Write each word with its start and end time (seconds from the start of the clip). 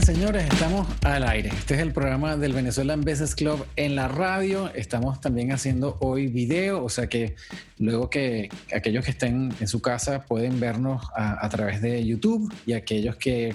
Bien, 0.00 0.16
señores, 0.16 0.44
estamos 0.50 0.88
al 1.02 1.28
aire. 1.28 1.50
Este 1.50 1.74
es 1.74 1.80
el 1.80 1.92
programa 1.92 2.34
del 2.38 2.54
Venezuelan 2.54 3.02
Business 3.02 3.34
Club 3.34 3.66
en 3.76 3.96
la 3.96 4.08
radio. 4.08 4.72
Estamos 4.74 5.20
también 5.20 5.52
haciendo 5.52 5.98
hoy 6.00 6.28
video, 6.28 6.82
o 6.82 6.88
sea 6.88 7.06
que 7.06 7.36
luego 7.78 8.08
que 8.08 8.48
aquellos 8.74 9.04
que 9.04 9.10
estén 9.10 9.52
en 9.60 9.68
su 9.68 9.82
casa 9.82 10.22
pueden 10.22 10.58
vernos 10.58 11.06
a, 11.14 11.46
través 11.50 11.82
de 11.82 12.02
YouTube 12.02 12.50
y 12.64 12.72
aquellos 12.72 13.16
que 13.16 13.54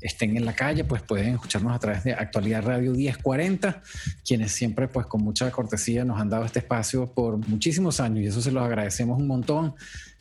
estén 0.00 0.34
en 0.38 0.46
la 0.46 0.54
calle, 0.54 0.84
pues 0.84 1.02
pueden 1.02 1.34
escucharnos 1.34 1.76
a 1.76 1.78
través 1.78 2.04
de 2.04 2.14
Actualidad 2.14 2.62
Radio 2.62 2.92
1040, 2.92 3.82
quienes 4.24 4.50
siempre, 4.50 4.88
pues 4.88 5.04
con 5.04 5.22
mucha 5.22 5.50
cortesía 5.50 6.06
nos 6.06 6.18
han 6.18 6.30
dado 6.30 6.46
este 6.46 6.60
espacio 6.60 7.06
por 7.12 7.36
muchísimos 7.36 8.00
años 8.00 8.24
y 8.24 8.28
eso 8.28 8.40
se 8.40 8.50
los 8.50 8.64
agradecemos 8.64 9.18
un 9.18 9.26
montón. 9.26 9.74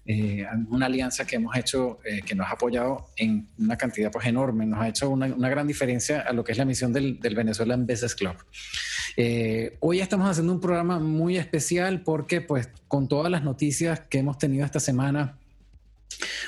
Eh, 0.05 0.45
una 0.70 0.88
alianza 0.88 1.25
que 1.25 1.36
hemos 1.36 1.55
hecho, 1.55 1.99
eh, 2.03 2.21
que 2.25 2.34
nos 2.34 2.48
ha 2.48 2.53
apoyado 2.53 3.09
en 3.17 3.48
una 3.59 3.77
cantidad 3.77 4.12
pues, 4.12 4.25
enorme, 4.25 4.66
nos 4.66 4.80
ha 4.80 4.88
hecho 4.88 5.09
una, 5.09 5.27
gran 5.49 5.67
diferencia 5.67 6.21
a 6.21 6.34
lo 6.34 6.44
que 6.44 6.53
es 6.53 6.58
la 6.58 6.66
misión 6.66 6.91
del, 6.91 7.20
del 7.20 7.35
Venezuelan 7.35 7.85
Business 7.85 8.16
Club. 8.16 8.35
Eh, 9.17 9.77
hoy 9.80 9.99
estamos 9.99 10.30
haciendo 10.30 10.53
un 10.53 10.61
programa 10.61 10.99
muy 10.99 11.38
especial 11.38 12.02
porque 12.02 12.41
pues 12.41 12.70
con 12.88 13.08
todas 13.08 13.31
las 13.31 13.44
noticias 13.44 13.99
que 14.02 14.20
hemos 14.20 14.38
tenido 14.38 14.66
esta 14.66 14.80
semana, 14.80 15.38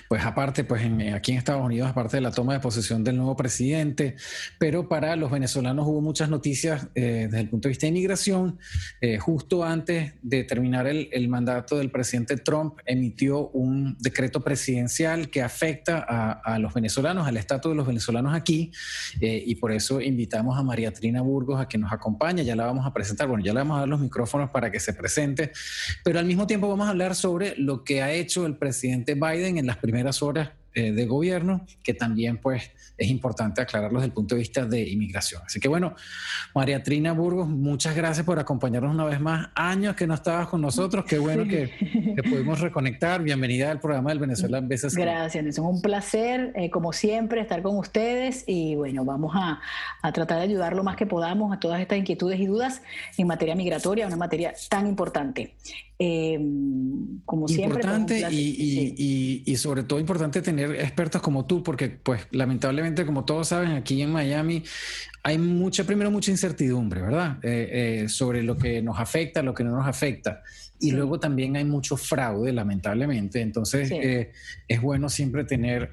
pues 0.07 0.23
aparte, 0.23 0.63
pues 0.63 0.83
aquí 1.13 1.31
en 1.31 1.37
Estados 1.37 1.63
Unidos, 1.63 1.89
aparte 1.89 2.17
de 2.17 2.21
la 2.21 2.31
toma 2.31 2.53
de 2.53 2.59
posesión 2.59 3.03
del 3.03 3.17
nuevo 3.17 3.35
presidente, 3.35 4.15
pero 4.57 4.87
para 4.87 5.15
los 5.15 5.31
venezolanos 5.31 5.87
hubo 5.87 6.01
muchas 6.01 6.29
noticias 6.29 6.87
eh, 6.95 7.27
desde 7.29 7.41
el 7.41 7.49
punto 7.49 7.67
de 7.67 7.71
vista 7.71 7.85
de 7.85 7.89
inmigración. 7.89 8.59
Eh, 9.01 9.17
justo 9.17 9.63
antes 9.63 10.13
de 10.21 10.43
terminar 10.43 10.87
el, 10.87 11.27
mandato 11.27 11.77
del 11.77 11.89
presidente 11.89 12.37
Trump, 12.37 12.79
emitió 12.85 13.49
un 13.49 13.97
decreto 13.99 14.41
presidencial 14.41 15.29
que 15.29 15.41
afecta 15.41 15.99
a, 15.99 16.59
los 16.59 16.73
venezolanos, 16.73 17.25
al 17.25 17.37
estatus 17.37 17.71
de 17.71 17.75
los 17.75 17.87
venezolanos 17.87 18.35
aquí, 18.35 18.71
eh, 19.19 19.41
y 19.45 19.55
por 19.55 19.71
eso 19.71 19.99
invitamos 20.01 20.57
a 20.57 20.63
María 20.63 20.91
Trina 20.91 21.21
Burgos 21.21 21.59
a 21.59 21.67
que 21.67 21.77
nos 21.77 21.91
acompañe. 21.91 22.45
Ya 22.45 22.55
la 22.55 22.65
vamos 22.65 22.85
a 22.85 22.93
presentar, 22.93 23.27
bueno, 23.27 23.43
ya 23.43 23.53
le 23.53 23.59
vamos 23.59 23.77
a 23.77 23.79
dar 23.81 23.89
los 23.89 23.99
micrófonos 23.99 24.49
para 24.49 24.69
que 24.69 24.79
se 24.79 24.93
presente, 24.93 25.51
pero 26.03 26.19
al 26.19 26.25
mismo 26.25 26.45
tiempo 26.45 26.67
vamos 26.67 26.87
a 26.87 26.91
hablar 26.91 27.15
sobre 27.15 27.55
lo 27.57 27.83
que 27.83 28.01
ha 28.01 28.11
hecho 28.11 28.45
el 28.45 28.57
presidente 28.57 29.15
Biden 29.15 29.57
en 29.57 29.65
las 29.65 29.77
primeras 29.83 30.23
horas 30.23 30.51
eh, 30.75 30.91
de 30.91 31.05
gobierno, 31.05 31.65
que 31.83 31.93
también 31.93 32.37
pues 32.37 32.71
es 32.97 33.07
importante 33.07 33.61
aclararlos 33.61 34.01
desde 34.01 34.07
el 34.07 34.13
punto 34.13 34.35
de 34.35 34.39
vista 34.39 34.65
de 34.65 34.81
inmigración. 34.81 35.41
Así 35.45 35.59
que 35.59 35.67
bueno, 35.67 35.95
María 36.55 36.81
Trina 36.81 37.13
Burgos, 37.13 37.47
muchas 37.47 37.95
gracias 37.95 38.25
por 38.25 38.39
acompañarnos 38.39 38.93
una 38.93 39.05
vez 39.05 39.19
más. 39.19 39.49
Años 39.55 39.95
que 39.95 40.07
no 40.07 40.13
estabas 40.13 40.47
con 40.47 40.61
nosotros, 40.61 41.05
qué 41.05 41.19
bueno 41.19 41.43
que, 41.45 41.69
pudimos 42.29 42.59
reconectar. 42.59 43.21
Bienvenida 43.21 43.71
al 43.71 43.79
programa 43.79 44.09
del 44.09 44.19
Venezuela 44.19 44.57
en 44.57 44.67
veces. 44.67 44.95
Gracias, 44.95 45.45
es 45.45 45.59
un 45.59 45.81
placer, 45.81 46.53
eh, 46.55 46.69
como 46.69 46.93
siempre, 46.93 47.41
estar 47.41 47.61
con 47.61 47.77
ustedes 47.77 48.43
y 48.47 48.75
bueno, 48.75 49.05
vamos 49.05 49.33
a, 49.35 49.59
a 50.01 50.11
tratar 50.11 50.37
de 50.37 50.43
ayudar 50.45 50.75
lo 50.75 50.83
más 50.83 50.95
que 50.95 51.05
podamos 51.05 51.53
a 51.55 51.59
todas 51.59 51.81
estas 51.81 51.97
inquietudes 51.97 52.39
y 52.39 52.47
dudas 52.47 52.81
en 53.17 53.27
materia 53.27 53.55
migratoria, 53.55 54.07
una 54.07 54.17
materia 54.17 54.53
tan 54.69 54.87
importante. 54.87 55.53
Eh, 55.99 56.39
como 57.23 57.47
siempre. 57.47 57.81
Pues, 57.81 57.85
importante 57.85 58.27
y, 58.31 59.43
y, 59.45 59.55
sobre 59.55 59.83
todo 59.83 59.99
importante 59.99 60.41
tener 60.41 60.62
expertos 60.71 61.21
como 61.21 61.45
tú, 61.45 61.63
porque 61.63 61.89
pues 61.89 62.27
lamentablemente, 62.31 63.05
como 63.05 63.25
todos 63.25 63.49
saben, 63.49 63.71
aquí 63.71 64.01
en 64.01 64.11
Miami 64.11 64.63
hay 65.23 65.37
mucha, 65.37 65.83
primero 65.85 66.11
mucha 66.11 66.31
incertidumbre, 66.31 67.01
¿verdad? 67.01 67.37
Eh, 67.43 68.03
eh, 68.03 68.09
sobre 68.09 68.43
lo 68.43 68.57
que 68.57 68.81
nos 68.81 68.99
afecta, 68.99 69.41
lo 69.41 69.53
que 69.53 69.63
no 69.63 69.71
nos 69.71 69.87
afecta. 69.87 70.43
Y 70.79 70.91
luego 70.91 71.19
también 71.19 71.55
hay 71.55 71.63
mucho 71.63 71.95
fraude, 71.95 72.51
lamentablemente. 72.51 73.39
Entonces 73.39 73.89
es 74.67 74.81
bueno 74.81 75.07
siempre 75.07 75.45
tener 75.45 75.91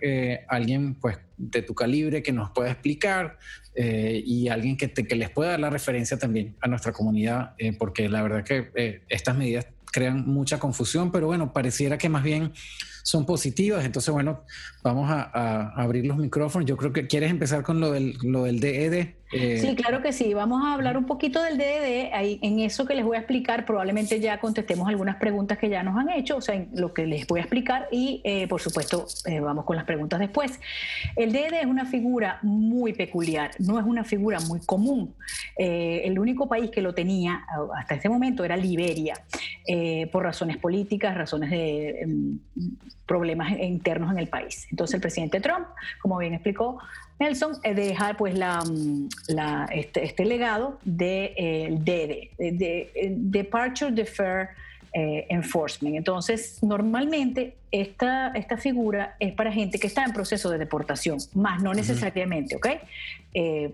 alguien 0.48 0.96
pues 0.96 1.18
de 1.36 1.62
tu 1.62 1.76
calibre 1.76 2.24
que 2.24 2.32
nos 2.32 2.50
pueda 2.50 2.72
explicar 2.72 3.38
y 3.76 4.48
alguien 4.48 4.76
que, 4.76 4.88
te, 4.88 5.06
que 5.06 5.14
les 5.14 5.30
pueda 5.30 5.50
dar 5.50 5.60
la 5.60 5.70
referencia 5.70 6.18
también 6.18 6.56
a 6.60 6.66
nuestra 6.66 6.90
comunidad, 6.90 7.54
porque 7.78 8.08
la 8.08 8.20
verdad 8.22 8.42
que 8.42 9.02
estas 9.08 9.36
medidas 9.36 9.66
crean 9.92 10.26
mucha 10.26 10.58
confusión, 10.58 11.10
pero 11.12 11.26
bueno, 11.26 11.52
pareciera 11.52 11.98
que 11.98 12.08
más 12.08 12.22
bien 12.22 12.52
son 13.02 13.26
positivas. 13.26 13.84
Entonces, 13.84 14.12
bueno, 14.12 14.44
vamos 14.82 15.10
a, 15.10 15.72
abrir 15.80 16.06
los 16.06 16.16
micrófonos. 16.16 16.66
Yo 16.68 16.76
creo 16.76 16.92
que 16.92 17.06
quieres 17.06 17.30
empezar 17.30 17.62
con 17.62 17.80
lo 17.80 17.92
del, 17.92 18.16
lo 18.22 18.44
del 18.44 18.60
DED. 18.60 19.19
E 19.32 19.58
sí, 19.58 19.76
claro 19.76 20.02
que 20.02 20.12
sí. 20.12 20.34
Vamos 20.34 20.62
a 20.64 20.74
hablar 20.74 20.96
un 20.96 21.06
poquito 21.06 21.42
del 21.42 21.56
DED. 21.56 21.84
E 21.84 22.10
Ahí, 22.12 22.38
en 22.42 22.58
eso 22.60 22.84
que 22.84 22.94
les 22.94 23.04
voy 23.04 23.16
a 23.16 23.20
explicar, 23.20 23.64
probablemente 23.64 24.18
ya 24.18 24.40
contestemos 24.40 24.88
algunas 24.88 25.16
preguntas 25.16 25.58
que 25.58 25.68
ya 25.68 25.82
nos 25.82 25.96
han 25.96 26.10
hecho, 26.10 26.36
o 26.36 26.40
sea, 26.40 26.66
lo 26.72 26.92
que 26.92 27.06
les 27.06 27.26
voy 27.26 27.40
a 27.40 27.42
explicar 27.44 27.88
y, 27.92 28.20
eh, 28.24 28.48
por 28.48 28.60
supuesto, 28.60 29.06
eh, 29.26 29.40
vamos 29.40 29.64
con 29.64 29.76
las 29.76 29.84
preguntas 29.84 30.18
después. 30.18 30.58
El 31.14 31.32
DED 31.32 31.52
e 31.52 31.60
es 31.60 31.66
una 31.66 31.86
figura 31.86 32.40
muy 32.42 32.92
peculiar, 32.92 33.52
no 33.60 33.78
es 33.78 33.86
una 33.86 34.04
figura 34.04 34.40
muy 34.40 34.60
común. 34.60 35.14
Eh, 35.56 36.02
el 36.04 36.18
único 36.18 36.48
país 36.48 36.70
que 36.70 36.82
lo 36.82 36.94
tenía 36.94 37.44
hasta 37.76 37.94
ese 37.94 38.08
momento 38.08 38.44
era 38.44 38.56
Liberia, 38.56 39.14
por 40.10 40.24
razones 40.24 40.56
políticas, 40.56 41.16
razones 41.16 41.50
de 41.50 42.00
em, 42.00 42.38
problemas 43.06 43.52
internos 43.58 44.10
en 44.10 44.18
el 44.18 44.28
país. 44.28 44.66
Entonces 44.70 44.94
el 44.94 45.00
presidente 45.00 45.40
Trump, 45.40 45.66
como 46.00 46.18
bien 46.18 46.34
explicó 46.34 46.78
Nelson, 47.20 47.52
eh, 47.64 47.74
deja 47.74 48.14
pues 48.14 48.36
la, 48.36 48.64
mm, 48.64 49.08
este, 49.72 50.04
este, 50.04 50.24
legado 50.24 50.78
de 50.84 51.34
eh, 51.36 51.68
DD, 51.70 52.56
de, 52.56 52.90
eh, 52.94 53.14
Departure 53.14 53.92
Defer 53.92 54.48
Enforcement. 54.92 55.94
Entonces, 55.94 56.60
normalmente 56.64 57.54
esta, 57.70 58.32
esta 58.34 58.56
figura 58.56 59.14
es 59.20 59.32
para 59.34 59.52
gente 59.52 59.78
que 59.78 59.86
está 59.86 60.04
en 60.04 60.12
proceso 60.12 60.50
de 60.50 60.58
deportación, 60.58 61.18
más 61.34 61.62
no 61.62 61.72
necesariamente, 61.74 62.56
¿ok? 62.56 62.66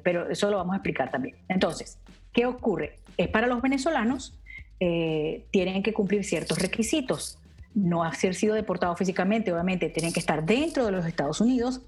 pero 0.03 0.29
eso 0.29 0.51
lo 0.51 0.59
vamos 0.59 0.75
a 0.75 0.77
explicar 0.77 1.11
también. 1.11 1.35
Entonces, 1.49 1.97
¿qué 2.35 2.45
ocurre? 2.45 2.99
Es 3.17 3.29
para 3.29 3.47
los 3.47 3.63
venezolanos, 3.63 4.35
tienen 4.79 5.83
que 5.83 5.95
cumplir 5.95 6.23
ciertos 6.23 6.59
requisitos 6.59 7.39
no 7.77 8.03
haber 8.05 8.35
sido 8.35 8.55
deportado 8.55 8.97
físicamente, 8.97 9.53
obviamente 9.53 9.91
tienen 9.91 10.13
que 10.13 10.21
estar 10.21 10.45
dentro 10.45 10.87
de 10.87 10.93
los 10.93 11.05
Estados 11.05 11.43
Unidos, 11.43 11.83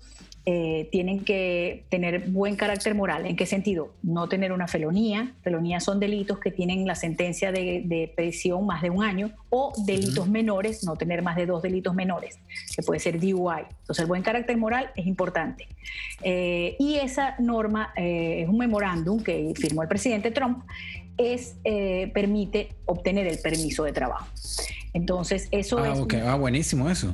eh, 0.51 0.89
tienen 0.91 1.27
que 1.27 1.85
tener 1.91 2.31
buen 2.31 2.57
carácter 2.57 2.95
moral. 2.95 3.27
¿En 3.27 3.37
qué 3.37 3.45
sentido? 3.45 3.93
No 4.03 4.31
tener 4.31 4.51
una 4.51 4.67
felonía. 4.67 5.35
Felonías 5.43 5.85
son 5.85 6.01
delitos 6.01 6.39
que 6.39 6.51
tienen 6.51 6.87
la 6.87 6.95
sentencia 6.95 7.53
de, 7.53 8.11
prisión 8.17 8.65
más 8.65 8.81
de 8.81 8.89
un 8.89 9.05
año 9.05 9.31
o 9.51 9.75
delitos 9.85 10.27
menores, 10.27 10.85
no 10.85 10.97
tener 10.97 11.21
más 11.21 11.37
de 11.37 11.45
dos 11.45 11.61
delitos 11.61 11.95
menores, 11.95 12.39
que 12.75 12.83
puede 12.83 12.99
ser 12.99 13.21
DUI. 13.21 13.65
Entonces, 13.81 13.99
el 13.99 14.07
buen 14.07 14.23
carácter 14.23 14.57
moral 14.57 14.91
es 14.97 15.07
importante. 15.07 15.69
Eh, 16.23 16.77
y 16.79 16.95
esa 16.95 17.35
norma 17.39 17.93
eh, 17.95 18.41
es 18.45 18.49
un 18.49 18.57
memorándum 18.57 19.23
que 19.23 19.53
firmó 19.55 19.83
el 19.83 19.89
presidente 19.89 20.31
Trump, 20.31 20.65
es, 21.19 21.57
permite 22.15 22.71
obtener 22.87 23.27
el 23.27 23.39
permiso 23.41 23.85
de 23.85 23.93
trabajo. 23.93 24.27
Entonces, 24.95 25.49
eso 25.51 25.77
ah, 25.79 25.93
es... 25.93 26.23
Ah, 26.23 26.37
buenísimo 26.37 26.89
eso. 26.89 27.13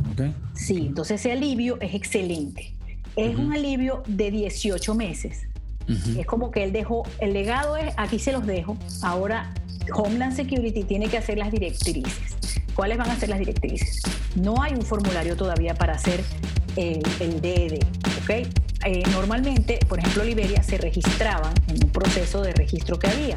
Sí, 0.54 0.84
entonces 0.86 1.20
ese 1.20 1.32
alivio 1.32 1.80
es 1.80 1.94
excelente. 1.94 2.74
Es 3.16 3.36
un 3.36 3.52
alivio 3.52 4.02
de 4.06 4.30
18 4.30 4.94
meses. 4.94 5.46
Es 6.18 6.26
como 6.26 6.50
que 6.50 6.64
él 6.64 6.72
dejó, 6.72 7.02
el 7.20 7.34
legado 7.34 7.76
es, 7.76 7.92
aquí 7.98 8.18
se 8.18 8.32
los 8.32 8.46
dejo, 8.46 8.76
ahora 9.02 9.52
Homeland 9.92 10.34
Security 10.34 10.82
tiene 10.84 11.08
que 11.08 11.18
hacer 11.18 11.36
las 11.36 11.50
directrices. 11.50 12.36
¿Cuáles 12.74 12.96
van 12.96 13.10
a 13.10 13.16
ser 13.16 13.28
las 13.28 13.38
directrices? 13.38 14.00
No 14.34 14.62
hay 14.62 14.72
un 14.72 14.82
formulario 14.82 15.36
todavía 15.36 15.74
para 15.74 15.94
hacer 15.94 16.24
el, 16.76 17.02
el 17.20 17.40
DED, 17.40 17.80
¿ok? 18.22 18.48
Eh, 18.86 19.02
normalmente, 19.12 19.78
por 19.88 19.98
ejemplo, 19.98 20.24
Liberia 20.24 20.62
se 20.62 20.76
registraban 20.76 21.54
en 21.68 21.84
un 21.84 21.90
proceso 21.90 22.42
de 22.42 22.52
registro 22.52 22.98
que 22.98 23.08
había. 23.08 23.36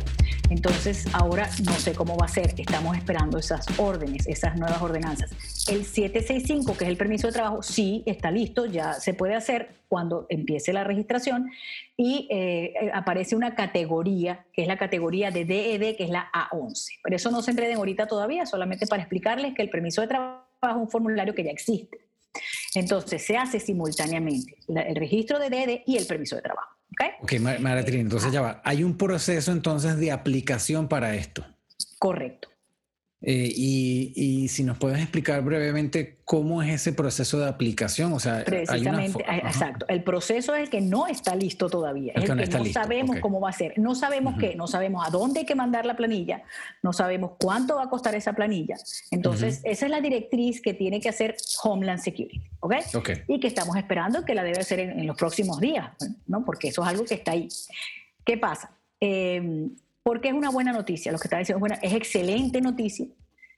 Entonces, 0.50 1.06
ahora 1.14 1.50
no 1.66 1.74
sé 1.74 1.94
cómo 1.94 2.18
va 2.18 2.26
a 2.26 2.30
ser. 2.30 2.54
Estamos 2.58 2.98
esperando 2.98 3.38
esas 3.38 3.66
órdenes, 3.78 4.28
esas 4.28 4.58
nuevas 4.58 4.82
ordenanzas. 4.82 5.32
El 5.68 5.86
765, 5.86 6.78
que 6.78 6.86
es 6.86 6.90
el 6.90 6.98
permiso 6.98 7.28
de 7.28 7.34
trabajo, 7.34 7.62
sí 7.62 8.04
está 8.06 8.32
listo, 8.32 8.66
ya 8.66 8.94
se 8.94 9.14
puede 9.14 9.36
hacer 9.36 9.76
cuando 9.90 10.26
empiece 10.30 10.72
la 10.74 10.84
registración 10.84 11.50
y 11.96 12.28
eh, 12.32 12.74
aparece 12.94 13.36
una 13.36 13.56
categoría, 13.56 14.46
que 14.54 14.62
es 14.62 14.68
la 14.68 14.78
categoría 14.78 15.32
de 15.32 15.46
DED, 15.46 15.96
que 15.98 16.06
es 16.06 16.10
la 16.10 16.30
A11. 16.32 17.00
Pero 17.04 17.16
eso 17.16 17.32
no 17.32 17.42
se 17.42 17.52
entreden 17.52 17.78
ahorita 17.78 18.08
todavía, 18.08 18.46
solamente 18.46 18.88
para 18.88 19.02
explicarles 19.02 19.54
que 19.54 19.62
el 19.62 19.70
permiso 19.70 20.02
de 20.02 20.08
trabajo 20.08 20.46
es 20.62 20.76
un 20.76 20.90
formulario 20.90 21.36
que 21.36 21.44
ya 21.44 21.52
existe. 21.52 21.98
Entonces 22.76 23.26
se 23.26 23.38
hace 23.38 23.60
simultáneamente 23.60 24.58
el 24.68 24.96
registro 24.96 25.40
de 25.40 25.50
DD 25.50 25.84
y 25.86 25.98
el 25.98 26.06
permiso 26.06 26.36
de 26.36 26.42
trabajo. 26.42 26.77
Ok, 26.92 27.02
okay 27.22 28.00
entonces 28.00 28.32
ya 28.32 28.42
va. 28.42 28.62
Hay 28.64 28.84
un 28.84 28.98
proceso 28.98 29.52
entonces 29.52 29.98
de 29.98 30.12
aplicación 30.12 30.88
para 30.88 31.16
esto. 31.16 31.46
Correcto. 32.00 32.50
Eh, 33.30 33.52
y, 33.54 34.48
si 34.48 34.64
nos 34.64 34.78
puedes 34.78 35.02
explicar 35.02 35.44
brevemente 35.44 36.20
cómo 36.24 36.64
es 36.64 36.70
ese 36.70 36.94
proceso 36.94 37.38
de 37.38 37.50
aplicación, 37.50 38.14
o 38.14 38.22
sea, 38.22 38.46
precisamente, 38.46 39.22
exacto. 39.28 39.86
El 39.90 40.02
proceso 40.02 40.56
es 40.56 40.62
el 40.62 40.70
que 40.70 40.80
no 40.80 41.08
está 41.08 41.36
listo 41.36 41.70
todavía, 41.70 42.14
el, 42.16 42.24
que, 42.24 42.58
no, 42.58 42.66
sabemos 42.68 43.18
cómo 43.20 43.42
va 43.42 43.50
a 43.50 43.52
ser, 43.52 43.78
no 43.78 43.96
sabemos 43.96 44.36
qué, 44.40 44.56
no 44.56 44.66
sabemos 44.68 45.06
a 45.06 45.10
dónde 45.10 45.42
hay 45.42 45.46
que 45.46 45.56
mandar 45.56 45.86
la 45.86 45.98
planilla, 45.98 46.42
no 46.82 46.94
sabemos 46.94 47.32
cuánto 47.38 47.76
va 47.76 47.84
a 47.84 47.90
costar 47.90 48.16
esa 48.16 48.32
planilla. 48.32 48.78
Entonces, 49.12 49.60
esa 49.66 49.86
es 49.88 49.92
la 49.92 50.00
directriz 50.00 50.62
que 50.62 50.74
tiene 50.74 51.02
que 51.02 51.10
hacer 51.10 51.36
Homeland 51.64 52.00
Security, 52.00 52.42
¿ok? 52.62 52.76
Y 53.28 53.42
que 53.42 53.48
estamos 53.48 53.76
esperando 53.76 54.24
que 54.24 54.36
la 54.36 54.44
debe 54.46 54.60
hacer 54.60 54.80
en, 54.80 55.06
los 55.06 55.18
próximos 55.18 55.60
días, 55.60 55.92
¿no? 56.28 56.46
Porque 56.46 56.70
eso 56.70 56.82
es 56.82 56.88
algo 56.88 57.04
que 57.04 57.16
está 57.16 57.32
ahí. 57.32 57.50
¿Qué 58.24 58.38
pasa? 58.38 58.72
Eh, 59.02 59.68
porque 60.08 60.30
es 60.30 60.34
una 60.34 60.50
buena 60.50 60.72
noticia, 60.72 61.12
lo 61.12 61.20
que 61.20 61.28
está 61.28 61.38
diciendo 61.38 61.58
es 61.58 61.60
buena, 61.60 61.76
es 61.82 61.92
excelente 61.92 62.62
noticia, 62.62 63.08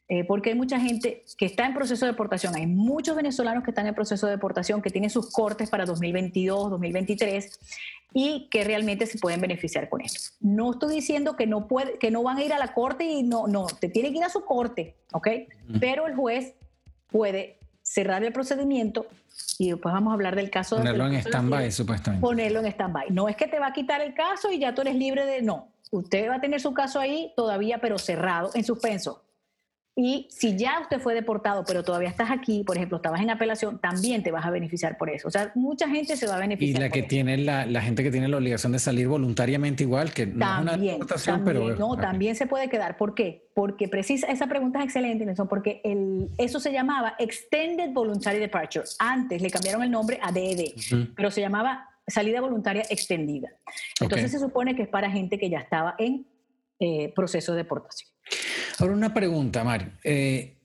eh, 0.08 0.24
porque 0.24 0.50
hay 0.50 0.56
mucha 0.56 0.80
gente 0.80 1.24
que 1.38 1.46
está 1.46 1.68
en 1.68 1.76
proceso 1.76 2.08
de 2.08 2.12
deportación, 2.12 2.56
hay 2.56 2.66
muchos 2.66 3.16
venezolanos 3.16 3.64
que 3.64 3.70
están 3.70 3.86
en 3.86 3.94
proceso 3.94 4.26
de 4.26 4.32
deportación, 4.32 4.82
que 4.82 4.90
tienen 4.90 5.12
sus 5.12 5.32
cortes 5.32 5.70
para 5.70 5.86
2022, 5.86 6.72
2023 6.72 7.60
y 8.16 8.48
que 8.50 8.64
realmente 8.64 9.06
se 9.06 9.20
pueden 9.20 9.42
beneficiar 9.42 9.90
con 9.90 10.02
esto. 10.02 10.32
No 10.40 10.72
estoy 10.72 10.96
diciendo 10.96 11.36
que 11.36 11.46
no, 11.46 11.68
puede, 11.68 12.00
que 12.00 12.10
no 12.10 12.24
van 12.24 12.38
a 12.38 12.44
ir 12.44 12.52
a 12.52 12.58
la 12.58 12.74
corte 12.74 13.04
y 13.06 13.22
no, 13.22 13.46
no, 13.46 13.68
te 13.68 13.88
tienen 13.88 14.12
que 14.12 14.18
ir 14.18 14.24
a 14.24 14.30
su 14.30 14.44
corte, 14.44 14.96
¿ok? 15.12 15.28
Pero 15.80 16.08
el 16.08 16.16
juez 16.16 16.56
puede 17.12 17.60
cerrar 17.84 18.24
el 18.24 18.34
procedimiento 18.34 19.06
y 19.60 19.70
después 19.70 19.94
vamos 19.94 20.10
a 20.10 20.14
hablar 20.16 20.36
del 20.36 20.50
caso. 20.50 20.78
Ponerlo 20.78 21.06
en 21.06 21.14
stand-by, 21.14 21.72
supuestamente. 21.72 22.26
Ponerlo 22.26 22.62
en 22.62 22.66
stand-by. 22.66 23.12
No 23.12 23.30
es 23.30 23.36
que 23.36 23.46
te 23.46 23.60
va 23.60 23.68
a 23.68 23.74
quitar 23.74 24.02
el 24.02 24.16
caso 24.16 24.52
y 24.52 24.58
ya 24.58 24.74
tú 24.74 24.82
eres 24.82 24.96
libre 24.96 25.28
de... 25.28 25.44
No, 25.44 25.68
usted 25.92 26.30
va 26.30 26.36
a 26.36 26.42
tener 26.42 26.60
su 26.62 26.74
caso 26.74 27.00
ahí 27.00 27.34
todavía, 27.36 27.80
pero 27.80 27.98
cerrado, 27.98 28.52
en 28.54 28.64
suspenso. 28.64 29.24
Y 30.02 30.28
si 30.30 30.56
ya 30.56 30.80
usted 30.82 31.02
fue 31.02 31.14
deportado, 31.14 31.66
pero 31.68 31.84
todavía 31.84 32.08
estás 32.08 32.32
aquí, 32.32 32.64
por 32.64 32.78
ejemplo, 32.78 32.98
estabas 32.98 33.20
en 33.20 33.32
apelación, 33.32 33.80
también 33.80 34.24
te 34.24 34.32
vas 34.32 34.46
a 34.46 34.50
beneficiar 34.50 34.98
por 34.98 35.10
eso. 35.10 35.28
O 35.28 35.32
sea, 35.32 35.52
mucha 35.56 35.90
gente 35.90 36.16
se 36.16 36.26
va 36.26 36.36
a 36.36 36.40
beneficiar. 36.40 36.80
Y 36.80 36.84
la 36.86 36.90
que 36.90 37.04
tiene 37.04 37.38
la, 37.38 37.66
la, 37.66 37.82
gente 37.82 38.02
que 38.02 38.10
tiene 38.10 38.30
la 38.30 38.38
obligación 38.38 38.72
de 38.72 38.80
salir 38.80 39.10
voluntariamente 39.10 39.84
igual, 39.84 40.14
que 40.14 40.26
no 40.26 40.46
es 40.46 40.62
una 40.62 40.78
deportación, 40.78 41.44
pero... 41.44 41.76
No, 41.76 41.98
también 41.98 42.38
se 42.38 42.48
puede 42.48 42.70
quedar. 42.70 42.96
¿Por 42.96 43.14
qué? 43.14 43.50
Porque 43.54 43.90
precisa, 43.90 44.28
esa 44.28 44.48
pregunta 44.48 44.80
es 44.80 44.86
excelente, 44.86 45.26
Nelson, 45.26 45.50
porque 45.50 45.82
el, 45.84 46.30
eso 46.38 46.62
se 46.62 46.72
llamaba 46.72 47.16
Extended 47.20 47.92
Voluntary 47.92 48.40
Departure. 48.40 48.86
Antes 49.00 49.42
le 49.42 49.52
cambiaron 49.52 49.84
el 49.84 49.92
nombre 49.92 50.18
a 50.22 50.32
DED, 50.32 50.60
e 50.60 50.74
pero 51.14 51.30
se 51.30 51.42
llamaba 51.42 51.90
salida 52.10 52.42
voluntaria 52.42 52.84
extendida. 52.90 53.50
Entonces 54.00 54.32
se 54.32 54.40
supone 54.40 54.76
que 54.76 54.84
es 54.84 54.90
para 54.90 55.10
gente 55.10 55.38
que 55.38 55.50
ya 55.50 55.60
estaba 55.60 55.96
en 55.98 56.28
eh, 56.80 57.12
proceso 57.16 57.54
de 57.54 57.60
deportación. 57.60 58.10
Ahora 58.78 58.94
una 58.94 59.14
pregunta, 59.14 59.64
Mario. 59.64 59.92
Eh, 60.04 60.56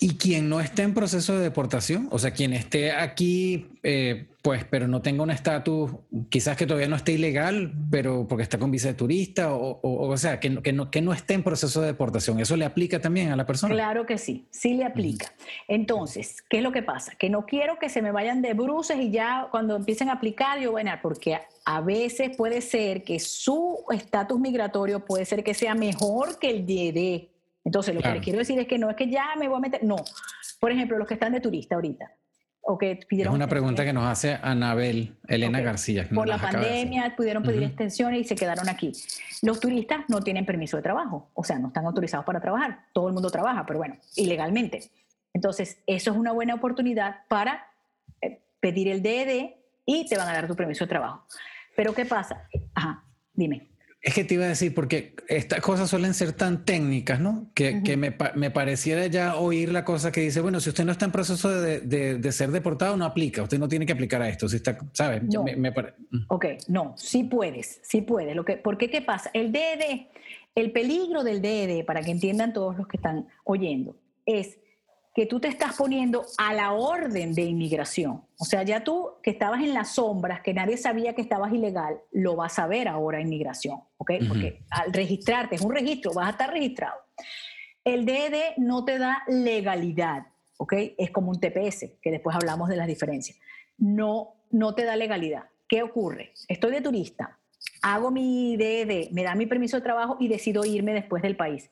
¿Y 0.00 0.16
quien 0.16 0.48
no 0.48 0.60
esté 0.60 0.82
en 0.82 0.94
proceso 0.94 1.36
de 1.36 1.42
deportación? 1.42 2.08
O 2.10 2.18
sea, 2.18 2.32
quien 2.32 2.52
esté 2.52 2.92
aquí, 2.92 3.68
eh, 3.82 4.28
pues, 4.44 4.62
pero 4.62 4.86
no 4.86 5.00
tenga 5.00 5.22
un 5.22 5.30
estatus, 5.30 5.90
quizás 6.28 6.54
que 6.54 6.66
todavía 6.66 6.86
no 6.86 6.96
esté 6.96 7.12
ilegal, 7.12 7.72
pero 7.90 8.26
porque 8.28 8.42
está 8.42 8.58
con 8.58 8.70
visa 8.70 8.88
de 8.88 8.94
turista, 8.94 9.54
o, 9.54 9.80
o, 9.82 10.16
sea, 10.18 10.38
que, 10.38 10.60
que, 10.60 10.70
no, 10.70 10.90
que 10.90 11.00
no 11.00 11.14
esté 11.14 11.32
en 11.32 11.42
proceso 11.42 11.80
de 11.80 11.86
deportación. 11.86 12.38
¿Eso 12.38 12.54
le 12.54 12.66
aplica 12.66 13.00
también 13.00 13.32
a 13.32 13.36
la 13.36 13.46
persona? 13.46 13.74
Claro 13.74 14.04
que 14.04 14.18
sí, 14.18 14.46
sí 14.50 14.74
le 14.74 14.84
aplica. 14.84 15.32
Entonces, 15.66 16.44
¿qué 16.50 16.58
es 16.58 16.62
lo 16.62 16.72
que 16.72 16.82
pasa? 16.82 17.14
Que 17.18 17.30
no 17.30 17.46
quiero 17.46 17.78
que 17.78 17.88
se 17.88 18.02
me 18.02 18.12
vayan 18.12 18.42
de 18.42 18.52
bruces 18.52 18.98
y 18.98 19.10
ya 19.10 19.48
cuando 19.50 19.76
empiecen 19.76 20.10
a 20.10 20.12
aplicar, 20.12 20.60
yo, 20.60 20.72
bueno, 20.72 20.90
porque 21.00 21.40
a 21.64 21.80
veces 21.80 22.36
puede 22.36 22.60
ser 22.60 23.02
que 23.02 23.20
su 23.20 23.82
estatus 23.92 24.38
migratorio 24.38 25.06
puede 25.06 25.24
ser 25.24 25.42
que 25.42 25.54
sea 25.54 25.74
mejor 25.74 26.38
que 26.38 26.50
el 26.50 26.66
de 26.66 27.30
entonces, 27.64 27.94
lo 27.94 28.02
que 28.02 28.10
les 28.10 28.22
quiero 28.22 28.40
decir 28.40 28.58
es 28.58 28.68
que 28.68 28.76
no 28.76 28.90
es 28.90 28.96
que 28.96 29.08
ya 29.08 29.24
me 29.38 29.48
voy 29.48 29.56
a 29.56 29.60
meter, 29.60 29.82
no. 29.82 29.96
Por 30.60 30.70
ejemplo, 30.70 30.98
los 30.98 31.08
que 31.08 31.14
están 31.14 31.32
de 31.32 31.40
turista 31.40 31.76
ahorita. 31.76 32.12
O 32.66 32.78
que 32.78 32.98
pidieron 33.06 33.32
es 33.32 33.36
una 33.36 33.46
pregunta 33.46 33.84
que 33.84 33.92
nos 33.92 34.04
hace 34.04 34.38
Anabel 34.40 35.14
Elena 35.28 35.60
García. 35.60 36.08
Por 36.12 36.26
la 36.26 36.38
pandemia 36.38 37.14
pudieron 37.14 37.42
pedir 37.42 37.62
extensiones 37.62 38.22
y 38.22 38.24
se 38.24 38.34
quedaron 38.34 38.68
aquí. 38.70 38.92
Los 39.42 39.60
turistas 39.60 40.04
no 40.08 40.22
tienen 40.22 40.46
permiso 40.46 40.78
de 40.78 40.82
trabajo, 40.82 41.28
o 41.34 41.44
sea, 41.44 41.58
no 41.58 41.68
están 41.68 41.84
autorizados 41.84 42.24
para 42.24 42.40
trabajar. 42.40 42.86
Todo 42.94 43.08
el 43.08 43.14
mundo 43.14 43.30
trabaja, 43.30 43.66
pero 43.66 43.80
bueno, 43.80 43.96
ilegalmente. 44.16 44.90
Entonces, 45.34 45.78
eso 45.86 46.12
es 46.12 46.16
una 46.16 46.32
buena 46.32 46.54
oportunidad 46.54 47.16
para 47.28 47.66
eh, 48.22 48.40
pedir 48.60 48.88
el 48.88 49.02
DED 49.02 49.50
y 49.84 50.08
te 50.08 50.16
van 50.16 50.28
a 50.28 50.32
dar 50.32 50.46
tu 50.46 50.56
permiso 50.56 50.84
de 50.84 50.88
trabajo. 50.88 51.26
Pero 51.76 51.92
¿qué 51.92 52.06
pasa? 52.06 52.48
Ajá, 52.74 53.04
dime. 53.34 53.73
Es 54.04 54.12
que 54.12 54.22
te 54.22 54.34
iba 54.34 54.44
a 54.44 54.48
decir, 54.48 54.74
porque 54.74 55.14
estas 55.28 55.60
cosas 55.60 55.88
suelen 55.88 56.12
ser 56.12 56.34
tan 56.34 56.66
técnicas, 56.66 57.20
¿no? 57.20 57.50
Que, 57.54 57.82
que 57.82 57.96
me, 57.96 58.14
me, 58.34 58.50
pareciera 58.50 59.06
ya 59.06 59.36
oír 59.36 59.72
la 59.72 59.82
cosa 59.82 60.12
que 60.12 60.20
dice, 60.20 60.42
bueno, 60.42 60.60
si 60.60 60.68
usted 60.68 60.84
no 60.84 60.92
está 60.92 61.06
en 61.06 61.10
proceso 61.10 61.50
de, 61.50 61.80
de, 61.80 62.32
ser 62.32 62.50
deportado, 62.50 62.98
no 62.98 63.06
aplica, 63.06 63.42
usted 63.42 63.58
no 63.58 63.66
tiene 63.66 63.86
que 63.86 63.94
aplicar 63.94 64.20
a 64.20 64.28
esto, 64.28 64.46
si 64.46 64.56
está, 64.56 64.76
¿sabes? 64.92 65.22
No. 65.22 65.42
Me, 65.42 65.72
ok, 66.28 66.46
no, 66.68 66.92
sí 66.98 67.24
puedes, 67.24 67.80
sí 67.82 68.02
puedes. 68.02 68.36
Lo 68.36 68.44
que, 68.44 68.58
¿Por 68.58 68.76
qué 68.76 68.90
qué 68.90 69.00
pasa? 69.00 69.30
El 69.32 69.52
DED, 69.52 70.08
el 70.54 70.70
peligro 70.72 71.24
del 71.24 71.40
DED, 71.40 71.86
para 71.86 72.02
que 72.02 72.10
entiendan 72.10 72.52
todos 72.52 72.76
los 72.76 72.86
que 72.86 72.98
están 72.98 73.28
oyendo, 73.44 73.96
es 74.26 74.58
que 75.14 75.26
tú 75.26 75.38
te 75.38 75.46
estás 75.46 75.76
poniendo 75.76 76.26
a 76.38 76.52
la 76.52 76.72
orden 76.72 77.34
de 77.34 77.42
inmigración. 77.42 78.24
O 78.36 78.44
sea, 78.44 78.64
ya 78.64 78.82
tú 78.82 79.12
que 79.22 79.30
estabas 79.30 79.62
en 79.62 79.72
las 79.72 79.94
sombras, 79.94 80.42
que 80.42 80.52
nadie 80.52 80.76
sabía 80.76 81.14
que 81.14 81.22
estabas 81.22 81.52
ilegal, 81.52 82.00
lo 82.10 82.34
vas 82.34 82.58
a 82.58 82.66
ver 82.66 82.88
ahora 82.88 83.20
inmigración, 83.20 83.80
¿ok? 83.96 84.12
Porque 84.28 84.62
al 84.70 84.92
registrarte, 84.92 85.54
es 85.54 85.60
un 85.60 85.72
registro, 85.72 86.12
vas 86.12 86.26
a 86.26 86.30
estar 86.30 86.52
registrado. 86.52 86.96
El 87.84 88.04
DED 88.04 88.56
no 88.56 88.84
te 88.84 88.98
da 88.98 89.22
legalidad, 89.28 90.26
¿ok? 90.56 90.72
Es 90.98 91.12
como 91.12 91.30
un 91.30 91.38
TPS, 91.38 91.92
que 92.02 92.10
después 92.10 92.34
hablamos 92.34 92.68
de 92.68 92.76
las 92.76 92.88
diferencias. 92.88 93.38
No, 93.78 94.34
no 94.50 94.74
te 94.74 94.84
da 94.84 94.96
legalidad. 94.96 95.44
¿Qué 95.68 95.84
ocurre? 95.84 96.32
Estoy 96.48 96.72
de 96.72 96.80
turista, 96.80 97.38
hago 97.82 98.10
mi 98.10 98.56
DED, 98.56 99.10
me 99.12 99.22
da 99.22 99.36
mi 99.36 99.46
permiso 99.46 99.76
de 99.76 99.82
trabajo 99.82 100.16
y 100.18 100.26
decido 100.26 100.64
irme 100.64 100.92
después 100.92 101.22
del 101.22 101.36
país. 101.36 101.70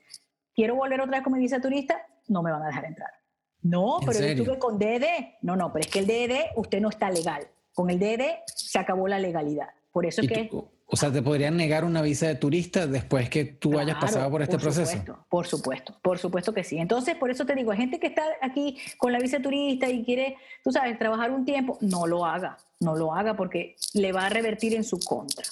¿Quiero 0.55 0.77
volver 0.77 1.01
otra 1.01 1.17
vez 1.17 1.25
con 1.25 1.33
mi 1.33 1.41
visa 1.41 1.61
turista? 1.61 2.07
No 2.29 2.43
me 2.43 2.53
van 2.53 2.63
a 2.63 2.67
dejar 2.67 2.85
entrar. 2.85 3.22
No, 3.63 4.01
pero 4.05 4.19
yo 4.19 4.27
estuve 4.27 4.59
con 4.59 4.79
DD. 4.79 5.37
No, 5.43 5.57
no, 5.57 5.73
pero 5.73 5.85
es 5.85 5.91
que 5.91 6.01
el 6.01 6.07
DD 6.07 6.57
usted 6.57 6.81
no 6.81 6.89
está 6.89 7.11
legal. 7.11 7.47
Con 7.73 7.91
el 7.91 7.99
DD 7.99 8.23
se 8.47 8.79
acabó 8.79 9.09
la 9.09 9.19
legalidad. 9.19 9.69
Por 9.93 10.05
eso 10.07 10.23
es 10.23 10.29
que... 10.29 10.51
o 10.87 10.97
sea, 10.97 11.13
¿te 11.13 11.23
podrían 11.23 11.57
negar 11.57 11.85
una 11.85 12.03
visa 12.03 12.27
de 12.27 12.35
turista 12.35 12.87
después 12.87 13.29
que 13.31 13.45
tú 13.45 13.79
hayas 13.79 13.99
pasado 13.99 14.31
por 14.31 14.43
este 14.43 14.59
proceso? 14.59 15.25
por 15.29 15.47
supuesto, 15.47 15.95
por 16.03 16.19
supuesto 16.19 16.53
que 16.53 16.65
sí. 16.65 16.79
Entonces, 16.79 17.15
por 17.15 17.31
eso 17.31 17.47
te 17.47 17.55
digo, 17.55 17.71
hay 17.71 17.79
gente 17.79 18.01
que 18.01 18.09
está 18.09 18.25
aquí 18.41 18.79
con 18.99 19.13
la 19.13 19.19
visa 19.19 19.37
de 19.37 19.45
turista 19.45 19.89
y 19.89 20.05
quiere, 20.05 20.37
tú 20.65 20.73
sabes, 20.73 20.99
trabajar 20.99 21.31
un 21.31 21.45
tiempo, 21.45 21.79
no 21.81 22.07
lo 22.07 22.27
haga, 22.27 22.59
no 22.81 22.97
lo 22.97 23.15
haga 23.15 23.37
porque 23.37 23.77
le 23.95 24.13
va 24.13 24.27
a 24.27 24.29
revertir 24.29 24.75
en 24.75 24.85
su 24.85 24.99
contra. 24.99 25.45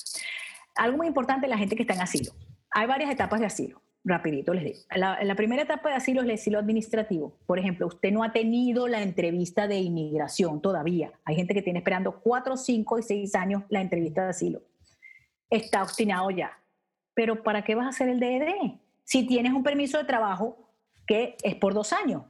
Algo 0.74 0.96
muy 0.96 1.06
importante, 1.06 1.46
la 1.46 1.58
gente 1.58 1.76
que 1.76 1.82
está 1.82 1.94
en 1.94 2.00
asilo. 2.00 2.32
Hay 2.70 2.86
varias 2.86 3.10
etapas 3.10 3.40
de 3.40 3.46
asilo 3.46 3.80
rapidito 4.04 4.54
les 4.54 4.64
digo. 4.64 4.78
La, 4.94 5.34
primera 5.34 5.62
etapa 5.62 5.90
de 5.90 5.96
asilo 5.96 6.20
es 6.20 6.26
el 6.26 6.34
asilo 6.34 6.58
administrativo. 6.58 7.36
Por 7.46 7.58
ejemplo, 7.58 7.86
usted 7.86 8.10
no 8.10 8.22
ha 8.22 8.32
tenido 8.32 8.88
la 8.88 9.02
entrevista 9.02 9.68
de 9.68 9.78
inmigración 9.78 10.60
todavía. 10.60 11.12
Hay 11.24 11.36
gente 11.36 11.54
que 11.54 11.62
tiene 11.62 11.80
esperando 11.80 12.20
cuatro, 12.20 12.56
cinco 12.56 12.98
y 12.98 13.02
seis 13.02 13.34
años 13.34 13.62
la 13.68 13.80
entrevista 13.80 14.24
de 14.24 14.30
asilo. 14.30 14.62
Está 15.48 15.82
obstinado 15.82 16.30
ya. 16.30 16.58
Pero 17.14 17.42
¿para 17.42 17.62
qué 17.62 17.74
vas 17.74 17.86
a 17.86 17.90
hacer 17.90 18.08
el 18.08 18.20
DED? 18.20 18.78
Si 19.04 19.26
tienes 19.26 19.52
un 19.52 19.62
permiso 19.62 19.98
de 19.98 20.04
trabajo 20.04 20.70
que 21.06 21.36
es 21.42 21.56
por 21.56 21.74
dos 21.74 21.92
años. 21.92 22.22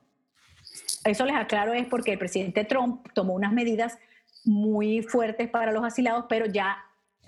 Eso 1.05 1.25
les 1.25 1.37
aclaro 1.37 1.73
es 1.73 1.87
porque 1.87 2.13
el 2.13 2.19
presidente 2.19 2.65
Trump 2.65 3.07
tomó 3.15 3.35
unas 3.35 3.53
medidas 3.53 3.99
muy 4.45 5.03
fuertes 5.03 5.49
para 5.49 5.73
los 5.73 5.85
asilados, 5.85 6.25
pero 6.29 6.47
ya 6.47 6.79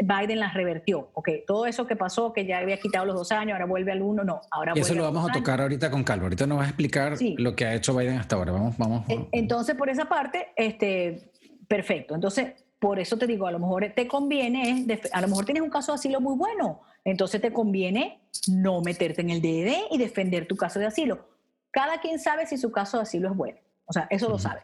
Biden 0.03 0.41
las 0.41 0.55
revertió. 0.55 1.11
Ok, 1.15 1.29
todo 1.47 1.67
eso 1.67 1.87
que 1.87 1.97
pasó, 1.97 2.33
que 2.33 2.45
ya 2.45 2.59
había 2.59 2.79
quitado 2.79 3.05
los 3.05 3.15
dos 3.15 3.33
años, 3.33 3.53
ahora 3.53 3.67
vuelve 3.67 3.93
al 3.93 4.03
uno, 4.03 4.25
no. 4.25 4.41
Ahora 4.51 4.73
y 4.75 4.81
eso 4.81 4.95
lo 4.95 5.05
vamos 5.05 5.29
a 5.29 5.33
tocar 5.33 5.61
ahorita 5.61 5.91
con 5.91 6.03
calma. 6.05 6.25
Ahorita 6.25 6.47
nos 6.47 6.59
vas 6.59 6.67
a 6.67 6.71
explicar 6.71 7.17
lo 7.37 7.55
que 7.55 7.67
ha 7.67 7.75
hecho 7.75 7.97
Biden 7.97 8.19
hasta 8.19 8.37
ahora. 8.37 8.53
Vamos, 8.53 8.77
vamos. 8.79 9.05
Entonces, 9.31 9.75
por 9.77 9.89
esa 9.89 10.07
parte, 10.07 10.49
este, 10.57 11.31
perfecto. 11.69 12.15
Entonces, 12.15 12.55
por 12.79 12.99
eso 12.99 13.17
te 13.17 13.27
digo, 13.27 13.47
a 13.47 13.53
lo 13.53 13.61
mejor 13.61 13.93
te 13.95 14.09
conviene, 14.09 14.87
a 15.13 15.21
lo 15.21 15.29
mejor 15.29 15.45
tienes 15.45 15.63
un 15.63 15.71
caso 15.71 15.93
de 15.93 15.97
asilo 15.97 16.21
muy 16.21 16.37
bueno, 16.37 16.81
entonces 17.05 17.41
te 17.41 17.53
conviene 17.53 18.21
no 18.49 18.81
meterte 18.81 19.21
en 19.21 19.31
el 19.31 19.41
DD 19.41 19.93
y 19.93 19.99
defender 19.99 20.49
tu 20.49 20.57
caso 20.57 20.81
de 20.81 20.87
asilo. 20.87 21.29
Cada 21.71 22.01
quien 22.01 22.19
sabe 22.19 22.47
si 22.47 22.59
su 22.59 22.73
caso 22.73 22.97
de 22.97 23.05
asilo 23.05 23.31
es 23.31 23.37
bueno. 23.37 23.59
O 23.87 23.93
sea, 23.93 24.09
eso 24.11 24.29
lo 24.29 24.39
sabe 24.39 24.63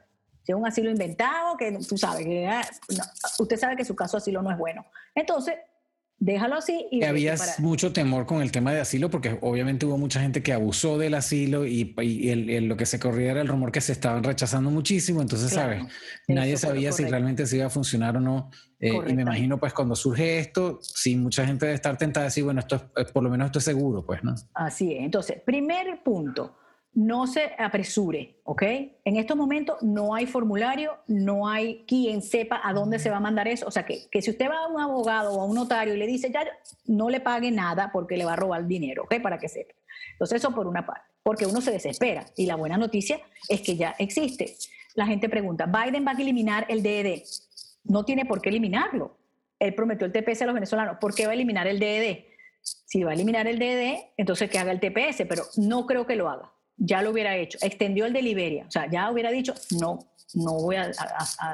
es 0.52 0.58
un 0.58 0.66
asilo 0.66 0.90
inventado, 0.90 1.56
que 1.56 1.78
tú 1.88 1.96
sabes, 1.96 2.24
que 2.24 2.46
ah, 2.46 2.62
usted 3.38 3.56
sabe 3.56 3.76
que 3.76 3.84
su 3.84 3.94
caso 3.94 4.16
de 4.16 4.22
asilo 4.22 4.42
no 4.42 4.50
es 4.50 4.58
bueno. 4.58 4.84
Entonces, 5.14 5.54
déjalo 6.18 6.56
así. 6.56 6.86
Y 6.90 7.04
había 7.04 7.36
mucho 7.58 7.92
temor 7.92 8.26
con 8.26 8.42
el 8.42 8.50
tema 8.50 8.72
de 8.72 8.80
asilo 8.80 9.10
porque 9.10 9.38
obviamente 9.40 9.86
hubo 9.86 9.98
mucha 9.98 10.20
gente 10.20 10.42
que 10.42 10.52
abusó 10.52 10.98
del 10.98 11.14
asilo 11.14 11.64
y, 11.64 11.94
lo 12.60 12.76
que 12.76 12.86
se 12.86 12.98
corría 12.98 13.30
era 13.32 13.40
el 13.40 13.48
rumor 13.48 13.72
que 13.72 13.80
se 13.80 13.92
estaban 13.92 14.24
rechazando 14.24 14.70
muchísimo, 14.70 15.22
entonces, 15.22 15.50
¿sabes? 15.50 15.84
Nadie 16.26 16.56
sabía 16.56 16.92
si 16.92 17.04
realmente 17.04 17.46
se 17.46 17.56
iba 17.56 17.66
a 17.66 17.70
funcionar 17.70 18.16
o 18.16 18.20
no. 18.20 18.50
Eh, 18.80 18.92
y 19.08 19.12
me 19.12 19.22
imagino, 19.22 19.58
pues, 19.58 19.72
cuando 19.72 19.96
surge 19.96 20.38
esto, 20.38 20.78
sí, 20.80 21.16
mucha 21.16 21.44
gente 21.44 21.66
debe 21.66 21.74
estar 21.74 21.96
tentada 21.98 22.24
de 22.24 22.28
decir, 22.28 22.44
bueno, 22.44 22.60
esto 22.60 22.90
es, 22.96 23.10
por 23.10 23.24
lo 23.24 23.30
menos 23.30 23.46
esto 23.46 23.58
es 23.58 23.64
seguro, 23.64 24.04
pues, 24.04 24.22
¿no? 24.22 24.34
Así 24.54 24.92
es. 24.92 25.02
Entonces, 25.02 25.40
primer 25.44 26.02
punto, 26.04 26.56
no 26.94 27.26
se 27.26 27.52
apresure, 27.58 28.40
¿ok? 28.44 28.62
En 29.04 29.16
estos 29.16 29.36
momentos 29.36 29.80
no 29.82 30.14
hay 30.14 30.26
formulario, 30.26 30.98
no 31.06 31.48
hay 31.48 31.84
quien 31.86 32.22
sepa 32.22 32.60
a 32.64 32.72
dónde 32.72 32.98
se 32.98 33.10
va 33.10 33.18
a 33.18 33.20
mandar 33.20 33.46
eso. 33.46 33.66
O 33.66 33.70
sea, 33.70 33.84
que, 33.84 34.08
que 34.10 34.20
si 34.20 34.30
usted 34.30 34.48
va 34.48 34.64
a 34.64 34.66
un 34.66 34.80
abogado 34.80 35.34
o 35.34 35.40
a 35.40 35.44
un 35.44 35.54
notario 35.54 35.94
y 35.94 35.98
le 35.98 36.06
dice, 36.06 36.30
ya, 36.32 36.44
no 36.86 37.08
le 37.08 37.20
pague 37.20 37.50
nada 37.50 37.90
porque 37.92 38.16
le 38.16 38.24
va 38.24 38.32
a 38.32 38.36
robar 38.36 38.66
dinero, 38.66 39.04
¿ok? 39.04 39.20
Para 39.22 39.38
que 39.38 39.48
sepa. 39.48 39.74
Entonces, 40.12 40.38
eso 40.38 40.52
por 40.52 40.66
una 40.66 40.84
parte, 40.84 41.06
porque 41.22 41.46
uno 41.46 41.60
se 41.60 41.70
desespera. 41.70 42.26
Y 42.36 42.46
la 42.46 42.56
buena 42.56 42.76
noticia 42.76 43.20
es 43.48 43.60
que 43.60 43.76
ya 43.76 43.94
existe. 43.98 44.56
La 44.94 45.06
gente 45.06 45.28
pregunta, 45.28 45.66
¿Biden 45.66 46.04
va 46.04 46.12
a 46.12 46.20
eliminar 46.20 46.66
el 46.68 46.82
DED? 46.82 47.22
No 47.84 48.04
tiene 48.04 48.24
por 48.24 48.40
qué 48.40 48.48
eliminarlo. 48.48 49.16
Él 49.60 49.74
prometió 49.74 50.06
el 50.06 50.12
TPS 50.12 50.42
a 50.42 50.46
los 50.46 50.54
venezolanos. 50.54 50.96
¿Por 51.00 51.14
qué 51.14 51.26
va 51.26 51.32
a 51.32 51.34
eliminar 51.34 51.66
el 51.66 51.78
DED? 51.78 52.24
Si 52.60 53.04
va 53.04 53.12
a 53.12 53.14
eliminar 53.14 53.46
el 53.46 53.58
DED, 53.58 53.98
entonces 54.16 54.50
que 54.50 54.58
haga 54.58 54.72
el 54.72 54.80
TPS, 54.80 55.24
pero 55.28 55.44
no 55.56 55.86
creo 55.86 56.06
que 56.06 56.16
lo 56.16 56.28
haga 56.28 56.50
ya 56.78 57.02
lo 57.02 57.10
hubiera 57.10 57.36
hecho. 57.36 57.58
Extendió 57.60 58.06
el 58.06 58.12
de 58.12 58.22
Liberia, 58.22 58.64
o 58.66 58.70
sea, 58.70 58.88
ya 58.88 59.10
hubiera 59.10 59.30
dicho, 59.30 59.54
no, 59.80 59.98
no 60.34 60.54
voy 60.54 60.76
a, 60.76 60.90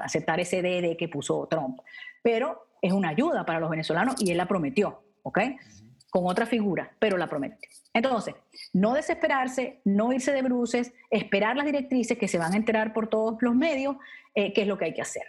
aceptar 0.03 0.41
ese 0.41 0.63
DD 0.63 0.97
que 0.97 1.09
puso 1.09 1.47
Trump. 1.51 1.81
Pero 2.23 2.69
es 2.81 2.93
una 2.93 3.11
ayuda 3.11 3.45
para 3.45 3.61
los 3.61 3.71
venezolanos 3.71 4.17
y 4.21 4.31
él 4.31 4.37
la 4.37 4.47
prometió, 4.47 5.03
¿ok? 5.23 5.41
Con 6.11 6.27
otra 6.27 6.47
figura, 6.47 6.95
pero 6.99 7.17
la 7.17 7.27
prometió. 7.27 7.69
Entonces, 7.93 8.35
no 8.73 8.95
desesperarse, 8.95 9.81
no 9.85 10.13
irse 10.13 10.33
de 10.33 10.43
bruces, 10.43 10.93
esperar 11.11 11.57
las 11.57 11.67
directrices 11.67 12.19
que 12.19 12.29
se 12.29 12.39
van 12.39 12.53
a 12.53 12.57
enterar 12.57 12.93
por 12.93 13.09
todos 13.09 13.37
los 13.41 13.55
medios, 13.55 13.97
eh, 14.35 14.53
qué 14.53 14.63
es 14.63 14.69
lo 14.69 14.77
que 14.77 14.87
hay 14.87 14.95
que 14.95 15.03
hacer. 15.03 15.23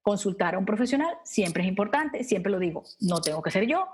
Consultar 0.00 0.54
a 0.54 0.58
un 0.58 0.66
profesional 0.66 1.16
siempre 1.24 1.62
es 1.62 1.68
importante, 1.68 2.22
siempre 2.24 2.52
lo 2.52 2.58
digo, 2.58 2.84
no 3.00 3.20
tengo 3.20 3.42
que 3.42 3.50
ser 3.50 3.66
yo, 3.66 3.88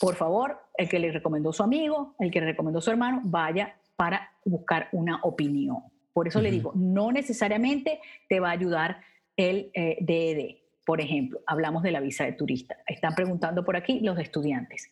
por 0.00 0.14
favor, 0.14 0.60
el 0.76 0.88
que 0.88 0.98
le 0.98 1.10
recomendó 1.10 1.52
su 1.52 1.62
amigo, 1.62 2.14
el 2.18 2.30
que 2.30 2.40
le 2.40 2.46
recomendó 2.46 2.80
su 2.80 2.90
hermano, 2.90 3.20
vaya 3.24 3.74
para 3.96 4.30
buscar 4.44 4.88
una 4.92 5.20
opinión. 5.22 5.78
Por 6.12 6.28
eso 6.28 6.40
le 6.40 6.50
digo, 6.50 6.72
no 6.74 7.12
necesariamente 7.12 8.00
te 8.28 8.40
va 8.40 8.48
a 8.48 8.52
ayudar 8.52 9.00
el 9.36 9.70
DED. 9.74 10.38
Eh, 10.38 10.62
por 10.84 11.00
ejemplo, 11.00 11.40
hablamos 11.46 11.82
de 11.82 11.90
la 11.90 12.00
visa 12.00 12.24
de 12.24 12.32
turista. 12.32 12.76
Están 12.86 13.14
preguntando 13.14 13.64
por 13.64 13.76
aquí 13.76 14.00
los 14.00 14.18
estudiantes. 14.18 14.90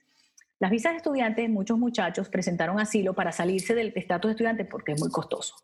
Las 0.59 0.71
visas 0.71 0.93
de 0.93 0.99
estudiantes, 0.99 1.49
muchos 1.49 1.79
muchachos 1.79 2.29
presentaron 2.29 2.81
asilo 2.81 3.15
para 3.15 3.33
salirse 3.33 3.75
del 3.75 3.93
estatus 3.95 4.29
de 4.29 4.33
estudiante 4.33 4.65
porque 4.65 4.93
es 4.93 5.01
muy 5.01 5.11
costoso. 5.11 5.55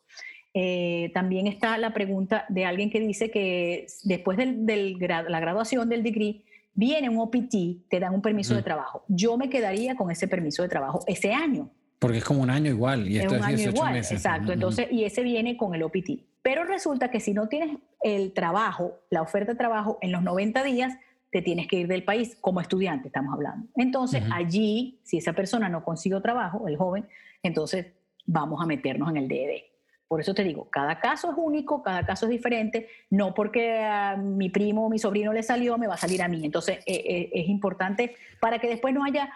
Eh, 0.54 1.10
también 1.14 1.46
está 1.46 1.76
la 1.78 1.92
pregunta 1.92 2.44
de 2.48 2.64
alguien 2.64 2.90
que 2.90 3.00
dice 3.00 3.30
que 3.30 3.86
después 4.04 4.36
de 4.38 4.96
la 5.28 5.40
graduación 5.40 5.88
del 5.88 6.02
degree 6.02 6.44
viene 6.74 7.08
un 7.08 7.18
OPT, 7.18 7.88
te 7.88 8.00
dan 8.00 8.14
un 8.14 8.22
permiso 8.22 8.54
de 8.54 8.62
trabajo. 8.62 9.04
Yo 9.08 9.36
me 9.36 9.50
quedaría 9.50 9.94
con 9.94 10.10
ese 10.10 10.26
permiso 10.26 10.62
de 10.62 10.68
trabajo 10.68 11.04
ese 11.06 11.32
año 11.32 11.70
porque 12.00 12.18
es 12.18 12.24
como 12.24 12.40
un 12.40 12.50
año 12.50 12.70
igual 12.70 13.06
y 13.08 13.18
esto 13.18 13.34
es, 13.34 13.40
un 13.40 13.46
año 13.46 13.68
igual, 13.68 13.96
Exacto, 13.96 14.52
entonces, 14.52 14.88
y 14.90 15.04
ese 15.04 15.22
viene 15.22 15.56
con 15.56 15.74
el 15.74 15.82
OPT. 15.82 16.10
Pero 16.42 16.64
resulta 16.64 17.10
que 17.10 17.20
si 17.20 17.34
no 17.34 17.46
tienes 17.46 17.76
el 18.02 18.32
trabajo, 18.32 18.98
la 19.10 19.20
oferta 19.20 19.52
de 19.52 19.58
trabajo 19.58 19.98
en 20.00 20.10
los 20.10 20.22
90 20.22 20.64
días, 20.64 20.94
te 21.30 21.42
tienes 21.42 21.68
que 21.68 21.76
ir 21.80 21.88
del 21.88 22.02
país 22.02 22.38
como 22.40 22.62
estudiante, 22.62 23.08
estamos 23.08 23.34
hablando. 23.34 23.68
Entonces, 23.76 24.22
allí, 24.32 24.98
si 25.04 25.18
esa 25.18 25.34
persona 25.34 25.68
no 25.68 25.84
consiguió 25.84 26.22
trabajo, 26.22 26.66
el 26.66 26.78
joven, 26.78 27.06
entonces 27.42 27.92
vamos 28.26 28.62
a 28.62 28.66
meternos 28.66 29.10
en 29.10 29.18
el 29.18 29.28
DED. 29.28 29.62
Por 30.08 30.22
eso 30.22 30.34
te 30.34 30.42
digo, 30.42 30.68
cada 30.70 30.98
caso 30.98 31.30
es 31.30 31.36
único, 31.36 31.82
cada 31.82 32.04
caso 32.04 32.26
es 32.26 32.30
diferente, 32.30 32.88
no 33.10 33.32
porque 33.34 33.78
a 33.78 34.16
mi 34.16 34.48
primo 34.48 34.86
o 34.86 34.90
mi 34.90 34.98
sobrino 34.98 35.32
le 35.32 35.42
salió, 35.42 35.76
me 35.78 35.86
va 35.86 35.94
a 35.94 35.98
salir 35.98 36.22
a 36.22 36.28
mí. 36.28 36.44
Entonces, 36.44 36.78
eh, 36.86 37.04
eh, 37.06 37.30
es 37.32 37.48
importante 37.48 38.16
para 38.40 38.58
que 38.58 38.68
después 38.68 38.92
no 38.94 39.04
haya 39.04 39.30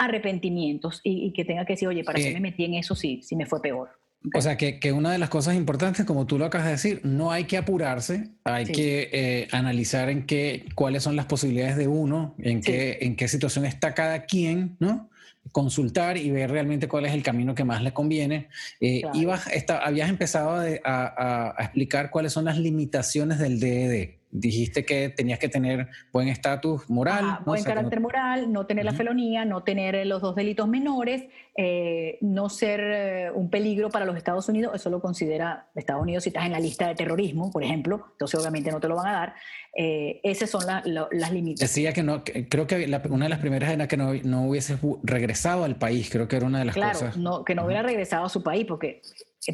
arrepentimientos 0.00 1.00
y, 1.04 1.32
que 1.32 1.44
tenga 1.44 1.66
que 1.66 1.74
decir, 1.74 1.86
oye, 1.86 2.02
¿para 2.02 2.18
qué 2.18 2.32
me 2.32 2.40
metí 2.40 2.64
en 2.64 2.74
eso 2.74 2.94
si, 2.94 3.22
si 3.22 3.36
me 3.36 3.44
fue 3.44 3.60
peor? 3.60 3.90
O 4.34 4.40
sea, 4.40 4.56
que, 4.56 4.78
que, 4.78 4.92
una 4.92 5.12
de 5.12 5.18
las 5.18 5.28
cosas 5.28 5.54
importantes, 5.54 6.04
como 6.04 6.26
tú 6.26 6.38
lo 6.38 6.46
acabas 6.46 6.66
de 6.66 6.72
decir, 6.72 7.00
no 7.04 7.32
hay 7.32 7.44
que 7.44 7.56
apurarse, 7.56 8.32
hay 8.44 8.66
que 8.66 9.08
eh, 9.12 9.48
analizar 9.50 10.10
en 10.10 10.26
qué, 10.26 10.66
cuáles 10.74 11.02
son 11.02 11.16
las 11.16 11.26
posibilidades 11.26 11.76
de 11.76 11.88
uno, 11.88 12.34
en, 12.38 12.60
qué, 12.60 12.98
en 13.02 13.16
qué 13.16 13.28
situación 13.28 13.64
está 13.64 13.94
cada 13.94 14.24
quien, 14.24 14.76
¿no? 14.78 15.10
Consultar 15.52 16.18
y 16.18 16.30
ver 16.30 16.50
realmente 16.50 16.86
cuál 16.86 17.06
es 17.06 17.12
el 17.12 17.22
camino 17.22 17.54
que 17.54 17.64
más 17.64 17.82
le 17.82 17.92
conviene. 17.92 18.48
Eh, 18.80 19.02
habías 19.68 20.10
empezado 20.10 20.50
a, 20.50 20.64
a, 20.84 21.54
a, 21.58 21.64
explicar 21.64 22.10
cuáles 22.10 22.32
son 22.32 22.44
las 22.44 22.58
limitaciones 22.58 23.38
del 23.38 23.58
DED 23.58 24.19
dijiste 24.30 24.84
que 24.84 25.08
tenías 25.08 25.38
que 25.38 25.48
tener 25.48 25.88
buen 26.12 26.28
estatus 26.28 26.88
moral. 26.88 27.40
buen 27.44 27.62
carácter 27.64 28.00
moral, 28.00 28.52
no 28.52 28.66
tener 28.66 28.84
la 28.84 28.92
felonía, 28.92 29.44
no 29.44 29.62
tener 29.62 30.06
los 30.06 30.22
dos 30.22 30.34
delitos 30.34 30.68
menores, 30.68 31.24
eh, 31.56 32.18
no 32.20 32.48
ser 32.48 32.80
eh, 32.80 33.30
un 33.34 33.50
peligro 33.50 33.90
para 33.90 34.04
los 34.04 34.16
Estados 34.16 34.48
Unidos, 34.48 34.74
eso 34.74 34.88
lo 34.90 35.00
considera 35.00 35.66
Estados 35.74 36.02
Unidos 36.02 36.24
si 36.24 36.30
estás 36.30 36.46
en 36.46 36.52
la 36.52 36.60
lista 36.60 36.88
de 36.88 36.94
terrorismo, 36.94 37.50
por 37.50 37.64
ejemplo, 37.64 38.06
entonces 38.12 38.38
obviamente 38.38 38.70
no 38.70 38.80
te 38.80 38.88
lo 38.88 38.96
van 38.96 39.08
a 39.08 39.12
dar. 39.12 39.34
Eh, 39.76 40.20
esas 40.22 40.50
son 40.50 40.62
las 40.66 41.32
límites. 41.32 41.60
Decía 41.60 41.92
que 41.92 42.02
no, 42.02 42.24
creo 42.24 42.66
que 42.66 42.86
una 43.08 43.26
de 43.26 43.28
las 43.28 43.38
primeras 43.38 43.70
era 43.70 43.88
que 43.88 43.96
no, 43.96 44.14
no 44.24 44.48
hubiese 44.48 44.76
regresado 45.02 45.64
al 45.64 45.76
país, 45.76 46.08
creo 46.10 46.28
que 46.28 46.36
era 46.36 46.46
una 46.46 46.60
de 46.60 46.64
las 46.66 46.74
cosas. 46.74 47.14
Claro, 47.14 47.44
que 47.44 47.54
no 47.54 47.64
hubiera 47.64 47.82
regresado 47.82 48.24
a 48.24 48.28
su 48.28 48.42
país, 48.42 48.64
porque 48.66 49.02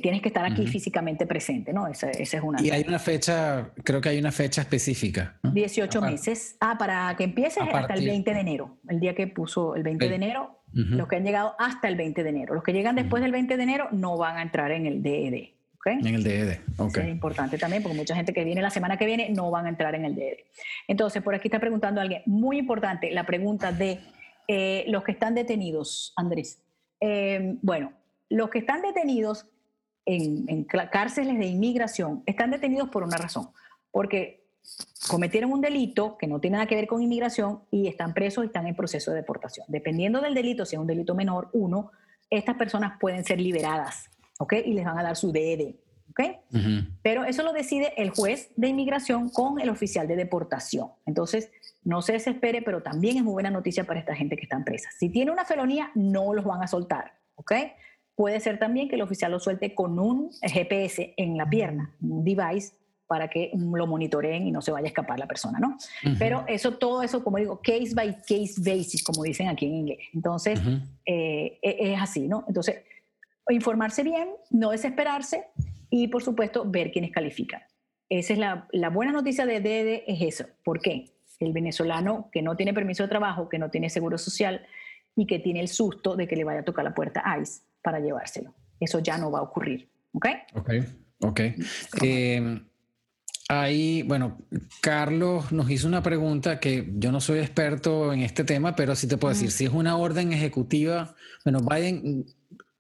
tienes 0.01 0.21
que 0.21 0.29
estar 0.29 0.45
aquí 0.45 0.67
físicamente 0.67 1.27
presente, 1.27 1.73
¿no? 1.73 1.87
Esa, 1.87 2.11
es 2.11 2.35
una. 2.43 2.61
Y 2.61 2.71
hay 2.71 2.85
una 2.87 2.99
fecha, 2.99 3.71
creo 3.85 4.01
que 4.01 4.09
hay 4.09 4.19
una 4.19 4.33
fecha 4.33 4.63
específica. 4.63 5.39
18 5.45 6.01
meses. 6.03 6.57
Ah, 6.61 6.77
para 6.77 7.15
que 7.17 7.25
empieces 7.25 7.63
hasta 7.73 7.95
el 7.95 8.05
20 8.05 8.35
de 8.35 8.41
enero. 8.41 8.79
El 8.89 8.99
día 8.99 9.15
que 9.15 9.29
puso 9.29 9.77
el 9.77 9.85
20 9.85 10.09
de 10.09 10.15
enero, 10.17 10.61
los 10.73 11.07
que 11.07 11.17
han 11.17 11.25
llegado 11.25 11.55
hasta 11.59 11.87
el 11.87 11.95
20 11.95 12.25
de 12.25 12.29
enero. 12.29 12.55
Los 12.55 12.65
que 12.65 12.73
llegan 12.73 12.97
después 12.97 13.23
del 13.23 13.31
20 13.31 13.57
de 13.57 13.63
enero 13.63 13.89
no 13.93 14.17
van 14.19 14.39
a 14.39 14.43
entrar 14.43 14.73
en 14.73 14.87
el 14.87 15.03
DED. 15.03 15.51
¿okay? 15.77 15.99
En 16.01 16.15
el 16.15 16.25
DED. 16.25 16.59
Okay. 16.79 17.05
es 17.05 17.09
importante 17.09 17.57
también 17.57 17.83
porque 17.83 17.97
mucha 17.97 18.17
gente 18.17 18.33
que 18.33 18.43
viene 18.43 18.63
la 18.63 18.71
semana 18.71 18.97
que 18.97 19.07
viene 19.07 19.31
no 19.31 19.53
van 19.53 19.67
a 19.67 19.69
entrar 19.69 19.95
en 19.95 20.05
el 20.05 20.17
DED. 20.17 20.39
Entonces, 20.89 21.23
por 21.23 21.37
aquí 21.37 21.47
está 21.47 21.61
preguntando 21.61 22.01
alguien, 22.01 22.23
muy 22.27 22.59
importante, 22.59 23.13
la 23.13 23.25
pregunta 23.25 23.71
de 23.71 24.01
eh, 24.49 24.85
los 24.89 25.05
que 25.05 25.13
están 25.13 25.37
detenidos, 25.37 26.13
Andrés. 26.17 26.61
Eh, 27.01 27.57
bueno, 27.63 27.93
los 28.29 28.51
que 28.51 28.59
están 28.59 28.83
detenidos 28.83 29.47
en, 30.07 30.65
cárceles 30.65 31.39
de 31.39 31.47
inmigración 31.47 32.23
están 32.27 32.51
detenidos 32.51 32.89
por 32.89 33.03
una 33.03 33.17
razón, 33.17 33.51
porque 33.91 34.47
cometieron 35.09 35.53
un 35.53 35.61
delito 35.61 36.17
que 36.17 36.27
no 36.27 36.41
tiene 36.41 36.57
nada 36.57 36.67
que 36.67 36.77
ver 36.77 36.87
con 36.87 37.03
inmigración 37.03 37.63
y 37.71 37.89
están 37.89 38.15
presos 38.15 38.45
y 38.45 38.47
están 38.47 38.67
en 38.67 38.75
proceso 38.75 39.11
de 39.11 39.19
deportación. 39.19 39.67
Dependiendo 39.69 40.21
del 40.21 40.35
delito, 40.35 40.65
si 40.65 40.77
es 40.77 40.81
un 40.81 40.87
delito 40.87 41.15
menor, 41.15 41.51
uno, 41.53 41.91
estas 42.31 42.57
personas 42.57 42.99
pueden 42.99 43.25
ser 43.25 43.41
liberadas, 43.41 44.11
¿ok? 44.39 44.55
Y 44.65 44.73
les 44.73 44.85
van 44.85 44.99
a 44.99 45.03
dar 45.03 45.17
su 45.17 45.31
DED, 45.33 45.75
¿ok? 46.11 46.21
Pero 47.03 47.25
eso 47.25 47.43
lo 47.43 47.53
decide 47.53 47.93
el 47.97 48.11
juez 48.11 48.51
de 48.57 48.69
inmigración 48.69 49.29
con 49.29 49.61
el 49.61 49.71
oficial 49.71 50.09
de 50.09 50.17
deportación. 50.17 50.91
Entonces, 51.05 51.51
no 51.85 52.03
se 52.03 52.15
desespere, 52.15 52.63
pero 52.63 52.83
también 52.83 53.19
es 53.19 53.23
muy 53.23 53.35
buena 53.35 53.51
noticia 53.51 53.85
para 53.85 54.01
esta 54.01 54.15
gente 54.15 54.37
que 54.37 54.43
están 54.43 54.65
presa. 54.65 54.91
Si 54.99 55.09
tiene 55.09 55.31
una 55.31 55.45
felonía, 55.45 55.91
no 55.95 56.35
los 56.35 56.45
van 56.45 56.63
a 56.63 56.67
soltar, 56.67 57.15
¿ok? 57.37 57.53
Puede 58.17 58.41
ser 58.41 58.59
también 58.59 58.89
que 58.89 58.97
el 58.97 59.03
oficial 59.03 59.31
lo 59.31 59.39
suelte 59.39 59.75
con 59.75 59.99
un 59.99 60.31
GPS 60.41 61.15
en 61.17 61.37
la 61.37 61.49
pierna, 61.49 61.95
un 62.01 62.25
device 62.25 62.73
para 63.07 63.29
que 63.29 63.53
lo 63.55 63.87
monitoreen 63.87 64.47
y 64.47 64.51
no 64.51 64.63
se 64.63 64.73
vaya 64.73 64.87
a 64.87 64.89
escapar 64.89 65.19
la 65.19 65.27
persona, 65.27 65.59
¿no? 65.61 65.77
Pero 66.19 66.45
eso, 66.49 66.73
todo 66.73 67.03
eso, 67.03 67.23
como 67.23 67.37
digo, 67.37 67.61
case 67.63 67.95
by 67.95 68.17
case 68.23 68.55
basis, 68.59 69.05
como 69.05 69.23
dicen 69.23 69.49
aquí 69.49 69.67
en 69.67 69.75
inglés. 69.75 69.99
Entonces, 70.13 70.59
eh, 71.05 71.59
e, 71.63 71.93
es 71.93 72.01
así, 72.01 72.27
¿no? 72.27 72.45
Entonces, 72.49 72.83
informarse 73.49 74.03
bien, 74.03 74.31
no 74.51 74.71
desesperarse 74.71 75.45
y, 75.91 76.09
por 76.09 76.23
supuesto, 76.23 76.65
ver 76.67 76.91
quiénes 76.91 77.13
califican. 77.13 77.63
Esa 78.09 78.33
es 78.33 78.39
la, 78.39 78.67
la 78.73 78.89
buena 78.89 79.13
noticia 79.13 79.47
de 79.47 79.61
DD, 79.61 80.05
es 80.07 80.23
eso. 80.23 80.47
¿Por 80.65 80.81
qué? 80.81 81.13
El 81.39 81.53
venezolano 81.53 82.29
que 82.33 82.43
no 82.43 82.57
tiene 82.57 82.73
permiso 82.73 83.03
de 83.03 83.09
trabajo, 83.09 83.49
que 83.49 83.59
no 83.59 83.71
tiene 83.71 83.91
seguro 83.91 84.19
social 84.19 84.67
y 85.15 85.27
que 85.27 85.39
tiene 85.39 85.61
el 85.61 85.69
susto 85.69 86.17
de 86.17 86.27
que 86.27 86.37
le 86.37 86.45
vaya 86.45 86.61
a 86.61 86.65
tocar 86.65 86.85
la 86.85 86.95
puerta 86.95 87.23
ICE, 87.41 87.63
para 87.87 88.01
llevárselo. 88.01 88.53
Eso 88.81 88.99
ya 88.99 89.17
no 89.17 89.31
va 89.31 89.39
a 89.39 89.43
ocurrir. 89.43 89.89
¿Ok? 90.13 90.27
Ok, 90.55 90.71
ok. 91.21 91.41
Eh, 92.03 92.61
ahí, 93.49 94.03
bueno, 94.03 94.39
Carlos 94.81 95.53
nos 95.53 95.71
hizo 95.71 95.87
una 95.87 96.03
pregunta 96.03 96.59
que 96.59 96.93
yo 96.97 97.13
no 97.13 97.21
soy 97.21 97.39
experto 97.39 98.13
en 98.13 98.23
este 98.23 98.43
tema, 98.43 98.75
pero 98.75 98.97
sí 98.97 99.07
te 99.07 99.19
puedo 99.19 99.33
decir, 99.33 99.53
si 99.53 99.67
es 99.67 99.71
una 99.71 99.97
orden 99.97 100.33
ejecutiva, 100.33 101.15
bueno, 101.45 101.61
Biden, 101.61 102.27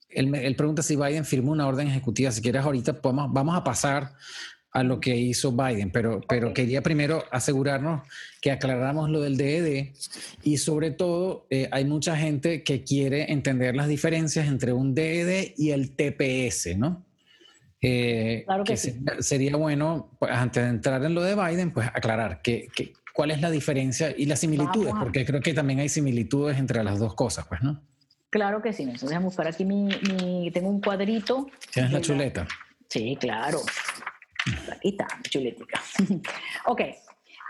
él, 0.08 0.34
él, 0.34 0.56
pregunta 0.56 0.82
si 0.82 0.96
Biden 0.96 1.24
firmó 1.24 1.52
una 1.52 1.68
orden 1.68 1.86
ejecutiva, 1.86 2.32
si 2.32 2.42
quieres 2.42 2.64
ahorita 2.64 3.00
podemos, 3.00 3.32
vamos 3.32 3.56
a 3.56 3.62
pasar 3.62 4.12
a 4.76 4.82
lo 4.82 5.00
que 5.00 5.16
hizo 5.16 5.52
Biden, 5.52 5.90
pero, 5.90 6.20
pero 6.28 6.52
quería 6.52 6.82
primero 6.82 7.24
asegurarnos 7.30 8.06
que 8.42 8.50
aclaramos 8.50 9.08
lo 9.08 9.22
del 9.22 9.38
DED 9.38 9.94
y 10.42 10.58
sobre 10.58 10.90
todo 10.90 11.46
eh, 11.48 11.66
hay 11.72 11.86
mucha 11.86 12.14
gente 12.14 12.62
que 12.62 12.84
quiere 12.84 13.32
entender 13.32 13.74
las 13.74 13.88
diferencias 13.88 14.46
entre 14.46 14.74
un 14.74 14.94
DED 14.94 15.54
y 15.56 15.70
el 15.70 15.92
TPS, 15.92 16.76
¿no? 16.76 17.06
Eh, 17.80 18.42
claro 18.44 18.64
que, 18.64 18.76
sí. 18.76 19.00
Sería 19.20 19.56
bueno, 19.56 20.10
pues, 20.18 20.30
antes 20.30 20.62
de 20.62 20.68
entrar 20.68 21.02
en 21.02 21.14
lo 21.14 21.22
de 21.22 21.34
Biden, 21.34 21.70
pues 21.70 21.88
aclarar 21.88 22.42
que, 22.42 22.68
cuál 23.14 23.30
es 23.30 23.40
la 23.40 23.50
diferencia 23.50 24.14
y 24.14 24.26
las 24.26 24.40
similitudes, 24.40 24.92
porque 25.00 25.24
creo 25.24 25.40
que 25.40 25.54
también 25.54 25.78
hay 25.78 25.88
similitudes 25.88 26.58
entre 26.58 26.84
las 26.84 26.98
dos 26.98 27.14
cosas, 27.14 27.46
pues, 27.48 27.62
¿no? 27.62 27.80
Claro 28.28 28.60
que 28.60 28.74
sí. 28.74 28.82
Entonces, 28.82 29.08
déjame 29.08 29.24
buscar 29.24 29.46
aquí 29.46 29.64
mi, 29.64 30.50
Tengo 30.52 30.68
un 30.68 30.82
cuadrito. 30.82 31.46
¿Tienes 31.72 31.92
la 31.92 32.02
chuleta? 32.02 32.46
Sí, 32.90 33.16
claro. 33.18 33.60
Aquí 34.72 34.90
está, 34.90 35.06
chuletica. 35.28 35.82
ok. 36.66 36.80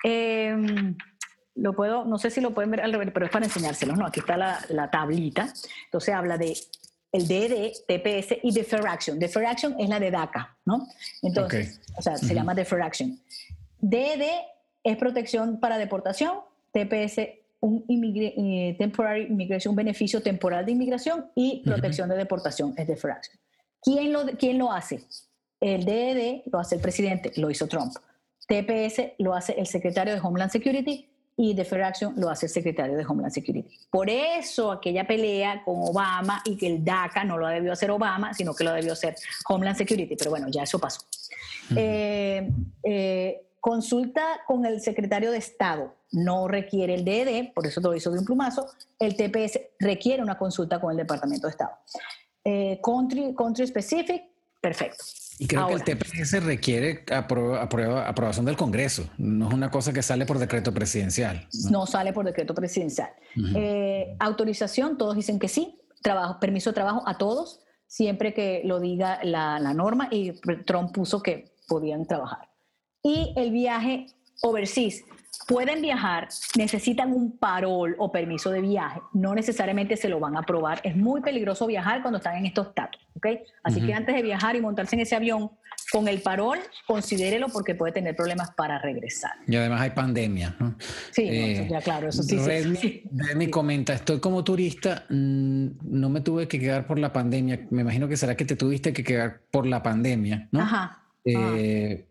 Em, 0.04 0.96
lo 1.56 1.72
puedo, 1.72 2.04
no 2.04 2.18
sé 2.18 2.30
si 2.30 2.40
lo 2.40 2.52
pueden 2.52 2.70
ver 2.70 2.82
al 2.82 2.92
revés, 2.92 3.10
pero 3.12 3.26
es 3.26 3.32
para 3.32 3.46
enseñárselos, 3.46 3.96
¿no? 3.96 4.06
Aquí 4.06 4.20
está 4.20 4.36
la, 4.36 4.60
la 4.68 4.90
tablita. 4.90 5.52
Entonces 5.84 6.14
habla 6.14 6.36
de 6.38 6.56
el 7.12 7.26
DD, 7.26 7.72
TPS 7.86 8.38
y 8.42 8.52
Defer 8.52 8.86
Action. 8.86 9.18
Defer 9.18 9.46
Action 9.46 9.74
es 9.78 9.88
la 9.88 9.98
de 9.98 10.10
DACA, 10.10 10.56
¿no? 10.64 10.86
Entonces, 11.22 11.80
o 11.96 12.02
sea, 12.02 12.16
se 12.16 12.34
llama 12.34 12.54
Defer 12.54 12.82
Action. 12.82 13.18
DD 13.80 14.24
es 14.84 14.96
protección 14.96 15.58
para 15.58 15.78
deportación, 15.78 16.40
TPS 16.72 17.20
un 17.60 17.84
eh, 17.88 18.76
temporary 18.78 19.24
immigration, 19.24 19.72
un 19.72 19.76
beneficio 19.76 20.22
temporal 20.22 20.64
de 20.66 20.72
inmigración 20.72 21.30
y 21.34 21.62
protección 21.64 22.08
de 22.08 22.16
deportación 22.16 22.74
es 22.76 22.86
Defer 22.86 23.12
Action. 23.12 23.38
¿Quién 23.82 24.12
lo, 24.12 24.26
¿Quién 24.38 24.58
lo 24.58 24.72
hace? 24.72 25.04
El 25.60 25.84
DED 25.84 26.42
lo 26.52 26.58
hace 26.58 26.76
el 26.76 26.80
presidente, 26.80 27.32
lo 27.36 27.50
hizo 27.50 27.66
Trump. 27.66 27.94
TPS 28.46 29.14
lo 29.18 29.34
hace 29.34 29.54
el 29.58 29.66
secretario 29.66 30.14
de 30.14 30.20
Homeland 30.20 30.52
Security 30.52 31.08
y 31.36 31.54
Defer 31.54 31.82
Action 31.82 32.14
lo 32.16 32.30
hace 32.30 32.46
el 32.46 32.52
secretario 32.52 32.96
de 32.96 33.04
Homeland 33.04 33.32
Security. 33.32 33.68
Por 33.90 34.08
eso 34.08 34.72
aquella 34.72 35.06
pelea 35.06 35.62
con 35.64 35.74
Obama 35.78 36.42
y 36.44 36.56
que 36.56 36.66
el 36.66 36.84
DACA 36.84 37.24
no 37.24 37.36
lo 37.36 37.46
debió 37.48 37.72
hacer 37.72 37.90
Obama, 37.90 38.32
sino 38.32 38.54
que 38.54 38.64
lo 38.64 38.72
debió 38.72 38.92
hacer 38.92 39.16
Homeland 39.48 39.76
Security. 39.76 40.16
Pero 40.16 40.30
bueno, 40.30 40.48
ya 40.48 40.62
eso 40.62 40.78
pasó. 40.78 41.00
Eh, 41.74 42.50
eh, 42.82 43.46
consulta 43.60 44.22
con 44.46 44.64
el 44.64 44.80
secretario 44.80 45.30
de 45.30 45.38
Estado. 45.38 45.94
No 46.12 46.48
requiere 46.48 46.94
el 46.94 47.04
DED, 47.04 47.52
por 47.52 47.66
eso 47.66 47.80
lo 47.80 47.94
hizo 47.94 48.10
de 48.10 48.20
un 48.20 48.24
plumazo. 48.24 48.66
El 48.98 49.16
TPS 49.16 49.60
requiere 49.78 50.22
una 50.22 50.38
consulta 50.38 50.80
con 50.80 50.92
el 50.92 50.96
Departamento 50.96 51.48
de 51.48 51.50
Estado. 51.50 51.72
Eh, 52.44 52.80
country, 52.82 53.34
country 53.34 53.66
specific, 53.66 54.22
perfecto. 54.66 55.04
Y 55.38 55.46
creo 55.46 55.68
que 55.68 55.74
el 55.74 55.84
TPS 55.84 56.42
requiere 56.42 57.04
aprobación 57.10 58.46
del 58.46 58.56
Congreso, 58.56 59.08
no 59.18 59.48
es 59.48 59.54
una 59.54 59.70
cosa 59.70 59.92
que 59.92 60.02
sale 60.02 60.24
por 60.24 60.38
decreto 60.38 60.72
presidencial. 60.72 61.46
No, 61.70 61.86
sale 61.86 62.12
por 62.12 62.24
decreto 62.24 62.54
presidencial. 62.54 63.10
Eh, 63.54 64.16
autorización, 64.18 64.96
todos 64.96 65.14
dicen 65.14 65.38
que 65.38 65.48
sí, 65.48 65.78
trabajo, 66.02 66.40
permiso 66.40 66.70
de 66.70 66.74
trabajo 66.74 67.02
a 67.06 67.18
todos, 67.18 67.60
siempre 67.86 68.32
que 68.32 68.62
lo 68.64 68.80
diga 68.80 69.20
la, 69.22 69.60
la 69.60 69.74
norma 69.74 70.08
y 70.10 70.32
Trump 70.64 70.92
puso 70.92 71.22
que 71.22 71.52
podían 71.68 72.06
trabajar. 72.06 72.48
Y 73.02 73.34
el 73.36 73.52
viaje 73.52 74.06
overseas, 74.42 75.02
pueden 75.46 75.82
viajar, 75.82 76.28
necesitan 76.56 77.12
un 77.12 77.38
parol 77.38 77.94
o 77.98 78.10
permiso 78.10 78.50
de 78.50 78.60
viaje, 78.60 79.00
no 79.12 79.34
necesariamente 79.34 79.96
se 79.96 80.08
lo 80.08 80.20
van 80.20 80.36
a 80.36 80.40
aprobar. 80.40 80.80
Es 80.82 80.96
muy 80.96 81.20
peligroso 81.20 81.66
viajar 81.66 82.02
cuando 82.02 82.18
están 82.18 82.36
en 82.36 82.46
estos 82.46 82.68
estatus, 82.68 83.00
¿ok? 83.14 83.26
Así 83.62 83.84
que 83.84 83.94
antes 83.94 84.14
de 84.14 84.22
viajar 84.22 84.56
y 84.56 84.60
montarse 84.60 84.96
en 84.96 85.02
ese 85.02 85.16
avión 85.16 85.50
con 85.92 86.08
el 86.08 86.20
parol, 86.20 86.58
considérelo 86.86 87.48
porque 87.48 87.74
puede 87.74 87.92
tener 87.92 88.16
problemas 88.16 88.50
para 88.52 88.78
regresar. 88.80 89.32
Y 89.46 89.56
además 89.56 89.80
hay 89.80 89.90
pandemia, 89.90 90.56
¿no? 90.58 90.74
Sí, 91.10 91.28
eh, 91.28 91.68
ya 91.70 91.80
claro, 91.80 92.08
eso 92.08 92.22
sí. 92.22 92.36
Redmi, 92.38 93.50
comenta, 93.50 93.94
estoy 93.94 94.18
como 94.18 94.42
turista, 94.42 95.04
mm, 95.08 95.66
no 95.82 96.08
me 96.08 96.20
tuve 96.20 96.48
que 96.48 96.58
quedar 96.58 96.86
por 96.86 96.98
la 96.98 97.12
pandemia. 97.12 97.66
Me 97.70 97.82
imagino 97.82 98.08
que 98.08 98.16
será 98.16 98.36
que 98.36 98.44
te 98.44 98.56
tuviste 98.56 98.92
que 98.92 99.04
quedar 99.04 99.40
por 99.50 99.66
la 99.66 99.82
pandemia, 99.82 100.48
¿no? 100.50 100.60
Ajá. 100.60 101.02
Eh, 101.24 102.06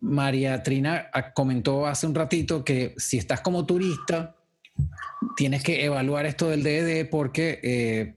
María 0.00 0.62
Trina 0.62 1.08
ah, 1.12 1.32
comentó 1.32 1.86
hace 1.86 2.06
un 2.06 2.14
ratito 2.14 2.64
que 2.64 2.94
si 2.96 3.18
estás 3.18 3.40
como 3.40 3.64
turista, 3.66 4.36
tienes 5.36 5.62
que 5.62 5.84
evaluar 5.84 6.26
esto 6.26 6.48
del 6.48 6.62
DED 6.62 7.08
porque... 7.08 7.60
Eh, 7.62 8.14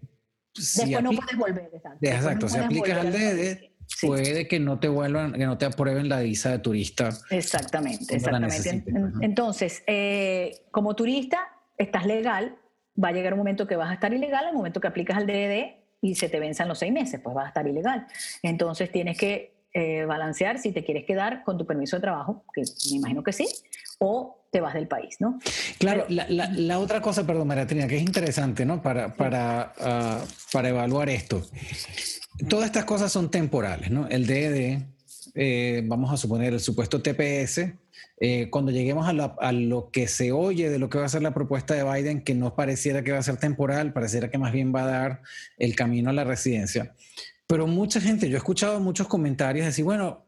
Después 0.56 1.04
no 1.04 1.12
puedes 1.12 1.38
volver. 1.38 1.70
Exacto, 2.02 2.50
si 2.50 2.58
aplicas 2.58 2.98
al 2.98 3.12
DED, 3.12 3.60
puede 4.02 4.48
que 4.48 4.60
no 4.60 4.80
te 4.80 4.88
vuelvan, 4.88 5.34
que 5.34 5.46
no 5.46 5.58
te 5.58 5.66
aprueben 5.66 6.10
la 6.10 6.22
visa 6.22 6.50
de 6.50 6.60
turista. 6.60 7.10
Exactamente, 7.30 8.16
exactamente. 8.16 8.84
Entonces, 9.22 9.84
eh, 9.86 10.64
como 10.72 10.96
turista, 10.96 11.48
estás 11.78 12.08
legal, 12.08 12.56
va 13.02 13.10
a 13.10 13.12
llegar 13.12 13.34
un 13.34 13.40
momento 13.40 13.68
que 13.68 13.76
vas 13.76 13.92
a 13.92 13.94
estar 13.94 14.14
ilegal, 14.14 14.48
el 14.48 14.56
momento 14.56 14.82
que 14.82 14.88
aplicas 14.88 15.18
al 15.18 15.28
DED 15.28 15.76
y 16.02 16.16
se 16.16 16.30
te 16.30 16.40
venzan 16.40 16.68
los 16.68 16.80
seis 16.80 16.92
meses, 16.92 17.20
pues 17.24 17.36
vas 17.36 17.46
a 17.46 17.48
estar 17.50 17.68
ilegal. 17.68 18.08
Entonces 18.42 18.92
tienes 18.92 19.18
que 19.18 19.57
eh, 19.74 20.06
balancear 20.06 20.60
si 20.60 20.72
te 20.72 20.84
quieres 20.84 21.06
quedar 21.06 21.44
con 21.44 21.58
tu 21.58 21.66
permiso 21.66 21.98
de 21.98 22.02
trabajo, 22.02 22.46
que 22.54 22.64
me 22.92 22.98
imagino 22.98 23.24
que 23.24 23.34
sí, 23.34 23.48
o 24.00 24.46
te 24.52 24.62
vas 24.62 24.74
del 24.74 24.88
país, 24.88 25.18
¿no? 25.20 25.40
Claro, 25.78 26.06
la, 26.10 26.80
otra 26.80 27.02
cosa, 27.02 27.26
perdón, 27.26 27.48
Mariatrina, 27.48 27.88
que 27.88 27.98
es 27.98 28.02
interesante, 28.02 28.66
¿no? 28.66 28.82
Para, 28.82 29.14
para, 29.16 29.74
ah, 29.80 30.24
para 30.54 30.70
evaluar 30.70 31.10
esto. 31.10 31.46
Todas 32.48 32.68
estas 32.68 32.86
cosas 32.86 33.12
son 33.12 33.30
temporales, 33.30 33.92
¿no? 33.92 34.08
El 34.08 34.26
DED, 34.26 34.82
eh, 35.36 35.84
vamos 35.86 36.12
a 36.12 36.18
suponer 36.18 36.54
el 36.54 36.60
supuesto 36.60 37.02
TPS, 37.02 37.74
eh, 38.20 38.50
cuando 38.50 38.72
lleguemos 38.72 39.08
a, 39.08 39.36
a, 39.40 39.52
lo 39.52 39.92
que 39.92 40.08
se 40.08 40.32
oye 40.32 40.70
de 40.70 40.80
lo 40.80 40.90
que 40.90 40.98
va 40.98 41.06
a 41.06 41.10
ser 41.10 41.22
la 41.22 41.34
propuesta 41.34 41.76
de 41.76 41.84
Biden, 41.84 42.24
que 42.24 42.34
no 42.34 42.56
pareciera 42.56 43.04
que 43.04 43.12
va 43.12 43.20
a 43.20 43.24
ser 43.24 43.38
temporal, 43.38 43.94
pareciera 43.94 44.32
que 44.32 44.40
más 44.40 44.52
bien 44.52 44.74
va 44.74 44.84
a 44.84 44.88
dar 44.88 45.22
el 45.58 45.76
camino 45.76 46.10
a 46.10 46.14
la 46.14 46.24
residencia. 46.24 46.96
Pero 47.48 47.66
mucha 47.66 48.02
gente, 48.02 48.30
yo 48.30 48.36
he 48.36 48.38
escuchado 48.38 48.80
muchos 48.80 49.08
comentarios 49.08 49.66
decir, 49.66 49.86
bueno, 49.86 50.26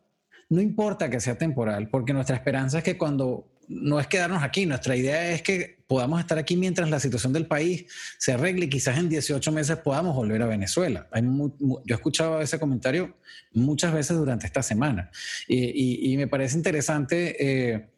no 0.49 0.61
importa 0.61 1.09
que 1.09 1.19
sea 1.19 1.37
temporal, 1.37 1.89
porque 1.89 2.13
nuestra 2.13 2.35
esperanza 2.35 2.79
es 2.79 2.83
que 2.83 2.97
cuando 2.97 3.45
no 3.67 3.99
es 3.99 4.07
quedarnos 4.07 4.41
aquí, 4.41 4.65
nuestra 4.65 4.95
idea 4.95 5.31
es 5.31 5.43
que 5.43 5.77
podamos 5.85 6.19
estar 6.19 6.39
aquí 6.39 6.57
mientras 6.57 6.89
la 6.89 6.99
situación 6.99 7.33
del 7.33 7.45
país 7.45 7.85
se 8.17 8.33
arregle 8.33 8.65
y 8.65 8.69
quizás 8.69 8.97
en 8.97 9.09
18 9.09 9.51
meses 9.51 9.77
podamos 9.77 10.15
volver 10.15 10.41
a 10.41 10.47
Venezuela. 10.47 11.07
yo 11.13 11.83
he 11.87 11.93
escuchado 11.93 12.41
ese 12.41 12.59
comentario 12.59 13.15
muchas 13.53 13.93
veces 13.93 14.17
durante 14.17 14.47
esta 14.47 14.63
semana 14.63 15.11
y, 15.47 16.15
me 16.17 16.27
parece 16.27 16.57
interesante. 16.57 17.35
Eh, 17.73 17.89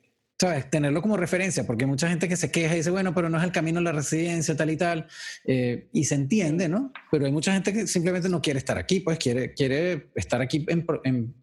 Tenerlo 0.69 1.01
como 1.04 1.17
referencia, 1.17 1.67
porque 1.67 1.84
hay 1.84 1.89
mucha 1.89 2.10
gente 2.10 2.27
que 2.27 2.36
se 2.36 2.49
queja 2.49 2.73
y 2.73 2.77
dice, 2.77 2.89
bueno, 2.89 3.13
pero 3.13 3.30
no 3.30 3.38
es 3.38 3.43
el 3.43 3.51
camino 3.51 3.77
a 3.77 3.84
la 3.84 3.91
residencia, 3.91 4.56
tal 4.56 4.71
y 4.71 4.77
tal, 4.77 5.08
eh, 5.45 5.88
y 5.93 6.06
se 6.06 6.15
entiende, 6.15 6.67
¿no? 6.67 6.91
Pero 7.12 7.27
hay 7.27 7.32
mucha 7.32 7.54
gente 7.54 7.71
que 7.71 7.86
simplemente 7.86 8.27
no 8.27 8.41
quiere 8.41 8.58
estar 8.58 8.77
aquí, 8.77 9.01
pues 9.01 9.19
quiere, 9.19 9.54
quiere 9.54 10.10
estar 10.15 10.41
aquí 10.41 10.65
en, 10.67 10.86
en 11.04 11.36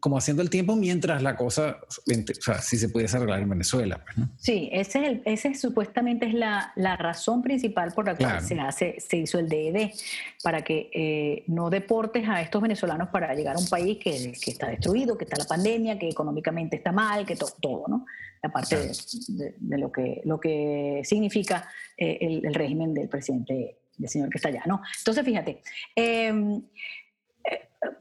como 0.00 0.16
haciendo 0.16 0.42
el 0.42 0.48
tiempo 0.48 0.74
mientras 0.74 1.22
la 1.22 1.36
cosa, 1.36 1.78
o 1.82 2.40
sea, 2.40 2.60
si 2.60 2.78
se 2.78 2.88
pudiese 2.88 3.16
arreglar 3.18 3.40
en 3.40 3.50
Venezuela. 3.50 4.02
Pues, 4.04 4.28
sí, 4.38 4.70
ese, 4.72 5.00
es 5.00 5.08
el, 5.08 5.22
ese 5.26 5.54
supuestamente 5.54 6.26
es 6.26 6.34
la, 6.34 6.72
la, 6.76 6.96
razón 6.96 7.42
principal 7.42 7.92
por 7.92 8.06
la 8.06 8.16
cual 8.16 8.40
se, 8.40 8.58
hace, 8.58 8.96
se 8.98 9.18
hizo 9.18 9.38
el 9.38 9.48
DED, 9.48 9.90
para 10.42 10.62
que 10.62 10.90
eh, 10.94 11.44
no 11.48 11.68
deportes 11.68 12.26
a 12.26 12.40
estos 12.40 12.62
venezolanos 12.62 13.08
para 13.08 13.34
llegar 13.34 13.56
a 13.56 13.58
un 13.58 13.68
país 13.68 13.98
que, 13.98 14.32
que, 14.42 14.50
está 14.50 14.68
destruido, 14.68 15.18
que 15.18 15.24
está 15.24 15.36
la 15.36 15.44
pandemia, 15.44 15.98
que 15.98 16.08
económicamente 16.08 16.76
está 16.76 16.90
mal, 16.90 17.26
que 17.26 17.36
todo, 17.36 17.84
¿no? 17.86 18.06
Aparte 18.42 18.76
de, 19.28 19.54
de, 19.58 19.78
lo, 19.78 19.92
que, 19.92 20.22
lo 20.24 20.40
que 20.40 21.02
significa 21.04 21.68
eh, 21.96 22.18
el, 22.20 22.46
el, 22.46 22.54
régimen 22.54 22.94
del 22.94 23.08
presidente, 23.08 23.78
del 23.98 24.08
señor 24.08 24.30
que 24.30 24.38
está 24.38 24.48
allá, 24.48 24.62
¿no? 24.66 24.80
Entonces, 24.98 25.24
fíjate. 25.24 25.62
Eh, 25.94 26.62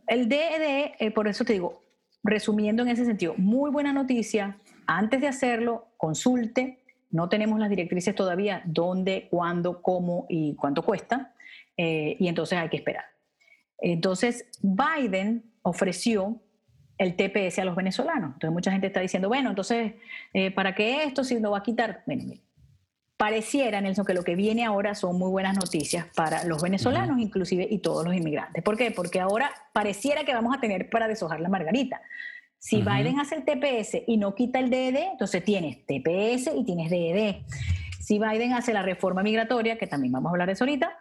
el 0.08 0.30
DED, 0.30 0.94
eh, 1.00 1.12
por 1.12 1.28
eso 1.28 1.46
te 1.46 1.54
digo, 1.54 1.84
resumiendo 2.24 2.84
en 2.84 2.90
ese 2.90 3.06
sentido, 3.06 3.36
muy 3.38 3.72
buena 3.72 3.94
noticia. 3.94 4.58
Antes 4.88 5.22
de 5.22 5.28
hacerlo, 5.28 5.88
consulte. 5.98 6.80
No 7.12 7.30
tenemos 7.30 7.60
las 7.60 7.70
directrices 7.70 8.16
todavía, 8.16 8.62
dónde, 8.66 9.28
cuándo, 9.30 9.82
cómo 9.82 10.26
y 10.28 10.56
cuánto 10.56 10.84
cuesta. 10.84 11.34
Eh, 11.78 12.18
y 12.20 12.28
entonces 12.28 12.58
hay 12.58 12.70
que 12.70 12.78
esperar. 12.78 13.06
Entonces, 13.78 14.46
Biden 14.62 15.44
ofreció 15.62 16.42
el 16.98 17.16
TPS 17.16 17.60
a 17.60 17.66
los 17.66 17.76
venezolanos. 17.76 18.34
Entonces, 18.34 18.54
mucha 18.54 18.72
gente 18.72 18.88
está 18.88 19.02
diciendo, 19.02 19.28
bueno, 19.28 19.50
entonces, 19.50 19.94
eh, 20.34 20.52
¿para 20.52 20.74
qué 20.74 21.04
esto 21.04 21.24
si 21.24 21.40
lo 21.40 21.52
va 21.52 21.60
a 21.60 21.64
quitar? 21.64 22.04
Bueno, 22.06 22.24
pareciera, 23.18 23.82
Nelson, 23.82 24.06
que 24.06 24.14
lo 24.14 24.24
que 24.24 24.36
viene 24.36 24.66
ahora 24.66 24.96
son 24.96 25.18
muy 25.18 25.30
buenas 25.30 25.56
noticias 25.56 26.08
para 26.16 26.44
los 26.44 26.62
venezolanos, 26.62 27.20
inclusive, 27.20 27.68
y 27.70 27.80
todos 27.80 28.06
los 28.06 28.14
inmigrantes. 28.14 28.64
¿Por 28.64 28.78
qué? 28.78 28.92
Porque 28.92 29.20
ahora 29.20 29.52
pareciera 29.74 30.24
que 30.24 30.34
vamos 30.34 30.56
a 30.56 30.60
tener 30.60 30.90
para 30.90 31.08
deshojar 31.08 31.40
la 31.40 31.50
margarita. 31.50 32.02
Si 32.58 32.82
Biden 32.82 33.20
hace 33.20 33.36
el 33.36 33.46
TPS 33.46 34.04
y 34.08 34.18
no 34.18 34.34
quita 34.34 34.60
el 34.60 34.70
DED, 34.70 34.96
entonces 35.12 35.44
tienes 35.44 35.86
TPS 35.86 36.52
y 36.56 36.64
tienes 36.66 36.90
DED. 36.90 37.44
Si 38.00 38.18
Biden 38.20 38.54
hace 38.54 38.74
la 38.74 38.82
reforma 38.82 39.24
migratoria, 39.24 39.78
que 39.78 39.88
también 39.88 40.12
vamos 40.12 40.30
a 40.30 40.32
hablar 40.32 40.48
de 40.48 40.54
eso 40.54 40.64
ahorita, 40.64 40.98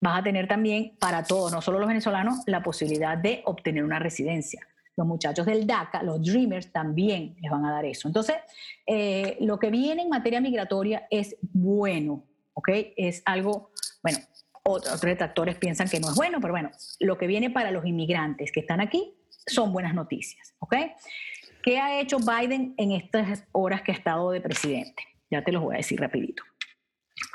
vas 0.00 0.18
a 0.18 0.22
tener 0.22 0.48
también 0.48 0.96
para 0.98 1.24
todos, 1.24 1.52
no 1.52 1.62
solo 1.62 1.78
los 1.78 1.88
venezolanos, 1.88 2.40
la 2.46 2.62
posibilidad 2.62 3.16
de 3.16 3.42
obtener 3.44 3.84
una 3.84 3.98
residencia. 3.98 4.66
Los 5.00 5.08
muchachos 5.08 5.46
del 5.46 5.66
DACA, 5.66 6.02
los 6.02 6.22
Dreamers, 6.22 6.70
también 6.72 7.34
les 7.40 7.50
van 7.50 7.64
a 7.64 7.72
dar 7.72 7.86
eso. 7.86 8.06
Entonces, 8.06 8.36
eh, 8.86 9.38
lo 9.40 9.58
que 9.58 9.70
viene 9.70 10.02
en 10.02 10.10
materia 10.10 10.42
migratoria 10.42 11.06
es 11.10 11.36
bueno, 11.40 12.26
¿ok? 12.52 12.68
Es 12.96 13.22
algo, 13.24 13.70
bueno, 14.02 14.18
otros 14.62 15.00
detractores 15.00 15.56
piensan 15.56 15.88
que 15.88 16.00
no 16.00 16.10
es 16.10 16.14
bueno, 16.14 16.38
pero 16.40 16.52
bueno, 16.52 16.70
lo 16.98 17.16
que 17.16 17.26
viene 17.26 17.48
para 17.48 17.70
los 17.70 17.86
inmigrantes 17.86 18.52
que 18.52 18.60
están 18.60 18.80
aquí 18.80 19.14
son 19.46 19.72
buenas 19.72 19.94
noticias, 19.94 20.54
¿ok? 20.58 20.76
¿Qué 21.62 21.78
ha 21.78 21.98
hecho 21.98 22.18
Biden 22.18 22.74
en 22.76 22.92
estas 22.92 23.44
horas 23.52 23.80
que 23.80 23.92
ha 23.92 23.94
estado 23.94 24.30
de 24.32 24.42
presidente? 24.42 25.02
Ya 25.30 25.42
te 25.42 25.50
los 25.50 25.62
voy 25.62 25.76
a 25.76 25.78
decir 25.78 25.98
rapidito. 25.98 26.42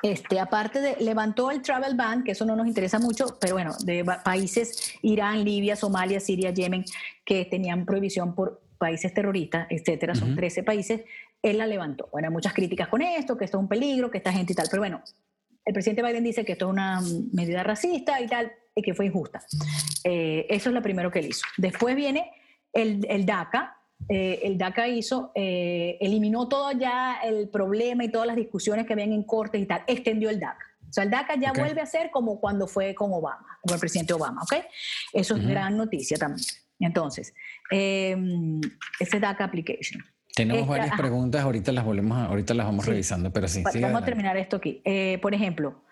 Este, 0.02 0.40
aparte 0.40 0.82
de, 0.82 0.98
levantó 1.00 1.52
el 1.52 1.62
travel 1.62 1.96
ban, 1.96 2.24
que 2.24 2.32
eso 2.32 2.46
no 2.46 2.56
nos 2.56 2.68
interesa 2.68 3.00
mucho, 3.00 3.38
pero 3.40 3.56
bueno, 3.56 3.76
de 3.84 4.04
países, 4.24 4.94
Irán, 5.02 5.44
Libia, 5.44 5.76
Somalia, 5.76 6.20
Siria, 6.20 6.52
Yemen, 6.52 6.86
que 7.24 7.46
tenían 7.46 7.86
prohibición 7.86 8.36
por 8.36 8.62
países 8.78 9.14
terroristas, 9.14 9.68
etcétera, 9.70 10.16
son 10.16 10.36
13 10.36 10.64
países, 10.64 11.02
él 11.42 11.58
la 11.58 11.68
levantó. 11.68 12.10
Bueno, 12.12 12.28
hay 12.28 12.34
muchas 12.34 12.54
críticas 12.54 12.88
con 12.88 13.02
esto, 13.02 13.38
que 13.38 13.46
esto 13.46 13.58
es 13.58 13.62
un 13.62 13.68
peligro, 13.70 14.12
que 14.12 14.18
esta 14.18 14.32
gente 14.32 14.54
y 14.54 14.56
tal, 14.56 14.68
pero 14.70 14.82
bueno, 14.82 15.02
el 15.64 15.74
presidente 15.74 16.04
Biden 16.04 16.24
dice 16.24 16.46
que 16.46 16.52
esto 16.54 16.66
es 16.66 16.72
una 16.72 17.02
medida 17.34 17.64
racista 17.64 18.22
y 18.22 18.28
tal, 18.28 18.52
y 18.76 18.82
que 18.82 18.94
fue 18.94 19.08
injusta. 19.08 19.44
Eh, 20.04 20.46
eso 20.50 20.70
es 20.70 20.76
lo 20.76 20.82
primero 20.82 21.10
que 21.10 21.20
él 21.20 21.28
hizo. 21.28 21.46
Después 21.58 21.96
viene 21.96 22.32
el, 22.74 23.06
el 23.10 23.26
DACA, 23.26 23.78
eh, 24.08 24.42
el 24.44 24.58
DACA 24.58 24.88
hizo, 24.88 25.32
eh, 25.34 25.98
eliminó 26.00 26.48
todo 26.48 26.72
ya 26.74 27.18
el 27.24 27.50
problema 27.50 28.04
y 28.04 28.12
todas 28.12 28.28
las 28.28 28.36
discusiones 28.36 28.86
que 28.86 28.94
habían 28.94 29.12
en 29.12 29.24
cortes 29.24 29.62
y 29.62 29.66
tal, 29.66 29.84
extendió 29.88 30.30
el 30.30 30.40
DACA. 30.40 30.66
O 30.88 30.94
sea, 30.94 31.04
el 31.04 31.10
DACA 31.10 31.36
ya 31.36 31.54
vuelve 31.54 31.82
a 31.82 31.86
ser 31.86 32.12
como 32.12 32.40
cuando 32.40 32.68
fue 32.68 32.94
con 32.94 33.12
Obama, 33.12 33.60
con 33.62 33.74
el 33.74 33.80
presidente 33.80 34.14
Obama, 34.14 34.44
¿ok? 34.44 34.64
Eso 35.12 35.36
es 35.36 35.46
gran 35.46 35.76
noticia 35.76 36.18
también. 36.18 36.46
Entonces, 36.80 37.34
em, 37.72 38.62
ese 39.00 39.20
DACA 39.20 39.46
application. 39.46 40.04
Tenemos 40.36 40.64
este, 40.64 40.72
varias 40.72 40.98
preguntas, 40.98 41.42
ahorita 41.42 41.72
las 41.72 41.84
volvemos, 41.84 42.18
ahorita 42.18 42.54
las 42.54 42.66
vamos 42.66 42.86
revisando, 42.86 43.32
pero 43.32 43.48
sí. 43.48 43.64
vamos 43.82 44.02
a 44.02 44.06
terminar 44.06 44.38
esto 44.38 44.58
aquí. 44.58 44.82
Eh, 44.86 45.18
por 45.22 45.34
ejemplo, 45.34 45.84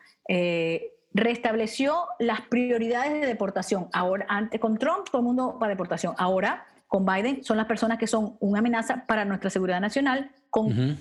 restableció 1.13 2.05
las 2.19 2.41
prioridades 2.41 3.13
de 3.13 3.25
deportación. 3.25 3.87
Ahora, 3.91 4.25
antes 4.29 4.59
con 4.59 4.77
Trump, 4.77 5.07
todo 5.09 5.21
el 5.21 5.25
mundo 5.25 5.57
para 5.59 5.71
deportación. 5.71 6.13
Ahora 6.17 6.67
con 6.93 7.07
Biden 7.07 7.43
son 7.43 7.57
las 7.57 7.65
personas 7.65 7.97
que 7.97 8.05
son 8.05 8.37
una 8.39 8.59
amenaza 8.59 9.07
para 9.07 9.25
nuestra 9.25 9.49
seguridad 9.49 9.81
nacional 9.81 10.29
con 10.51 10.99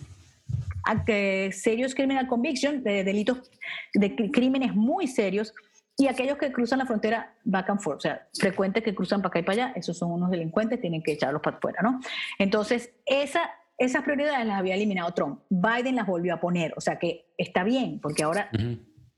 serios 1.53 1.95
criminal 1.95 2.27
conviction, 2.27 2.83
de 2.83 3.05
delitos, 3.05 3.51
de 3.93 4.17
crímenes 4.31 4.75
muy 4.75 5.07
serios, 5.07 5.53
y 5.99 6.07
aquellos 6.07 6.39
que 6.39 6.51
cruzan 6.51 6.79
la 6.79 6.87
frontera 6.87 7.35
back 7.45 7.69
and 7.69 7.81
forth, 7.81 7.99
o 7.99 8.01
sea, 8.01 8.27
frecuentes 8.33 8.83
que 8.83 8.95
cruzan 8.95 9.21
para 9.21 9.29
acá 9.29 9.39
y 9.41 9.43
para 9.43 9.67
allá, 9.67 9.73
esos 9.77 9.99
son 9.99 10.13
unos 10.13 10.31
delincuentes, 10.31 10.81
tienen 10.81 11.03
que 11.03 11.13
echarlos 11.13 11.43
para 11.43 11.59
afuera, 11.59 11.83
¿no? 11.83 12.01
Entonces, 12.39 12.95
esa, 13.05 13.43
esas 13.77 14.03
prioridades 14.03 14.47
las 14.47 14.59
había 14.59 14.77
eliminado 14.77 15.13
Trump. 15.13 15.41
Biden 15.51 15.97
las 15.97 16.07
volvió 16.07 16.33
a 16.33 16.41
poner, 16.41 16.73
o 16.75 16.81
sea 16.81 16.99
que 16.99 17.35
está 17.37 17.65
bien, 17.65 18.01
porque 18.01 18.23
ahora, 18.23 18.49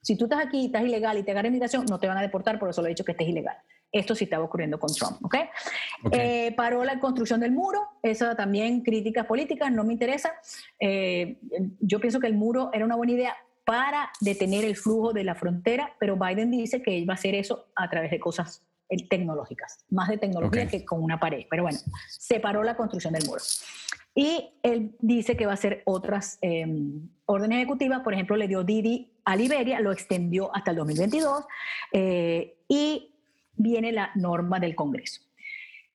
si 0.02 0.18
tú 0.18 0.24
estás 0.24 0.44
aquí, 0.44 0.66
estás 0.66 0.82
ilegal 0.82 1.18
y 1.18 1.22
te 1.22 1.30
agarran 1.30 1.52
inmigración, 1.52 1.86
no 1.88 2.00
te 2.00 2.08
van 2.08 2.18
a 2.18 2.22
deportar, 2.22 2.58
por 2.58 2.68
eso 2.68 2.82
lo 2.82 2.88
he 2.88 2.90
dicho 2.90 3.04
que 3.04 3.12
estés 3.12 3.28
ilegal. 3.28 3.58
Esto 3.94 4.16
sí 4.16 4.24
estaba 4.24 4.42
ocurriendo 4.42 4.80
con 4.80 4.92
Trump, 4.92 5.24
¿ok? 5.24 5.36
Eh, 6.10 6.52
paró 6.56 6.82
la 6.82 6.98
construcción 6.98 7.38
del 7.38 7.52
muro, 7.52 7.80
eso 8.02 8.34
también 8.34 8.80
críticas 8.80 9.24
políticas, 9.24 9.70
no 9.70 9.84
me 9.84 9.92
interesa. 9.92 10.32
Eh, 10.80 11.38
yo 11.78 12.00
pienso 12.00 12.18
que 12.18 12.26
el 12.26 12.34
muro 12.34 12.70
era 12.72 12.84
una 12.84 12.96
buena 12.96 13.12
idea 13.12 13.36
para 13.64 14.10
detener 14.20 14.64
el 14.64 14.74
flujo 14.74 15.12
de 15.12 15.22
la 15.22 15.36
frontera, 15.36 15.94
pero 16.00 16.16
Biden 16.16 16.50
dice 16.50 16.82
que 16.82 16.98
él 16.98 17.08
va 17.08 17.12
a 17.12 17.14
hacer 17.14 17.36
eso 17.36 17.68
a 17.76 17.88
través 17.88 18.10
de 18.10 18.18
cosas 18.18 18.64
eh, 18.88 18.96
tecnológicas, 19.08 19.84
más 19.90 20.08
de 20.08 20.18
tecnología 20.18 20.66
que 20.66 20.84
con 20.84 21.00
una 21.00 21.20
pared. 21.20 21.46
Pero 21.48 21.62
bueno, 21.62 21.78
separó 22.08 22.64
la 22.64 22.76
construcción 22.76 23.12
del 23.12 23.24
muro. 23.26 23.42
Y 24.12 24.58
él 24.64 24.96
dice 24.98 25.36
que 25.36 25.46
va 25.46 25.52
a 25.52 25.54
hacer 25.54 25.82
otras 25.84 26.38
em, 26.40 27.08
órdenes 27.26 27.58
ejecutivas, 27.58 28.00
por 28.00 28.12
ejemplo, 28.12 28.34
le 28.34 28.48
dio 28.48 28.64
Didi 28.64 29.12
a 29.24 29.36
Liberia, 29.36 29.78
lo 29.78 29.92
extendió 29.92 30.54
hasta 30.54 30.72
el 30.72 30.78
2022 30.78 31.44
y 32.68 33.13
viene 33.56 33.92
la 33.92 34.10
norma 34.14 34.60
del 34.60 34.74
Congreso. 34.74 35.22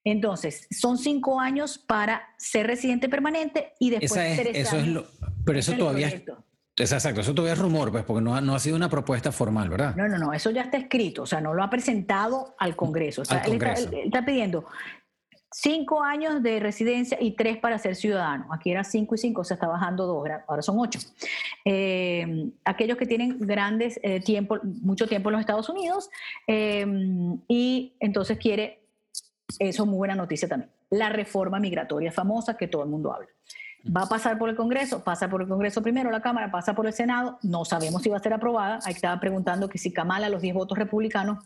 Entonces, 0.03 0.67
son 0.71 0.97
cinco 0.97 1.39
años 1.39 1.77
para 1.77 2.33
ser 2.37 2.67
residente 2.67 3.09
permanente 3.09 3.73
y 3.79 3.89
después 3.89 4.11
ser 4.11 4.47
eso 4.55 4.77
es 4.77 4.87
lo, 4.87 5.05
Pero 5.45 5.59
eso 5.59 5.73
todavía 5.73 6.07
es, 6.07 6.91
exacto, 6.93 7.21
eso 7.21 7.33
todavía 7.33 7.53
es 7.53 7.59
rumor, 7.59 7.91
pues, 7.91 8.05
porque 8.05 8.21
no 8.21 8.35
ha, 8.35 8.41
no 8.41 8.55
ha 8.55 8.59
sido 8.59 8.77
una 8.77 8.89
propuesta 8.89 9.31
formal, 9.31 9.69
¿verdad? 9.69 9.95
No, 9.95 10.07
no, 10.07 10.17
no, 10.17 10.33
eso 10.33 10.49
ya 10.51 10.61
está 10.61 10.77
escrito, 10.77 11.23
o 11.23 11.25
sea, 11.25 11.41
no 11.41 11.53
lo 11.53 11.61
ha 11.61 11.69
presentado 11.69 12.55
al 12.57 12.77
Congreso. 12.77 13.23
O 13.23 13.25
sea, 13.25 13.39
él, 13.39 13.61
está, 14.05 14.25
pidiendo 14.25 14.65
cinco 15.51 16.03
años 16.03 16.43
de 16.43 16.59
residencia 16.59 17.17
y 17.19 17.31
tres 17.31 17.57
para 17.57 17.77
ser 17.79 17.95
ciudadano. 17.95 18.47
Aquí 18.53 18.71
era 18.71 18.83
cinco 18.83 19.15
y 19.15 19.17
cinco, 19.17 19.43
se 19.43 19.55
está 19.55 19.67
bajando 19.67 20.05
dos, 20.05 20.27
ahora 20.47 20.61
son 20.61 20.79
ocho. 20.79 20.99
Eh, 21.65 22.51
aquellos 22.63 22.97
que 22.97 23.05
tienen 23.05 23.39
grandes 23.39 23.99
eh, 24.03 24.19
tiempo, 24.19 24.59
mucho 24.63 25.07
tiempo 25.07 25.29
en 25.29 25.33
los 25.33 25.41
Estados 25.41 25.69
Unidos 25.69 26.09
eh, 26.47 26.85
y 27.47 27.93
entonces 27.99 28.37
quiere, 28.37 28.79
eso 29.57 29.83
es 29.83 29.89
muy 29.89 29.97
buena 29.97 30.15
noticia 30.15 30.47
también, 30.47 30.71
la 30.89 31.09
reforma 31.09 31.59
migratoria 31.59 32.11
famosa 32.11 32.55
que 32.55 32.67
todo 32.67 32.83
el 32.83 32.89
mundo 32.89 33.13
habla. 33.13 33.27
Va 33.95 34.03
a 34.03 34.09
pasar 34.09 34.37
por 34.37 34.49
el 34.49 34.57
Congreso, 34.57 35.05
pasa 35.05 35.29
por 35.29 35.41
el 35.41 35.47
Congreso 35.47 35.81
primero, 35.81 36.11
la 36.11 36.21
Cámara, 36.21 36.51
pasa 36.51 36.75
por 36.75 36.85
el 36.85 36.91
Senado, 36.91 37.39
no 37.43 37.63
sabemos 37.63 38.01
si 38.01 38.09
va 38.09 38.17
a 38.17 38.19
ser 38.19 38.33
aprobada. 38.33 38.79
Ahí 38.83 38.93
estaba 38.93 39.17
preguntando 39.21 39.69
que 39.69 39.77
si 39.77 39.93
Kamala, 39.93 40.27
los 40.27 40.41
10 40.41 40.53
votos 40.53 40.77
republicanos, 40.77 41.45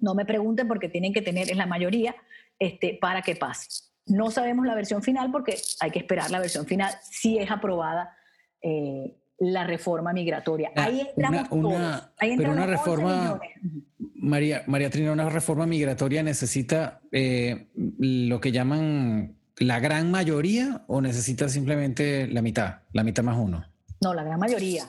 no 0.00 0.16
me 0.16 0.26
pregunten 0.26 0.66
porque 0.66 0.88
tienen 0.88 1.12
que 1.12 1.22
tener 1.22 1.50
en 1.52 1.58
la 1.58 1.66
mayoría 1.66 2.16
este, 2.62 2.96
para 3.00 3.22
que 3.22 3.34
pase. 3.34 3.68
No 4.06 4.30
sabemos 4.30 4.64
la 4.66 4.76
versión 4.76 5.02
final 5.02 5.32
porque 5.32 5.58
hay 5.80 5.90
que 5.90 5.98
esperar 5.98 6.30
la 6.30 6.38
versión 6.38 6.64
final 6.64 6.94
si 7.02 7.38
es 7.38 7.50
aprobada 7.50 8.16
eh, 8.60 9.16
la 9.38 9.64
reforma 9.64 10.12
migratoria. 10.12 10.70
Ah, 10.76 10.84
ahí 10.84 11.00
entramos 11.00 11.48
una, 11.50 12.12
pero 12.20 12.52
una 12.52 12.66
reforma, 12.66 13.40
María, 14.14 14.62
María 14.68 14.90
Trina, 14.90 15.10
una 15.10 15.28
reforma 15.28 15.66
migratoria 15.66 16.22
necesita 16.22 17.00
eh, 17.10 17.66
lo 17.98 18.40
que 18.40 18.52
llaman 18.52 19.34
la 19.56 19.80
gran 19.80 20.12
mayoría 20.12 20.84
o 20.86 21.00
necesita 21.00 21.48
simplemente 21.48 22.28
la 22.28 22.42
mitad, 22.42 22.82
la 22.92 23.02
mitad 23.02 23.24
más 23.24 23.36
uno. 23.36 23.66
No, 24.00 24.14
la 24.14 24.22
gran 24.22 24.38
mayoría. 24.38 24.84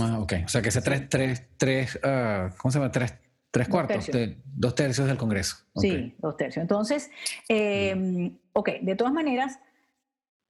Ah, 0.00 0.18
ok, 0.18 0.32
o 0.44 0.48
sea 0.48 0.60
que 0.60 0.72
sea 0.72 0.82
tres, 0.82 1.08
tres, 1.08 1.44
tres, 1.56 1.96
uh, 2.02 2.52
¿cómo 2.56 2.72
se 2.72 2.78
llama? 2.80 2.90
Tres, 2.90 3.14
Tres 3.52 3.68
cuartos, 3.68 4.10
dos 4.44 4.74
tercios, 4.74 5.06
del 5.06 5.18
Congreso. 5.18 5.56
Sí, 5.76 6.14
dos 6.18 6.38
tercios. 6.38 6.62
Entonces, 6.62 7.10
eh, 7.50 8.32
ok, 8.54 8.70
de 8.80 8.96
todas 8.96 9.12
maneras, 9.12 9.58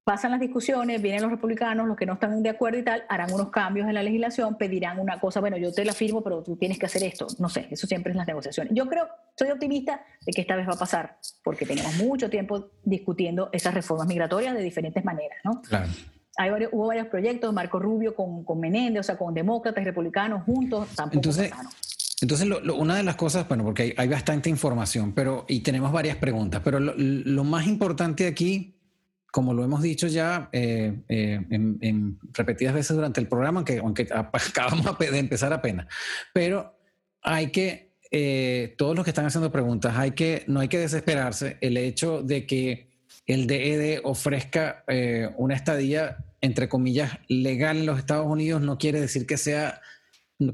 pasan 0.04 0.30
las 0.30 0.38
discusiones, 0.38 1.02
vienen 1.02 1.20
los 1.22 1.32
republicanos, 1.32 1.88
los 1.88 1.96
que 1.96 2.06
no 2.06 2.12
están 2.14 2.44
de 2.44 2.50
acuerdo 2.50 2.78
y 2.78 2.84
tal, 2.84 3.04
harán 3.08 3.32
unos 3.32 3.50
cambios 3.50 3.88
en 3.88 3.94
la 3.94 4.04
legislación, 4.04 4.56
pedirán 4.56 5.00
una 5.00 5.18
cosa, 5.18 5.40
bueno, 5.40 5.56
yo 5.56 5.72
te 5.72 5.84
la 5.84 5.92
firmo, 5.92 6.22
pero 6.22 6.44
tú 6.44 6.56
tienes 6.56 6.78
que 6.78 6.86
hacer 6.86 7.02
esto. 7.02 7.26
No 7.40 7.48
sé, 7.48 7.66
eso 7.72 7.88
siempre 7.88 8.12
es 8.12 8.16
las 8.16 8.26
negociaciones. 8.26 8.72
Yo 8.72 8.88
creo, 8.88 9.08
soy 9.36 9.50
optimista 9.50 10.04
de 10.24 10.32
que 10.32 10.40
esta 10.40 10.54
vez 10.54 10.68
va 10.68 10.74
a 10.74 10.78
pasar, 10.78 11.18
porque 11.42 11.66
tenemos 11.66 11.96
mucho 11.96 12.30
tiempo 12.30 12.70
discutiendo 12.84 13.48
esas 13.52 13.74
reformas 13.74 14.06
migratorias 14.06 14.54
de 14.54 14.62
diferentes 14.62 15.04
maneras, 15.04 15.38
¿no? 15.42 15.60
Claro. 15.62 15.90
Hay 16.36 16.50
hubo 16.70 16.86
varios 16.86 17.08
proyectos, 17.08 17.52
Marco 17.52 17.78
Rubio 17.78 18.14
con, 18.14 18.44
con 18.44 18.58
Menéndez, 18.58 19.00
o 19.00 19.02
sea, 19.02 19.18
con 19.18 19.34
demócratas 19.34 19.82
y 19.82 19.84
republicanos 19.84 20.44
juntos, 20.44 20.88
tampoco 20.94 21.16
Entonces, 21.18 21.52
entonces, 22.22 22.48
una 22.76 22.96
de 22.96 23.02
las 23.02 23.16
cosas, 23.16 23.48
bueno, 23.48 23.64
porque 23.64 23.94
hay, 23.96 24.08
bastante 24.08 24.48
información, 24.48 25.12
pero 25.12 25.44
y 25.48 25.58
tenemos 25.58 25.90
varias 25.90 26.16
preguntas, 26.16 26.62
pero 26.64 26.78
lo, 26.78 27.44
más 27.44 27.66
importante 27.66 28.28
aquí, 28.28 28.76
como 29.32 29.52
lo 29.52 29.64
hemos 29.64 29.82
dicho 29.82 30.06
ya 30.06 30.48
eh, 30.52 31.02
eh, 31.08 31.40
en, 31.50 32.20
repetidas 32.32 32.74
veces 32.74 32.94
durante 32.94 33.20
el 33.20 33.26
programa, 33.26 33.58
aunque, 33.58 33.78
aunque 33.78 34.08
acabamos 34.12 34.96
de 35.00 35.18
empezar 35.18 35.52
apenas, 35.52 35.88
pero 36.32 36.78
hay 37.22 37.50
que, 37.50 37.96
eh, 38.12 38.76
todos 38.78 38.94
los 38.94 39.02
que 39.02 39.10
están 39.10 39.26
haciendo 39.26 39.50
preguntas, 39.50 39.96
hay 39.96 40.12
que, 40.12 40.44
no 40.46 40.60
hay 40.60 40.68
que 40.68 40.78
desesperarse. 40.78 41.58
El 41.60 41.76
hecho 41.76 42.22
de 42.22 42.46
que 42.46 42.88
el 43.26 43.48
DED 43.48 43.80
e 43.80 44.00
ofrezca 44.04 44.84
una 45.38 45.56
estadía, 45.56 46.18
entre 46.40 46.68
comillas, 46.68 47.18
legal 47.26 47.78
en 47.78 47.86
los 47.86 47.98
Estados 47.98 48.26
Unidos, 48.28 48.62
no 48.62 48.78
quiere 48.78 49.00
decir 49.00 49.26
que 49.26 49.36
sea 49.36 49.80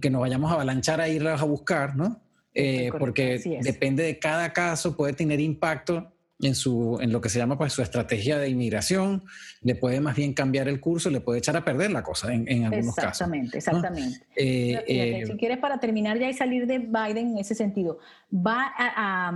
que 0.00 0.10
nos 0.10 0.20
vayamos 0.20 0.50
a 0.50 0.54
avalanchar 0.54 1.00
a 1.00 1.08
irlas 1.08 1.40
a 1.40 1.44
buscar, 1.44 1.96
¿no? 1.96 2.20
Eh, 2.54 2.90
porque 2.98 3.60
depende 3.62 4.02
de 4.02 4.18
cada 4.18 4.52
caso, 4.52 4.96
puede 4.96 5.12
tener 5.12 5.38
impacto 5.38 6.12
en, 6.40 6.54
su, 6.54 6.98
en 7.00 7.12
lo 7.12 7.20
que 7.20 7.28
se 7.28 7.38
llama 7.38 7.56
pues, 7.56 7.72
su 7.72 7.82
estrategia 7.82 8.38
de 8.38 8.48
inmigración, 8.48 9.22
le 9.62 9.74
puede 9.74 10.00
más 10.00 10.16
bien 10.16 10.34
cambiar 10.34 10.68
el 10.68 10.80
curso, 10.80 11.10
le 11.10 11.20
puede 11.20 11.38
echar 11.38 11.56
a 11.56 11.64
perder 11.64 11.92
la 11.92 12.02
cosa 12.02 12.32
en, 12.32 12.48
en 12.48 12.64
algunos 12.64 12.94
casos. 12.94 13.12
Exactamente, 13.12 13.58
exactamente. 13.58 14.26
Eh, 14.34 14.84
eh, 14.88 15.26
si 15.26 15.36
quieres, 15.36 15.58
para 15.58 15.78
terminar 15.78 16.18
ya 16.18 16.28
y 16.28 16.34
salir 16.34 16.66
de 16.66 16.78
Biden 16.78 17.32
en 17.32 17.38
ese 17.38 17.54
sentido, 17.54 17.98
va 18.34 18.72
a, 18.76 19.32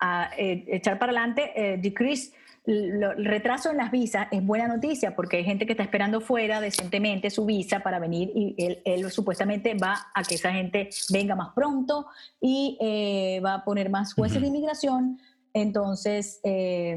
a, 0.00 0.30
echar 0.36 0.98
para 0.98 1.12
adelante 1.12 1.78
decrease 1.80 2.32
el 2.66 3.24
retraso 3.24 3.70
en 3.70 3.76
las 3.76 3.90
visas 3.90 4.26
es 4.30 4.44
buena 4.44 4.66
noticia 4.66 5.14
porque 5.14 5.36
hay 5.36 5.44
gente 5.44 5.66
que 5.66 5.72
está 5.72 5.82
esperando 5.82 6.20
fuera 6.20 6.60
decentemente 6.60 7.28
su 7.28 7.44
visa 7.44 7.80
para 7.80 7.98
venir 7.98 8.32
y 8.34 8.54
él, 8.84 9.10
supuestamente 9.10 9.74
va 9.74 10.06
a 10.14 10.22
que 10.22 10.36
esa 10.36 10.52
gente 10.52 10.88
venga 11.10 11.36
más 11.36 11.52
pronto 11.54 12.06
y 12.40 12.78
eh, 12.80 13.40
va 13.44 13.54
a 13.54 13.64
poner 13.64 13.90
más 13.90 14.14
jueces 14.14 14.40
de 14.40 14.48
inmigración. 14.48 15.18
Entonces, 15.52 16.40
eh, 16.42 16.96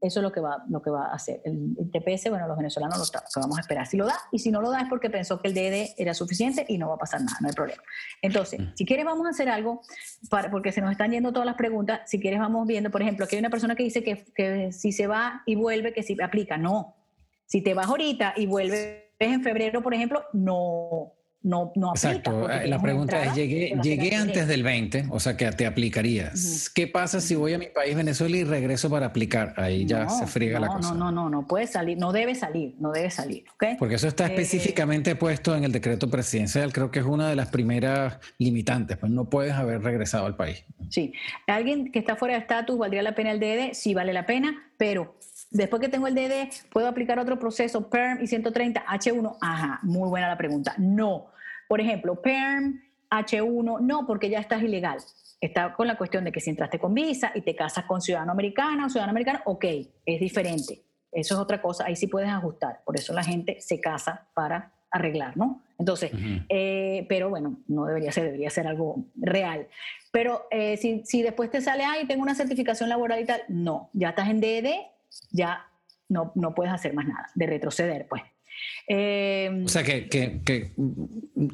eso 0.00 0.20
es 0.20 0.22
lo 0.22 0.32
que 0.32 0.40
va, 0.40 0.64
lo 0.68 0.80
que 0.80 0.90
va 0.90 1.06
a 1.06 1.14
hacer. 1.14 1.42
El, 1.44 1.76
TPS, 1.90 2.30
bueno, 2.30 2.48
los 2.48 2.56
venezolanos 2.56 3.12
lo, 3.12 3.42
vamos 3.42 3.58
a 3.58 3.60
esperar. 3.60 3.86
Si 3.86 3.96
lo 3.96 4.06
da, 4.06 4.16
y 4.32 4.38
si 4.38 4.50
no 4.50 4.60
lo 4.60 4.70
da 4.70 4.80
es 4.80 4.88
porque 4.88 5.10
pensó 5.10 5.40
que 5.40 5.48
el 5.48 5.54
DD 5.54 5.94
era 5.98 6.14
suficiente 6.14 6.64
y 6.68 6.78
no 6.78 6.88
va 6.88 6.94
a 6.94 6.98
pasar 6.98 7.20
nada, 7.20 7.36
no 7.40 7.48
hay 7.48 7.54
problema. 7.54 7.82
Entonces, 8.22 8.60
si 8.74 8.86
quieres 8.86 9.04
vamos 9.04 9.26
a 9.26 9.30
hacer 9.30 9.48
algo, 9.48 9.82
para, 10.30 10.50
porque 10.50 10.72
se 10.72 10.80
nos 10.80 10.90
están 10.90 11.10
yendo 11.10 11.32
todas 11.32 11.46
las 11.46 11.56
preguntas, 11.56 12.00
si 12.06 12.18
quieres 12.18 12.40
vamos 12.40 12.66
viendo, 12.66 12.90
por 12.90 13.02
ejemplo, 13.02 13.24
aquí 13.26 13.36
hay 13.36 13.40
una 13.40 13.50
persona 13.50 13.74
que 13.74 13.82
dice 13.82 14.02
que, 14.02 14.24
que 14.34 14.72
si 14.72 14.92
se 14.92 15.06
va 15.06 15.42
y 15.46 15.54
vuelve, 15.54 15.92
que 15.92 16.02
si 16.02 16.20
aplica. 16.22 16.56
No. 16.56 16.96
Si 17.46 17.62
te 17.62 17.74
vas 17.74 17.88
ahorita 17.88 18.34
y 18.36 18.46
vuelves 18.46 19.04
en 19.18 19.42
febrero, 19.42 19.82
por 19.82 19.92
ejemplo, 19.92 20.24
no, 20.32 21.12
no, 21.42 21.72
no 21.74 21.92
Exacto. 21.92 22.46
La 22.66 22.80
pregunta 22.80 23.24
es, 23.24 23.34
llegué, 23.34 23.74
llegué 23.82 24.14
antes 24.14 24.46
del 24.46 24.62
20, 24.62 25.06
o 25.10 25.20
sea 25.20 25.36
que 25.36 25.50
te 25.52 25.66
aplicarías. 25.66 26.68
¿Qué 26.68 26.86
pasa 26.86 27.20
si 27.20 27.34
voy 27.34 27.54
a 27.54 27.58
mi 27.58 27.66
país, 27.66 27.96
Venezuela, 27.96 28.36
y 28.36 28.44
regreso 28.44 28.90
para 28.90 29.06
aplicar? 29.06 29.54
Ahí 29.56 29.86
ya 29.86 30.08
se 30.08 30.26
friega 30.26 30.60
la 30.60 30.68
cosa. 30.68 30.92
No, 30.92 31.10
no, 31.10 31.12
no, 31.12 31.30
no 31.30 31.46
puede 31.46 31.66
salir, 31.66 31.96
no 31.96 32.12
debe 32.12 32.34
salir, 32.34 32.74
no 32.78 32.92
debe 32.92 33.10
salir. 33.10 33.44
Porque 33.78 33.94
eso 33.94 34.06
está 34.06 34.26
eh, 34.26 34.30
específicamente 34.30 35.16
puesto 35.16 35.56
en 35.56 35.64
el 35.64 35.72
decreto 35.72 36.10
presidencial, 36.10 36.72
creo 36.72 36.90
que 36.90 36.98
es 36.98 37.06
una 37.06 37.28
de 37.28 37.36
las 37.36 37.48
primeras 37.48 38.18
limitantes, 38.38 38.98
pues 38.98 39.10
no 39.10 39.30
puedes 39.30 39.54
haber 39.54 39.82
regresado 39.82 40.26
al 40.26 40.36
país. 40.36 40.64
Sí, 40.90 41.14
alguien 41.46 41.90
que 41.90 41.98
está 42.00 42.16
fuera 42.16 42.34
de 42.34 42.40
estatus, 42.40 42.78
¿valdría 42.78 43.02
la 43.02 43.14
pena 43.14 43.30
el 43.30 43.40
DD? 43.40 43.72
Sí, 43.72 43.94
vale 43.94 44.12
la 44.12 44.26
pena, 44.26 44.70
pero 44.76 45.16
Después 45.50 45.80
que 45.80 45.88
tengo 45.88 46.06
el 46.06 46.14
DD, 46.14 46.48
¿puedo 46.70 46.86
aplicar 46.86 47.18
otro 47.18 47.38
proceso 47.38 47.90
PERM 47.90 48.22
y 48.22 48.28
130 48.28 48.86
H1? 48.86 49.38
Ajá, 49.40 49.80
muy 49.82 50.08
buena 50.08 50.28
la 50.28 50.38
pregunta. 50.38 50.74
No. 50.78 51.32
Por 51.68 51.80
ejemplo, 51.80 52.22
PERM, 52.22 52.80
H1, 53.10 53.80
no, 53.80 54.06
porque 54.06 54.30
ya 54.30 54.38
estás 54.38 54.62
ilegal. 54.62 54.98
Está 55.40 55.74
con 55.74 55.88
la 55.88 55.96
cuestión 55.96 56.24
de 56.24 56.30
que 56.30 56.40
si 56.40 56.50
entraste 56.50 56.78
con 56.78 56.94
visa 56.94 57.32
y 57.34 57.40
te 57.40 57.56
casas 57.56 57.84
con 57.86 58.00
ciudadano 58.00 58.30
americano 58.30 58.86
o 58.86 58.88
ciudadano 58.88 59.10
americano, 59.10 59.40
ok, 59.44 59.64
es 60.06 60.20
diferente. 60.20 60.82
Eso 61.10 61.34
es 61.34 61.40
otra 61.40 61.60
cosa, 61.60 61.86
ahí 61.86 61.96
sí 61.96 62.06
puedes 62.06 62.28
ajustar. 62.28 62.82
Por 62.84 62.96
eso 62.96 63.12
la 63.12 63.24
gente 63.24 63.60
se 63.60 63.80
casa 63.80 64.28
para 64.34 64.72
arreglar, 64.92 65.36
¿no? 65.36 65.62
Entonces, 65.78 66.12
eh, 66.48 67.06
pero 67.08 67.30
bueno, 67.30 67.58
no 67.66 67.86
debería 67.86 68.12
ser, 68.12 68.24
debería 68.24 68.50
ser 68.50 68.66
algo 68.66 69.04
real. 69.16 69.66
Pero 70.12 70.46
eh, 70.50 70.76
si, 70.76 71.02
si, 71.04 71.22
después 71.22 71.50
te 71.50 71.60
sale, 71.60 71.84
ahí 71.84 72.06
tengo 72.06 72.22
una 72.22 72.34
certificación 72.34 72.88
laboral 72.88 73.20
y 73.20 73.24
tal, 73.24 73.42
no, 73.48 73.88
ya 73.92 74.10
estás 74.10 74.28
en 74.28 74.40
DD, 74.40 74.68
ya 75.30 75.66
no, 76.08 76.32
no 76.34 76.54
puedes 76.54 76.72
hacer 76.72 76.94
más 76.94 77.06
nada, 77.06 77.30
de 77.34 77.46
retroceder, 77.46 78.06
pues. 78.08 78.22
Em, 78.86 79.64
o 79.64 79.68
sea, 79.68 79.82
que, 79.82 80.08
que, 80.08 80.72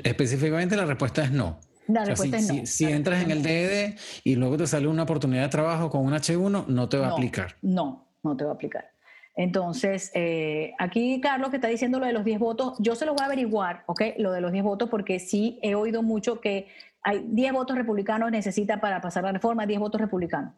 específicamente 0.03 0.77
la 0.77 0.87
respuesta 0.87 1.25
es 1.25 1.31
no. 1.31 1.61
La 1.87 2.05
respuesta 2.05 2.39
si, 2.39 2.45
es 2.45 2.61
no. 2.61 2.67
Si, 2.67 2.85
entras 2.87 3.23
en 3.23 3.31
el 3.31 3.43
DED 3.43 3.95
y 4.25 4.35
luego 4.35 4.57
te 4.57 4.67
sale 4.67 4.89
una 4.89 5.05
oportunidad 5.05 5.43
de 5.43 5.49
trabajo 5.49 5.91
con 5.91 6.05
un 6.05 6.13
H1, 6.13 6.67
no 6.67 6.89
te 6.89 6.97
va 6.97 7.09
a 7.09 7.11
aplicar. 7.11 7.57
No, 7.63 8.09
no 8.23 8.37
te 8.37 8.45
va 8.45 8.53
a 8.53 8.55
aplicar. 8.55 8.91
Entonces, 9.37 10.11
eh, 10.15 10.73
aquí 10.79 11.21
Carlos 11.21 11.51
que 11.51 11.57
está 11.57 11.69
diciendo 11.69 12.01
lo 12.01 12.07
de 12.07 12.15
los 12.15 12.25
10 12.25 12.39
votos, 12.39 12.75
yo 12.79 12.95
se 12.95 13.05
lo 13.05 13.13
voy 13.13 13.23
a 13.23 13.27
averiguar, 13.27 13.85
¿ok? 13.87 14.03
Lo 14.17 14.33
de 14.33 14.41
los 14.41 14.51
10 14.51 14.65
votos, 14.65 14.89
porque 14.89 15.19
sí 15.19 15.59
he 15.63 15.75
oído 15.75 16.03
mucho 16.03 16.41
que 16.41 16.69
hay 17.03 17.25
10 17.29 17.53
votos 17.53 17.77
republicanos 17.77 18.31
necesita 18.31 18.81
para 18.81 19.03
pasar 19.03 19.25
la 19.25 19.33
reforma, 19.33 19.67
10 19.67 19.79
votos 19.79 20.01
republicanos 20.01 20.55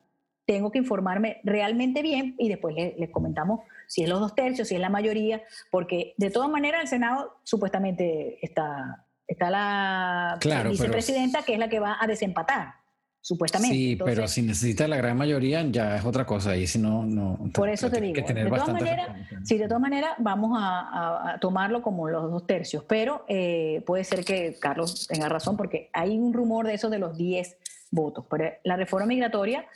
tengo 0.49 0.71
que 0.71 0.79
informarme 0.79 1.43
realmente 1.45 2.01
bien 2.01 2.35
y 2.39 2.49
después 2.49 2.75
les, 2.75 3.11
comentamos 3.11 3.61
si 3.87 4.05
es 4.05 4.09
los 4.09 4.19
dos 4.19 4.35
tercios, 4.35 4.67
si 4.69 4.77
es 4.77 4.81
la 4.81 4.89
mayoría, 4.89 5.43
porque 5.71 6.15
de 6.17 6.31
todas 6.31 6.49
maneras 6.49 6.81
el 6.81 6.89
Senado 6.89 7.37
supuestamente 7.43 8.39
está, 8.41 9.05
está 9.27 9.51
la 9.51 10.39
vicepresidenta 10.71 11.43
que 11.43 11.53
es 11.53 11.59
la 11.59 11.69
que 11.69 11.81
va 11.81 11.99
a 12.01 12.07
desempatar. 12.07 12.77
Supuestamente. 13.21 13.77
Sí, 13.77 13.99
pero 14.03 14.27
si 14.27 14.41
necesita 14.41 14.89
la 14.89 14.97
gran 14.97 15.19
mayoría 15.19 15.63
ya 15.69 15.97
es 15.97 16.05
otra 16.07 16.25
cosa 16.25 16.57
y 16.57 16.67
si 16.67 16.79
no, 16.79 17.05
no. 17.05 17.39
Por 17.53 17.69
eso 17.69 17.91
te 17.91 18.01
digo. 18.01 18.27
de 18.27 18.45
todas 18.47 18.69
maneras, 18.69 19.09
sí, 19.45 19.59
de 19.59 19.67
todas 19.67 19.83
maneras 19.83 20.13
vamos 20.19 20.57
a, 20.59 21.37
tomarlo 21.41 21.83
como 21.83 22.09
los 22.09 22.31
dos 22.31 22.47
tercios, 22.47 22.85
pero 22.89 23.27
eh, 23.29 23.83
puede 23.85 24.05
ser 24.05 24.25
que 24.25 24.57
Carlos 24.59 25.09
tenga 25.09 25.29
razón 25.29 25.59
porque 25.59 25.91
hay 25.93 26.17
un 26.17 26.33
rumor 26.33 26.67
de 26.67 26.75
eso 26.75 26.89
de 26.89 27.01
los 27.01 27.19
10 27.19 27.59
votos. 27.91 28.25
Pero 28.31 28.45
la 28.65 28.77
reforma 28.77 29.07
migratoria 29.07 29.67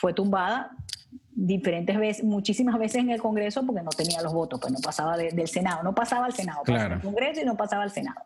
fue 0.00 0.14
tumbada 0.14 0.70
diferentes 1.32 1.98
veces, 1.98 2.24
muchísimas 2.24 2.78
veces 2.78 2.98
en 2.98 3.10
el 3.10 3.20
Congreso 3.20 3.64
porque 3.64 3.82
no 3.82 3.90
tenía 3.90 4.20
los 4.22 4.32
votos, 4.32 4.60
pues 4.60 4.72
no 4.72 4.80
pasaba 4.80 5.16
del 5.16 5.48
Senado, 5.48 5.82
no 5.82 5.94
pasaba 5.94 6.26
al 6.26 6.34
Senado, 6.34 6.62
pasaba 6.66 6.94
al 6.94 7.00
Congreso 7.00 7.40
y 7.40 7.44
no 7.44 7.56
pasaba 7.56 7.82
al 7.82 7.90
Senado. 7.90 8.20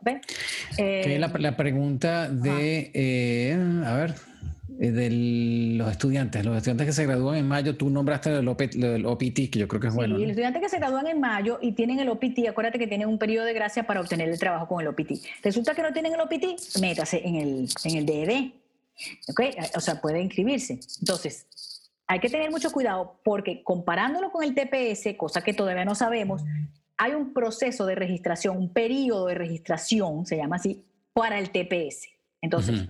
Eh, 0.79 1.19
la, 1.19 1.57
pregunta 1.57 2.29
de, 2.29 2.91
eh, 2.95 3.83
a 3.87 3.95
ver, 3.95 4.15
eh, 4.81 4.91
de 4.91 5.11
los 5.77 5.91
estudiantes, 5.91 6.45
los 6.45 6.57
estudiantes 6.57 6.87
que 6.87 6.93
se 6.93 7.07
gradúan 7.07 7.37
en 7.37 7.47
mayo, 7.47 7.77
tú 7.77 7.91
nombraste 7.91 8.31
el, 8.31 8.49
OPT, 8.49 9.51
que 9.51 9.59
yo 9.59 9.69
creo 9.69 9.81
que 9.81 9.89
es 9.89 9.95
bueno. 9.95 10.17
Sí, 10.17 10.23
los 10.23 10.31
estudiantes 10.31 10.63
que 10.63 10.69
se 10.69 10.79
gradúan 10.79 11.07
en 11.07 11.21
mayo 11.21 11.59
y 11.61 11.73
tienen 11.73 12.01
el 12.01 12.09
OPT, 12.09 12.49
acuérdate 12.49 12.79
que 12.79 12.87
tienen 12.87 13.09
un 13.09 13.19
periodo 13.19 13.45
de 13.45 13.53
gracia 13.53 13.85
para 13.87 14.01
obtener 14.01 14.29
el 14.29 14.39
trabajo 14.39 14.67
con 14.67 14.81
el 14.81 14.89
OPT. 14.89 15.13
Resulta 15.43 15.75
que 15.75 15.83
no 15.83 15.93
tienen 15.93 16.15
el 16.15 16.21
OPT, 16.21 16.81
métase 16.81 17.21
en 17.25 17.37
el, 17.37 17.69
en 17.85 17.97
el 17.97 18.07
DED. 18.07 18.53
¿Okay? 19.29 19.51
O 19.75 19.81
sea, 19.81 20.01
puede 20.01 20.21
inscribirse. 20.21 20.79
Entonces, 21.01 21.47
hay 22.07 22.21
que 22.21 22.29
tener 22.29 22.51
mucho 22.51 22.71
cuidado 22.71 23.21
porque 23.25 23.63
comparándolo 23.63 24.31
con 24.31 24.45
el 24.45 24.55
TPS, 24.55 25.17
cosa 25.17 25.43
que 25.43 25.55
todavía 25.55 25.85
no 25.85 25.95
sabemos, 25.95 26.43
hay 26.97 27.13
un 27.13 27.33
proceso 27.33 27.87
de 27.87 27.95
registración, 27.95 28.57
un 28.57 28.73
periodo 28.73 29.27
de 29.27 29.35
registración, 29.35 30.27
se 30.27 30.37
llama 30.37 30.57
así, 30.57 30.85
para 31.13 31.39
el 31.39 31.51
TPS. 31.51 32.09
Entonces, 32.41 32.89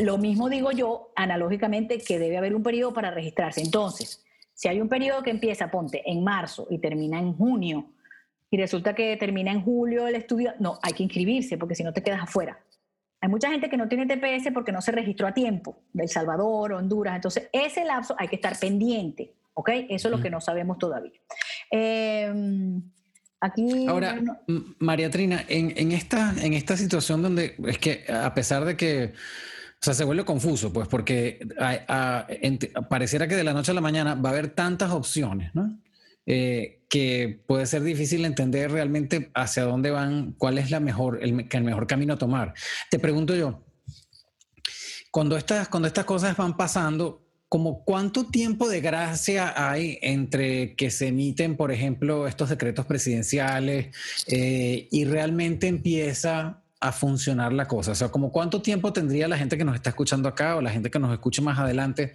lo 0.00 0.18
mismo 0.18 0.48
digo 0.48 0.72
yo, 0.72 1.12
analógicamente, 1.14 1.98
que 1.98 2.18
debe 2.18 2.38
haber 2.38 2.54
un 2.54 2.62
periodo 2.62 2.94
para 2.94 3.10
registrarse. 3.10 3.60
Entonces, 3.60 4.24
si 4.54 4.68
hay 4.68 4.80
un 4.80 4.88
periodo 4.88 5.22
que 5.22 5.30
empieza, 5.30 5.70
ponte, 5.70 6.02
en 6.10 6.24
marzo 6.24 6.66
y 6.70 6.78
termina 6.78 7.18
en 7.18 7.34
junio, 7.34 7.90
y 8.50 8.56
resulta 8.56 8.94
que 8.94 9.16
termina 9.16 9.52
en 9.52 9.62
julio 9.62 10.06
el 10.06 10.14
estudio, 10.14 10.54
no, 10.58 10.78
hay 10.82 10.92
que 10.94 11.02
inscribirse 11.02 11.58
porque 11.58 11.74
si 11.74 11.84
no 11.84 11.92
te 11.92 12.02
quedas 12.02 12.22
afuera. 12.22 12.58
Hay 13.20 13.28
mucha 13.28 13.50
gente 13.50 13.68
que 13.68 13.76
no 13.76 13.88
tiene 13.88 14.06
TPS 14.06 14.52
porque 14.52 14.72
no 14.72 14.80
se 14.80 14.92
registró 14.92 15.26
a 15.26 15.32
tiempo, 15.32 15.82
de 15.92 16.04
El 16.04 16.08
Salvador, 16.08 16.72
Honduras. 16.74 17.16
Entonces, 17.16 17.48
ese 17.52 17.84
lapso 17.84 18.14
hay 18.18 18.28
que 18.28 18.36
estar 18.36 18.58
pendiente, 18.58 19.32
¿ok? 19.54 19.70
Eso 19.88 20.08
es 20.08 20.16
lo 20.16 20.22
que 20.22 20.30
no 20.30 20.40
sabemos 20.40 20.78
todavía. 20.78 21.18
Em, 21.70 22.82
aquí. 23.40 23.86
Ahora, 23.86 24.20
María 24.78 25.10
Trina, 25.10 25.44
en, 25.48 25.92
esta, 25.92 26.34
en 26.40 26.52
esta 26.52 26.76
situación 26.76 27.22
donde 27.22 27.56
es 27.66 27.78
que, 27.78 28.04
a 28.08 28.32
pesar 28.34 28.64
de 28.64 28.76
que. 28.76 29.14
O 29.78 29.84
sea, 29.86 29.92
se 29.92 30.04
vuelve 30.04 30.24
confuso, 30.24 30.72
pues, 30.72 30.88
porque 30.88 31.46
pareciera 32.88 33.28
que 33.28 33.36
de 33.36 33.44
la 33.44 33.52
noche 33.52 33.72
a 33.72 33.74
la 33.74 33.82
mañana 33.82 34.14
va 34.14 34.30
a 34.30 34.32
haber 34.32 34.48
tantas 34.48 34.90
opciones, 34.90 35.54
¿no? 35.54 35.78
Eh, 36.26 36.82
que 36.88 37.40
puede 37.46 37.66
ser 37.66 37.82
difícil 37.82 38.24
entender 38.24 38.70
realmente 38.70 39.30
hacia 39.34 39.64
dónde 39.64 39.90
van, 39.90 40.34
cuál 40.38 40.58
es 40.58 40.70
la 40.70 40.80
mejor, 40.80 41.18
el, 41.22 41.46
el 41.50 41.64
mejor 41.64 41.86
camino 41.86 42.14
a 42.14 42.18
tomar. 42.18 42.54
Te 42.90 42.98
pregunto 42.98 43.34
yo, 43.34 43.64
cuando 45.10 45.36
estas, 45.36 45.68
cuando 45.68 45.88
estas 45.88 46.04
cosas 46.04 46.36
van 46.36 46.56
pasando, 46.56 47.26
como 47.48 47.84
cuánto 47.84 48.26
tiempo 48.26 48.68
de 48.68 48.80
gracia 48.80 49.54
hay 49.56 49.98
entre 50.02 50.74
que 50.74 50.90
se 50.90 51.08
emiten, 51.08 51.56
por 51.56 51.72
ejemplo, 51.72 52.26
estos 52.26 52.50
decretos 52.50 52.86
presidenciales 52.86 53.94
eh, 54.26 54.88
y 54.90 55.04
realmente 55.04 55.68
empieza 55.68 56.62
a 56.80 56.92
funcionar 56.92 57.52
la 57.52 57.66
cosa? 57.66 57.92
O 57.92 57.94
sea, 57.94 58.08
como 58.08 58.30
cuánto 58.30 58.60
tiempo 58.62 58.92
tendría 58.92 59.28
la 59.28 59.38
gente 59.38 59.56
que 59.56 59.64
nos 59.64 59.74
está 59.74 59.90
escuchando 59.90 60.28
acá 60.28 60.56
o 60.56 60.60
la 60.60 60.70
gente 60.70 60.90
que 60.90 60.98
nos 60.98 61.12
escuche 61.12 61.40
más 61.42 61.58
adelante 61.58 62.12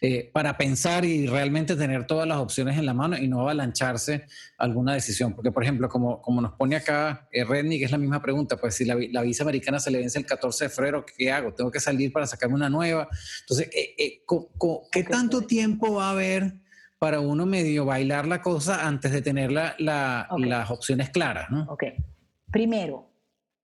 eh, 0.00 0.30
para 0.32 0.56
pensar 0.56 1.04
y 1.04 1.26
realmente 1.26 1.74
tener 1.74 2.06
todas 2.06 2.26
las 2.26 2.38
opciones 2.38 2.78
en 2.78 2.86
la 2.86 2.94
mano 2.94 3.18
y 3.18 3.26
no 3.26 3.40
avalancharse 3.40 4.26
alguna 4.56 4.94
decisión. 4.94 5.34
Porque, 5.34 5.50
por 5.50 5.62
ejemplo, 5.62 5.88
como, 5.88 6.22
como 6.22 6.40
nos 6.40 6.52
pone 6.52 6.76
acá 6.76 7.28
eh, 7.32 7.44
Redney, 7.44 7.78
que 7.78 7.84
es 7.84 7.90
la 7.90 7.98
misma 7.98 8.22
pregunta, 8.22 8.56
pues 8.56 8.74
si 8.76 8.84
la, 8.84 8.94
visa 9.22 9.42
americana 9.42 9.80
se 9.80 9.90
le 9.90 9.98
vence 9.98 10.18
el 10.18 10.26
14 10.26 10.64
de 10.64 10.70
febrero, 10.70 11.04
¿qué 11.16 11.32
hago? 11.32 11.52
¿Tengo 11.52 11.70
que 11.70 11.80
salir 11.80 12.12
para 12.12 12.26
sacarme 12.26 12.54
una 12.54 12.70
nueva? 12.70 13.08
Entonces, 13.40 13.68
eh, 13.74 14.22
¿qué 14.92 15.04
tanto 15.04 15.42
tiempo 15.42 15.94
va 15.94 16.08
a 16.08 16.10
haber? 16.10 16.54
para 16.98 17.20
uno 17.20 17.46
medio 17.46 17.84
bailar 17.84 18.26
la 18.26 18.42
cosa 18.42 18.86
antes 18.86 19.12
de 19.12 19.22
tener 19.22 19.52
las 19.52 20.70
opciones 20.70 21.10
claras, 21.10 21.48
¿no? 21.48 21.64
Ok. 21.70 21.84
Primero, 22.50 23.07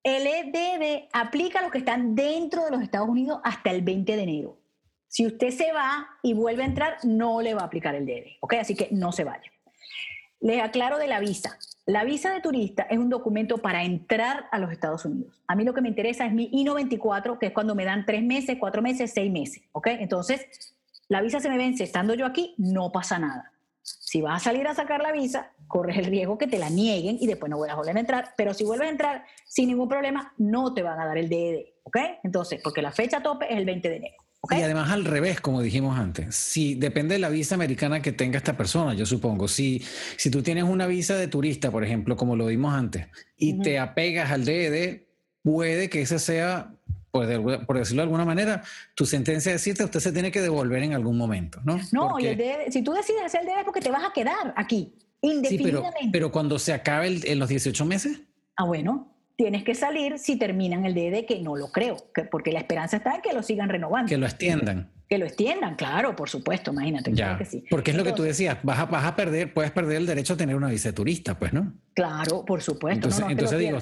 el 0.05 0.27
EDD 0.27 1.09
aplica 1.13 1.59
a 1.59 1.63
los 1.63 1.73
que 1.73 1.79
están 1.79 2.15
dentro 2.15 2.65
de 2.65 2.71
los 2.71 2.83
Estados 2.83 3.09
Unidos 3.09 3.41
hasta 3.43 3.71
el 3.71 3.83
20 3.83 4.17
de 4.17 4.23
enero. 4.23 4.59
Si 5.09 5.27
usted 5.27 5.51
se 5.51 5.73
va 5.73 6.07
y 6.23 6.35
vuelve 6.35 6.63
a 6.63 6.67
entrar, 6.67 6.99
no 7.05 7.41
le 7.41 7.55
va 7.55 7.63
a 7.63 7.65
aplicar 7.65 7.95
el 7.95 8.05
DD, 8.05 8.37
¿ok? 8.41 8.55
Así 8.61 8.75
que 8.75 8.89
no 8.91 9.13
se 9.13 9.25
vaya. 9.25 9.51
Les 10.41 10.63
aclaro 10.63 10.99
de 10.99 11.07
la 11.07 11.21
visa. 11.21 11.59
La 11.87 12.05
visa 12.05 12.33
de 12.33 12.41
turista 12.41 12.83
es 12.91 12.99
un 12.99 13.09
documento 13.09 13.59
para 13.59 13.85
entrar 13.85 14.47
a 14.51 14.59
los 14.59 14.73
Estados 14.73 15.05
Unidos. 15.07 15.43
A 15.47 15.55
mí 15.55 15.65
lo 15.65 15.73
que 15.73 15.81
me 15.81 15.89
interesa 15.89 16.27
es 16.27 16.33
mi 16.33 16.51
I-94, 16.53 17.39
que 17.39 17.47
es 17.47 17.53
cuando 17.53 17.75
me 17.75 17.85
dan 17.85 18.05
tres 18.05 18.23
meses, 18.23 18.59
cuatro 18.61 18.83
meses, 18.83 19.13
seis 19.15 19.33
meses, 19.33 19.63
¿ok? 19.73 19.87
Entonces, 19.87 20.75
la 21.09 21.23
visa 21.23 21.41
se 21.41 21.49
me 21.49 21.57
vence 21.57 21.83
estando 21.85 22.15
yo 22.15 22.27
aquí, 22.27 22.55
no 22.59 22.93
pasa 22.93 23.19
nada. 23.19 23.54
Si 23.85 24.23
vas 24.23 24.41
a 24.41 24.45
salir 24.45 24.67
a 24.67 24.75
sacar 24.75 25.03
la 25.03 25.13
visa, 25.13 25.53
corres 25.69 25.99
el 25.99 26.07
riesgo 26.07 26.39
que 26.39 26.47
te 26.47 26.59
la 26.59 26.71
nieguen 26.71 27.19
y 27.21 27.27
después 27.27 27.51
no 27.51 27.59
vuelvas 27.59 27.75
a 27.75 27.79
volver 27.79 27.97
a 27.97 28.01
entrar. 28.01 28.35
Pero 28.37 28.55
si 28.55 28.65
vuelves 28.65 28.89
a 28.89 28.91
entrar 28.91 29.25
sin 29.47 29.69
ningún 29.69 29.89
problema, 29.89 30.33
no 30.39 30.73
te 30.73 30.83
van 30.83 30.99
a 30.99 31.07
dar 31.07 31.19
el 31.19 31.29
DD, 31.29 31.75
¿ok? 31.85 31.97
Entonces, 32.23 32.61
porque 32.63 32.81
la 32.81 32.93
fecha 32.93 33.23
tope 33.23 33.53
es 33.53 33.59
el 33.59 33.67
20 33.67 33.89
de 33.89 33.97
enero. 33.97 34.17
Y 34.51 34.63
además 34.63 34.91
al 34.91 35.05
revés, 35.05 35.41
como 35.41 35.63
dijimos 35.63 35.99
antes, 35.99 36.35
si 36.35 36.75
depende 36.75 37.15
de 37.15 37.19
la 37.19 37.29
visa 37.29 37.55
americana 37.55 38.03
que 38.03 38.13
tenga 38.13 38.37
esta 38.37 38.57
persona, 38.57 38.95
yo 38.95 39.07
supongo, 39.07 39.49
si, 39.49 39.83
si 40.17 40.31
tú 40.31 40.43
tienes 40.43 40.65
una 40.65 40.87
visa 40.87 41.17
de 41.17 41.29
turista, 41.29 41.71
por 41.71 41.85
ejemplo, 41.85 42.17
como 42.17 42.37
lo 42.37 42.47
vimos 42.47 42.75
antes, 42.75 43.07
y 43.37 43.61
te 43.61 43.79
apegas 43.79 44.31
al 44.31 44.45
DED, 44.45 45.03
puede 45.43 45.89
que 45.89 46.03
ese 46.03 46.19
sea, 46.19 46.74
por 47.15 47.79
decirlo 47.79 48.03
de 48.03 48.07
alguna 48.07 48.25
manera, 48.25 48.63
tu 48.95 49.07
sentencia 49.07 49.51
de 49.51 49.55
decirte 49.55 49.85
usted 49.85 50.01
se 50.01 50.13
tiene 50.13 50.33
que 50.33 50.41
devolver 50.41 50.83
en 50.83 50.95
algún 50.95 51.17
momento, 51.17 51.61
¿no? 51.65 51.79
No, 51.93 52.19
y 52.19 52.27
el 52.27 52.73
si 52.73 52.83
tú 52.83 52.93
decides 52.93 53.23
hacer 53.23 53.43
el 53.43 53.47
DED 53.47 53.59
es 53.59 53.65
porque 53.65 53.81
te 53.81 53.91
vas 53.91 54.03
a 54.05 54.13
quedar 54.13 54.53
aquí, 54.57 54.95
indefinidamente. 55.21 55.99
Sí, 56.01 56.11
pero, 56.13 56.33
cuando 56.33 56.59
se 56.59 56.73
acabe 56.73 57.21
en 57.25 57.39
los 57.39 57.49
18 57.49 57.85
meses. 57.85 58.21
Ah, 58.57 58.65
bueno, 58.65 59.15
tienes 59.37 59.63
que 59.63 59.77
salir 59.77 60.19
si 60.19 60.37
terminan 60.37 60.85
el 60.85 60.95
DD, 60.95 61.25
que 61.25 61.41
no 61.41 61.55
lo 61.55 61.71
creo, 61.71 61.97
porque 62.33 62.51
la 62.51 62.59
esperanza 62.59 62.97
está 62.97 63.15
en 63.15 63.23
que 63.23 63.33
lo 63.33 63.45
sigan 63.45 63.69
renovando. 63.69 64.09
Que 64.09 64.19
lo 64.19 64.27
extiendan. 64.27 64.91
Que 65.09 65.19
lo 65.19 65.27
extiendan, 65.27 65.77
claro, 65.77 66.17
por 66.17 66.29
supuesto, 66.29 66.73
imagínate. 66.73 67.13
Ya, 67.13 67.39
que 67.39 67.45
sí. 67.45 67.65
Porque 67.71 67.93
es 67.93 67.97
lo 67.97 68.03
que 68.03 68.13
tú 68.13 68.25
decías, 68.25 68.59
vas 68.65 68.81
a, 68.81 68.87
vas 68.87 69.05
a 69.05 69.15
perder, 69.15 69.55
puedes 69.55 69.71
perder 69.71 69.99
el 69.99 70.07
derecho 70.07 70.35
a 70.35 70.37
tener 70.37 70.57
una 70.57 70.69
visa 70.69 70.89
de 70.89 70.95
turista, 70.95 71.39
pues, 71.39 71.53
¿no? 71.53 71.75
Claro, 71.95 72.45
por 72.45 72.61
supuesto. 72.61 73.09
Entonces, 73.09 73.25
entonces 73.29 73.59
digo, 73.59 73.79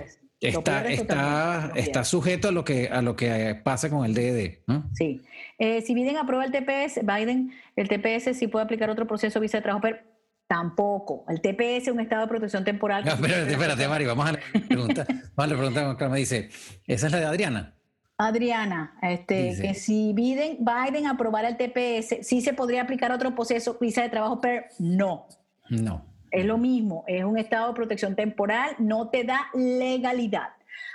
está, 0.48 0.84
está, 0.86 1.72
está 1.74 2.04
sujeto 2.04 2.48
a 2.48 2.52
lo 2.52 2.64
que 2.64 2.88
a 2.88 3.00
lo 3.02 3.16
que 3.16 3.60
pasa 3.62 3.88
con 3.88 4.04
el 4.04 4.62
¿no? 4.66 4.90
Sí. 4.94 5.22
Eh, 5.58 5.82
si 5.82 5.94
Biden 5.94 6.16
aprueba 6.16 6.44
el 6.44 6.52
TPS, 6.52 7.00
Biden, 7.04 7.52
el 7.76 7.88
TPS 7.88 8.36
sí 8.36 8.48
puede 8.48 8.64
aplicar 8.64 8.90
otro 8.90 9.06
proceso 9.06 9.38
de 9.38 9.44
visa 9.44 9.58
de 9.58 9.62
trabajo, 9.62 9.82
pero 9.82 10.12
Tampoco. 10.52 11.24
El 11.28 11.40
TPS 11.40 11.84
es 11.84 11.88
un 11.88 12.00
estado 12.00 12.22
de 12.22 12.28
protección 12.28 12.62
temporal. 12.62 13.06
No, 13.06 13.12
espérate, 13.12 13.52
espérate, 13.52 13.88
Mari, 13.88 14.04
vamos 14.04 14.28
a 14.28 14.32
la 14.32 14.38
pregunta. 14.68 15.06
Vamos 15.08 15.32
a 15.36 15.46
la 15.46 15.72
pregunta 15.72 16.08
me 16.10 16.18
dice, 16.18 16.50
¿esa 16.86 17.06
es 17.06 17.12
la 17.12 17.20
de 17.20 17.24
Adriana? 17.24 17.74
Adriana, 18.18 18.94
este, 19.00 19.56
que 19.60 19.72
si 19.72 20.12
Biden, 20.12 20.58
Biden 20.60 21.06
aprobara 21.06 21.48
el 21.48 21.56
TPS, 21.56 22.26
¿sí 22.26 22.42
se 22.42 22.52
podría 22.52 22.82
aplicar 22.82 23.10
otro 23.12 23.34
proceso, 23.34 23.78
visa 23.80 24.02
de 24.02 24.10
trabajo 24.10 24.42
per? 24.42 24.66
No. 24.78 25.26
No. 25.70 26.11
Es 26.32 26.44
lo 26.44 26.58
mismo, 26.58 27.04
es 27.06 27.24
un 27.24 27.38
estado 27.38 27.68
de 27.68 27.74
protección 27.74 28.16
temporal, 28.16 28.74
no 28.78 29.10
te 29.10 29.22
da 29.22 29.48
legalidad. 29.54 30.48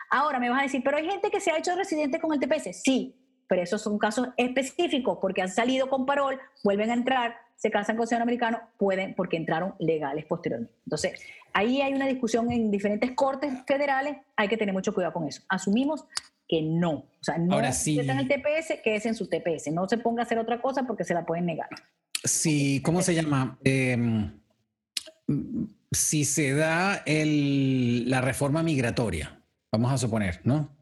Ahora 0.09 0.39
me 0.39 0.49
vas 0.49 0.59
a 0.59 0.63
decir, 0.63 0.81
pero 0.83 0.97
hay 0.97 1.05
gente 1.05 1.29
que 1.29 1.39
se 1.39 1.51
ha 1.51 1.57
hecho 1.57 1.75
residente 1.75 2.19
con 2.19 2.33
el 2.33 2.39
TPS. 2.39 2.81
Sí, 2.81 3.15
pero 3.47 3.61
esos 3.61 3.81
son 3.81 3.97
casos 3.97 4.29
específicos 4.37 5.19
porque 5.21 5.41
han 5.41 5.49
salido 5.49 5.89
con 5.89 6.05
parol, 6.05 6.39
vuelven 6.63 6.89
a 6.89 6.93
entrar, 6.93 7.35
se 7.55 7.71
casan 7.71 7.97
con 7.97 8.07
ciudadano 8.07 8.23
americano, 8.23 8.59
pueden 8.77 9.15
porque 9.15 9.37
entraron 9.37 9.75
legales 9.79 10.25
posteriormente. 10.25 10.73
Entonces, 10.85 11.21
ahí 11.53 11.81
hay 11.81 11.93
una 11.93 12.07
discusión 12.07 12.51
en 12.51 12.71
diferentes 12.71 13.11
cortes 13.11 13.51
federales, 13.65 14.17
hay 14.35 14.47
que 14.47 14.57
tener 14.57 14.73
mucho 14.73 14.93
cuidado 14.93 15.13
con 15.13 15.27
eso. 15.27 15.41
Asumimos 15.49 16.05
que 16.47 16.61
no, 16.61 16.91
o 16.91 17.23
sea, 17.23 17.37
no 17.37 17.55
Ahora, 17.55 17.71
sí. 17.73 17.99
en 17.99 18.09
el 18.09 18.27
TPS, 18.27 18.81
que 18.83 18.95
es 18.95 19.05
en 19.05 19.15
su 19.15 19.27
TPS, 19.27 19.71
no 19.71 19.87
se 19.87 19.97
ponga 19.97 20.21
a 20.21 20.25
hacer 20.25 20.39
otra 20.39 20.61
cosa 20.61 20.83
porque 20.83 21.03
se 21.03 21.13
la 21.13 21.25
pueden 21.25 21.45
negar. 21.45 21.69
Sí, 22.23 22.81
¿cómo 22.83 23.01
se 23.01 23.13
llama? 23.13 23.57
Em, 23.63 24.39
si 25.91 26.25
se 26.25 26.53
da 26.53 27.03
la 27.05 28.21
reforma 28.21 28.63
migratoria, 28.63 29.41
vamos 29.71 29.91
a 29.91 29.97
suponer, 29.97 30.41
¿no? 30.43 30.77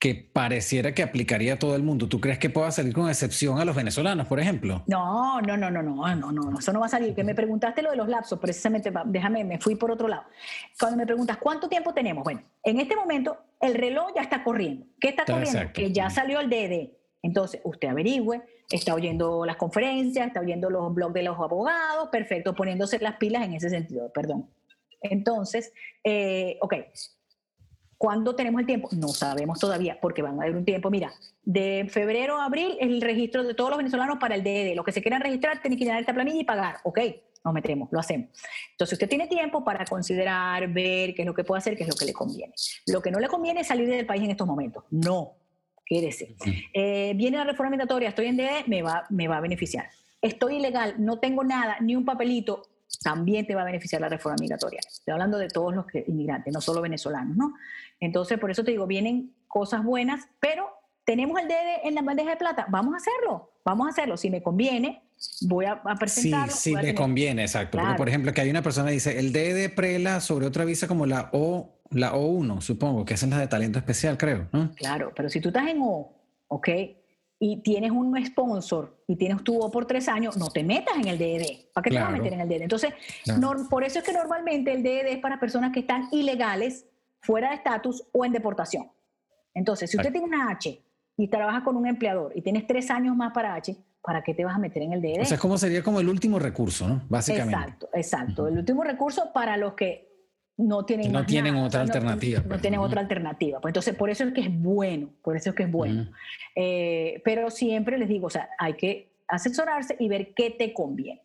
que 0.00 0.14
pareciera 0.14 0.94
que 0.94 1.02
aplicaría 1.02 1.54
a 1.54 1.58
todo 1.58 1.76
el 1.76 1.82
mundo. 1.82 2.08
¿Tú 2.08 2.20
crees 2.22 2.38
que 2.38 2.48
pueda 2.48 2.70
salir 2.70 2.94
con 2.94 3.10
excepción 3.10 3.60
a 3.60 3.66
los 3.66 3.76
venezolanos, 3.76 4.26
por 4.26 4.40
ejemplo? 4.40 4.82
No, 4.86 5.42
no, 5.42 5.58
no, 5.58 5.70
no, 5.70 5.82
no, 5.82 6.16
no, 6.16 6.32
no, 6.32 6.58
eso 6.58 6.72
no 6.72 6.80
va 6.80 6.86
a 6.86 6.88
salir. 6.88 7.14
Que 7.14 7.22
me 7.22 7.34
preguntaste 7.34 7.82
lo 7.82 7.90
de 7.90 7.98
los 7.98 8.08
lapsos, 8.08 8.38
precisamente, 8.40 8.90
déjame, 9.04 9.44
me 9.44 9.58
fui 9.58 9.74
por 9.74 9.90
otro 9.90 10.08
lado. 10.08 10.24
Cuando 10.78 10.96
me 10.96 11.04
preguntas 11.04 11.36
cuánto 11.36 11.68
tiempo 11.68 11.92
tenemos, 11.92 12.24
bueno, 12.24 12.40
en 12.64 12.80
este 12.80 12.96
momento 12.96 13.36
el 13.60 13.74
reloj 13.74 14.12
ya 14.16 14.22
está 14.22 14.42
corriendo. 14.42 14.86
¿Qué 14.98 15.10
está 15.10 15.26
corriendo? 15.26 15.70
Que 15.74 15.92
ya 15.92 16.08
salió 16.08 16.40
el 16.40 16.48
DD. 16.48 16.99
Entonces, 17.22 17.60
usted 17.64 17.88
averigüe, 17.88 18.42
está 18.70 18.94
oyendo 18.94 19.44
las 19.44 19.56
conferencias, 19.56 20.26
está 20.26 20.40
oyendo 20.40 20.70
los 20.70 20.92
blogs 20.94 21.14
de 21.14 21.22
los 21.22 21.38
abogados, 21.38 22.08
perfecto, 22.10 22.54
poniéndose 22.54 22.98
las 22.98 23.16
pilas 23.16 23.44
en 23.44 23.54
ese 23.54 23.70
sentido, 23.70 24.10
perdón. 24.12 24.48
Entonces, 25.02 25.72
eh, 26.04 26.58
ok, 26.60 26.74
¿Cuándo 28.00 28.34
tenemos 28.34 28.60
el 28.62 28.66
tiempo? 28.66 28.88
No 28.92 29.08
sabemos 29.08 29.60
todavía, 29.60 29.98
porque 30.00 30.22
van 30.22 30.40
a 30.40 30.44
haber 30.44 30.56
un 30.56 30.64
tiempo. 30.64 30.88
Mira, 30.88 31.12
de 31.42 31.86
febrero 31.90 32.38
a 32.38 32.46
abril 32.46 32.78
es 32.80 32.88
el 32.88 33.02
registro 33.02 33.44
de 33.44 33.52
todos 33.52 33.68
los 33.68 33.76
venezolanos 33.76 34.16
para 34.18 34.36
el 34.36 34.42
DD. 34.42 34.74
Los 34.74 34.86
que 34.86 34.92
se 34.92 35.02
quieran 35.02 35.20
registrar 35.20 35.60
tienen 35.60 35.78
que 35.78 35.84
llenar 35.84 36.00
esta 36.00 36.14
planilla 36.14 36.40
y 36.40 36.44
pagar. 36.44 36.76
Ok, 36.84 36.98
nos 37.44 37.52
metemos, 37.52 37.90
lo 37.92 38.00
hacemos. 38.00 38.30
Entonces 38.70 38.94
usted 38.94 39.06
tiene 39.06 39.26
tiempo 39.26 39.62
para 39.62 39.84
considerar, 39.84 40.66
ver 40.68 41.14
qué 41.14 41.20
es 41.20 41.26
lo 41.26 41.34
que 41.34 41.44
puede 41.44 41.58
hacer, 41.58 41.76
qué 41.76 41.82
es 41.82 41.90
lo 41.90 41.94
que 41.94 42.06
le 42.06 42.14
conviene. 42.14 42.54
Lo 42.86 43.02
que 43.02 43.10
no 43.10 43.20
le 43.20 43.28
conviene 43.28 43.60
es 43.60 43.66
salir 43.66 43.86
del 43.86 44.06
país 44.06 44.22
en 44.22 44.30
estos 44.30 44.46
momentos. 44.46 44.82
No, 44.90 45.34
quédese. 45.90 46.36
Eh, 46.72 47.12
viene 47.16 47.36
la 47.36 47.44
reforma 47.44 47.70
migratoria, 47.70 48.10
estoy 48.10 48.26
en 48.26 48.36
DD, 48.36 48.68
me 48.68 48.80
va, 48.80 49.04
me 49.10 49.26
va 49.26 49.38
a 49.38 49.40
beneficiar. 49.40 49.88
Estoy 50.22 50.56
ilegal, 50.56 50.94
no 50.98 51.18
tengo 51.18 51.42
nada, 51.42 51.78
ni 51.80 51.96
un 51.96 52.04
papelito, 52.04 52.62
también 53.02 53.44
te 53.44 53.56
va 53.56 53.62
a 53.62 53.64
beneficiar 53.64 54.00
la 54.00 54.08
reforma 54.08 54.36
migratoria. 54.40 54.78
Estoy 54.86 55.12
hablando 55.12 55.36
de 55.36 55.48
todos 55.48 55.74
los 55.74 55.86
inmigrantes, 56.06 56.54
no 56.54 56.60
solo 56.60 56.80
venezolanos, 56.80 57.36
¿no? 57.36 57.54
Entonces, 57.98 58.38
por 58.38 58.52
eso 58.52 58.62
te 58.62 58.70
digo, 58.70 58.86
vienen 58.86 59.34
cosas 59.48 59.82
buenas, 59.82 60.28
pero 60.38 60.68
tenemos 61.04 61.40
el 61.40 61.48
DD 61.48 61.88
en 61.88 61.96
la 61.96 62.02
bandeja 62.02 62.30
de 62.30 62.36
plata, 62.36 62.66
vamos 62.68 62.94
a 62.94 62.98
hacerlo, 62.98 63.50
vamos 63.64 63.88
a 63.88 63.90
hacerlo. 63.90 64.16
Si 64.16 64.30
me 64.30 64.42
conviene, 64.42 65.02
voy 65.42 65.64
a, 65.64 65.82
presentarlo. 65.98 66.52
Sí, 66.52 66.70
sí 66.70 66.74
me 66.76 66.94
conviene, 66.94 67.42
exacto. 67.42 67.78
por 67.96 68.08
ejemplo, 68.08 68.32
que 68.32 68.42
hay 68.42 68.50
una 68.50 68.62
persona 68.62 68.88
que 68.88 68.94
dice, 68.94 69.18
el 69.18 69.32
DD 69.32 69.74
prela 69.74 70.20
sobre 70.20 70.46
otra 70.46 70.64
visa 70.64 70.86
como 70.86 71.06
la 71.06 71.30
O, 71.32 71.79
la 71.90 72.14
O1, 72.14 72.60
supongo, 72.60 73.04
que 73.04 73.14
esa 73.14 73.26
es 73.26 73.30
la 73.30 73.38
de 73.38 73.48
talento 73.48 73.78
especial, 73.78 74.16
creo, 74.16 74.48
¿no? 74.52 74.72
Claro, 74.74 75.12
pero 75.14 75.28
si 75.28 75.40
tú 75.40 75.48
estás 75.48 75.68
en 75.68 75.78
O, 75.82 76.12
¿ok? 76.48 76.68
y 77.42 77.62
tienes 77.62 77.90
un 77.90 78.14
sponsor 78.26 79.02
y 79.06 79.16
tienes 79.16 79.42
tu 79.42 79.58
O 79.58 79.70
por 79.70 79.86
tres 79.86 80.08
años, 80.08 80.36
no 80.36 80.48
te 80.48 80.62
metas 80.62 80.94
en 80.98 81.08
el 81.08 81.16
DED. 81.16 81.70
¿Para 81.72 81.82
qué 81.82 81.90
te 81.90 81.98
vas 81.98 82.08
a 82.10 82.12
meter 82.12 82.34
en 82.34 82.40
el 82.42 82.48
DED? 82.48 82.62
Entonces, 82.62 82.92
por 83.70 83.82
eso 83.82 83.98
es 83.98 84.04
que 84.04 84.12
normalmente 84.12 84.72
el 84.74 84.82
DED 84.82 85.06
es 85.06 85.18
para 85.20 85.40
personas 85.40 85.72
que 85.72 85.80
están 85.80 86.08
ilegales, 86.12 86.84
fuera 87.22 87.48
de 87.48 87.56
estatus 87.56 88.04
o 88.12 88.26
en 88.26 88.32
deportación. 88.32 88.90
Entonces, 89.54 89.90
si 89.90 89.96
usted 89.96 90.12
tiene 90.12 90.26
una 90.26 90.50
H 90.50 90.82
y 91.16 91.28
trabaja 91.28 91.64
con 91.64 91.76
un 91.76 91.86
empleador 91.86 92.32
y 92.34 92.42
tienes 92.42 92.66
tres 92.66 92.90
años 92.90 93.16
más 93.16 93.32
para 93.32 93.54
H, 93.54 93.74
¿para 94.02 94.22
qué 94.22 94.34
te 94.34 94.44
vas 94.44 94.54
a 94.54 94.58
meter 94.58 94.82
en 94.82 94.92
el 94.92 95.00
DED? 95.00 95.22
O 95.22 95.24
sea, 95.24 95.38
como 95.38 95.56
sería 95.56 95.82
como 95.82 95.98
el 96.00 96.10
último 96.10 96.38
recurso, 96.38 96.86
¿no? 96.86 97.00
Básicamente. 97.08 97.56
Exacto, 97.56 97.88
exacto. 97.94 98.48
El 98.48 98.58
último 98.58 98.84
recurso 98.84 99.32
para 99.32 99.56
los 99.56 99.72
que 99.72 100.09
no 100.60 100.84
tienen, 100.84 101.12
no 101.12 101.24
tienen 101.24 101.56
otra 101.56 101.80
alternativa. 101.80 102.40
No, 102.40 102.48
pues, 102.48 102.60
tienen 102.60 102.80
otra 102.80 103.00
alternativa. 103.00 103.60
Pues 103.60 103.70
entonces, 103.70 103.94
por 103.94 104.10
eso 104.10 104.24
es 104.24 104.32
que 104.32 104.42
es 104.42 104.60
bueno, 104.62 105.10
por 105.22 105.36
eso 105.36 105.50
es 105.50 105.56
que 105.56 105.64
es 105.64 105.70
bueno. 105.70 106.10
Eh, 106.54 107.22
pero 107.24 107.50
siempre 107.50 107.98
les 107.98 108.08
digo, 108.08 108.26
o 108.26 108.30
sea, 108.30 108.50
hay 108.58 108.74
que 108.74 109.12
asesorarse 109.28 109.96
y 109.98 110.08
ver 110.08 110.34
qué 110.34 110.50
te 110.50 110.72
conviene. 110.72 111.22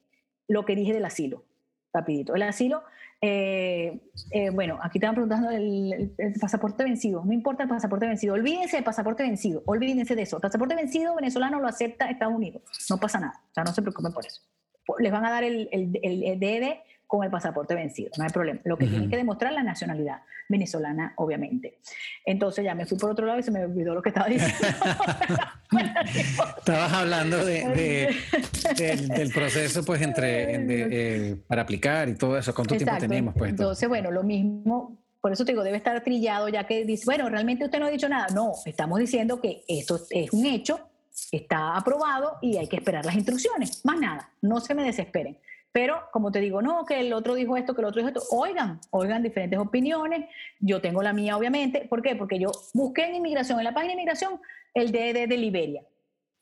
Lo 0.48 0.64
que 0.64 0.76
dije 0.76 0.94
del 0.94 1.06
asilo, 1.06 1.44
rapidito. 1.94 2.36
El 2.36 2.44
asilo, 2.44 2.84
eh, 3.20 4.00
eh, 4.32 4.50
bueno, 4.52 4.80
aquí 4.82 5.00
te 5.00 5.06
van 5.06 5.16
preguntando 5.16 5.50
el, 5.50 6.14
pasaporte 6.40 6.84
vencido. 6.84 7.24
No 7.26 7.34
importa 7.34 7.64
el 7.64 7.70
pasaporte 7.70 8.08
vencido. 8.08 8.36
Olvídense 8.36 8.78
del 8.78 8.84
pasaporte 8.84 9.24
vencido. 9.24 9.64
Olvídense 9.66 10.16
de 10.16 10.22
eso. 10.22 10.38
El 10.38 10.42
pasaporte 10.42 10.76
vencido 10.76 11.16
venezolano 11.16 11.60
lo 11.60 11.68
acepta 11.68 12.10
Estados 12.10 12.36
Unidos. 12.36 12.62
No 12.90 12.98
pasa 12.98 13.20
nada. 13.20 13.42
O 13.52 13.54
sea, 13.54 13.64
no 13.64 13.74
se 13.74 13.82
preocupen 13.82 14.14
por 14.14 14.26
eso. 14.26 14.42
Les 15.00 15.12
van 15.12 15.26
a 15.26 15.32
dar 15.32 15.44
el, 15.44 15.68
el, 15.72 16.24
el 16.24 16.40
DD 16.40 16.78
con 17.08 17.24
el 17.24 17.30
pasaporte 17.30 17.76
vencido, 17.76 18.12
no 18.18 18.24
hay 18.24 18.30
problema. 18.30 18.60
Lo 18.64 18.78
que 18.78 18.88
tiene 18.88 19.08
que 19.10 19.18
demostrar 19.18 19.54
la 19.54 19.64
nacionalidad 19.64 20.22
venezolana, 20.48 21.14
obviamente. 21.18 21.80
Entonces 22.26 22.64
ya 22.64 22.76
me 22.76 22.86
fui 22.86 22.98
por 22.98 23.12
otro 23.12 23.26
lado 23.26 23.40
y 23.40 23.44
se 23.44 23.52
me 23.52 23.64
olvidó 23.64 23.94
lo 23.94 24.02
que 24.02 24.10
estaba 24.10 24.28
diciendo. 24.28 24.56
Estabas 26.58 26.94
hablando 26.94 27.44
de, 27.44 28.16
del 29.16 29.32
proceso, 29.32 29.84
pues, 29.84 30.02
entre 30.02 31.32
eh, 31.32 31.36
para 31.48 31.64
aplicar 31.64 32.10
y 32.10 32.16
todo 32.16 32.38
eso. 32.38 32.54
¿Cuánto 32.54 32.76
tiempo 32.76 32.98
tenemos? 33.00 33.34
Pues, 33.38 33.52
entonces, 33.52 33.88
bueno, 33.88 34.12
lo 34.12 34.24
mismo. 34.24 34.98
Por 35.22 35.32
eso 35.32 35.44
te 35.44 35.54
digo, 35.54 35.64
debe 35.64 35.78
estar 35.78 36.04
trillado 36.04 36.50
ya 36.50 36.68
que 36.68 36.86
dice, 36.86 37.04
bueno, 37.06 37.28
realmente 37.30 37.66
usted 37.66 37.80
no 37.80 37.88
ha 37.88 37.90
dicho 37.90 38.08
nada. 38.08 38.28
No, 38.34 38.52
estamos 38.66 39.00
diciendo 39.00 39.42
que 39.42 39.64
esto 39.68 40.00
es 40.12 40.32
un 40.32 40.46
hecho, 40.46 40.80
está 41.32 41.76
aprobado 41.76 42.38
y 42.44 42.58
hay 42.58 42.68
que 42.68 42.76
esperar 42.76 43.04
las 43.06 43.16
instrucciones. 43.16 43.84
Más 43.84 44.00
nada, 44.00 44.30
no 44.42 44.60
se 44.60 44.76
me 44.76 44.84
desesperen. 44.84 45.38
Pero, 45.76 46.04
como 46.14 46.32
te 46.32 46.40
digo, 46.40 46.62
no, 46.62 46.86
que 46.86 47.02
el 47.02 47.12
otro 47.12 47.36
dijo 47.36 47.58
esto, 47.58 47.76
que 47.76 47.82
el 47.82 47.88
otro 47.88 48.00
dijo 48.00 48.08
esto. 48.08 48.24
Oigan, 48.32 48.80
oigan 48.92 49.22
diferentes 49.22 49.60
opiniones. 49.60 50.30
Yo 50.62 50.80
tengo 50.80 51.04
la 51.04 51.12
mía, 51.12 51.36
obviamente. 51.36 51.86
¿Por 51.90 52.02
qué? 52.02 52.16
Porque 52.16 52.40
yo 52.40 52.50
busqué 52.74 53.10
en 53.10 53.16
inmigración, 53.16 53.60
en 53.60 53.66
la 53.66 53.74
página 53.74 53.90
de 53.90 53.96
inmigración, 53.96 54.40
el 54.74 54.94
DED 54.94 55.28
de 55.28 55.38
Liberia. 55.38 55.84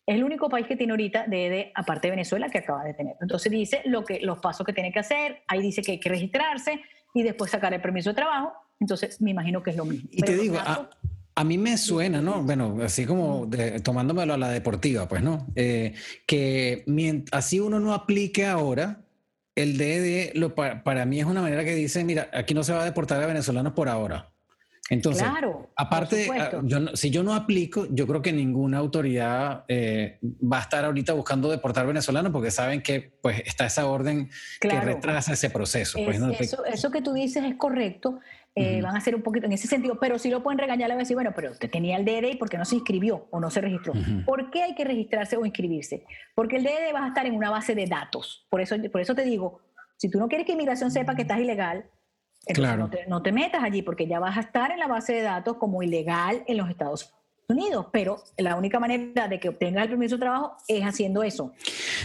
Es 0.05 0.17
el 0.17 0.23
único 0.23 0.49
país 0.49 0.67
que 0.67 0.75
tiene 0.75 0.93
ahorita 0.93 1.25
DED, 1.25 1.71
aparte 1.73 2.09
de 2.09 2.11
Venezuela, 2.11 2.47
que 2.49 2.59
acaba 2.59 2.83
de 2.83 2.93
tener. 2.93 3.15
Entonces 3.21 3.51
dice 3.51 3.81
lo 3.85 4.05
que, 4.05 4.19
los 4.19 4.37
pasos 4.37 4.67
que 4.67 4.71
tiene 4.71 4.91
que 4.91 4.99
hacer. 4.99 5.41
Ahí 5.47 5.63
dice 5.63 5.81
que 5.81 5.93
hay 5.93 5.99
que 5.99 6.09
registrarse 6.09 6.81
y 7.15 7.23
después 7.23 7.49
sacar 7.49 7.73
el 7.73 7.81
permiso 7.81 8.11
de 8.11 8.17
trabajo. 8.17 8.53
Entonces, 8.79 9.19
me 9.19 9.31
imagino 9.31 9.63
que 9.63 9.71
es 9.71 9.77
lo 9.77 9.85
mismo. 9.85 10.09
Y 10.11 10.21
te 10.21 10.37
digo, 10.37 10.59
a, 10.59 11.43
mí 11.43 11.57
me 11.57 11.75
suena, 11.79 12.21
¿no? 12.21 12.43
Bueno, 12.43 12.77
así 12.83 13.07
como 13.07 13.49
tomándomelo 13.81 14.35
a 14.35 14.37
la 14.37 14.49
deportiva, 14.49 15.07
pues, 15.07 15.23
¿no? 15.23 15.47
Eh, 15.55 15.95
que 16.27 16.85
así 17.31 17.59
uno 17.59 17.79
no 17.79 17.95
aplique 17.95 18.45
ahora, 18.45 19.02
el 19.55 19.77
DD 19.77 20.35
lo, 20.35 20.55
para, 20.55 21.05
mí 21.05 21.19
es 21.19 21.25
una 21.25 21.41
manera 21.41 21.63
que 21.63 21.75
dice, 21.75 22.03
mira, 22.03 22.29
aquí 22.33 22.53
no 22.53 22.63
se 22.63 22.73
va 22.73 22.81
a 22.81 22.85
deportar 22.85 23.21
a 23.21 23.27
venezolanos 23.27 23.73
por 23.73 23.89
ahora. 23.89 24.29
Entonces, 24.89 25.25
aparte, 25.77 26.27
ah, 26.37 26.61
si 26.93 27.09
yo 27.09 27.23
no 27.23 27.33
aplico, 27.33 27.87
yo 27.89 28.05
creo 28.05 28.21
que 28.21 28.33
ninguna 28.33 28.79
autoridad 28.79 29.63
eh, 29.69 30.19
va 30.21 30.57
a 30.57 30.61
estar 30.61 30.83
ahorita 30.83 31.13
buscando 31.13 31.49
deportar 31.49 31.87
venezolanos 31.87 32.33
porque 32.33 32.51
saben 32.51 32.81
que 32.81 33.13
pues 33.21 33.41
está 33.45 33.65
esa 33.65 33.87
orden 33.87 34.29
que 34.59 34.81
retrasa 34.81 35.33
ese 35.33 35.49
proceso. 35.49 35.99
Pues, 36.03 36.19
eso, 36.67 36.91
que 36.91 37.01
tú 37.01 37.13
dices 37.13 37.45
es 37.45 37.55
correcto. 37.55 38.19
Eh, 38.55 38.81
van 38.83 38.95
a 38.95 39.01
ser 39.01 39.15
un 39.15 39.23
poquito 39.23 39.47
en 39.47 39.51
ese 39.51 39.67
sentido, 39.67 39.97
pero 39.99 40.19
si 40.19 40.29
lo 40.29 40.43
pueden 40.43 40.59
regañar, 40.59 40.87
le 40.87 40.93
van 40.93 40.99
a 40.99 41.05
decir, 41.05 41.15
bueno, 41.15 41.31
pero 41.35 41.51
usted 41.51 41.71
tenía 41.71 41.97
el 41.97 42.05
DD 42.05 42.33
y 42.33 42.35
¿por 42.35 42.49
qué 42.49 42.57
no 42.59 42.65
se 42.65 42.75
inscribió 42.75 43.27
o 43.31 43.39
no 43.39 43.49
se 43.49 43.61
registró? 43.61 43.93
¿Por 44.25 44.51
qué 44.51 44.61
hay 44.61 44.75
que 44.75 44.83
registrarse 44.83 45.37
o 45.37 45.45
inscribirse? 45.45 46.05
Porque 46.35 46.57
el 46.57 46.63
DD 46.63 46.93
va 46.93 47.05
a 47.05 47.07
estar 47.07 47.25
en 47.25 47.33
una 47.33 47.49
base 47.49 47.73
de 47.73 47.87
datos. 47.87 48.45
Por 48.51 48.61
eso, 48.61 48.75
por 48.91 49.01
eso 49.01 49.15
te 49.15 49.25
digo, 49.25 49.61
si 49.97 50.07
tú 50.09 50.19
no 50.19 50.27
quieres 50.27 50.45
que 50.45 50.53
inmigración 50.53 50.91
sepa 50.91 51.15
que 51.15 51.23
estás 51.23 51.39
ilegal, 51.39 51.85
claro. 52.53 52.89
no, 53.07 53.23
te, 53.23 53.31
metas 53.31 53.63
allí 53.63 53.81
porque 53.81 54.05
ya 54.05 54.19
vas 54.19 54.37
a 54.37 54.41
estar 54.41 54.71
en 54.71 54.77
la 54.77 54.87
base 54.87 55.13
de 55.13 55.21
datos 55.21 55.57
como 55.57 55.81
ilegal 55.81 56.43
en 56.45 56.57
los 56.57 56.69
Estados 56.69 57.11
Unidos, 57.47 57.87
pero 57.91 58.23
la 58.37 58.55
única 58.55 58.79
manera 58.79 59.27
de 59.27 59.39
que 59.39 59.49
obtengas 59.49 59.83
el 59.83 59.89
permiso 59.89 60.15
de 60.15 60.21
trabajo 60.21 60.57
es 60.67 60.83
haciendo 60.83 61.23
eso. 61.23 61.53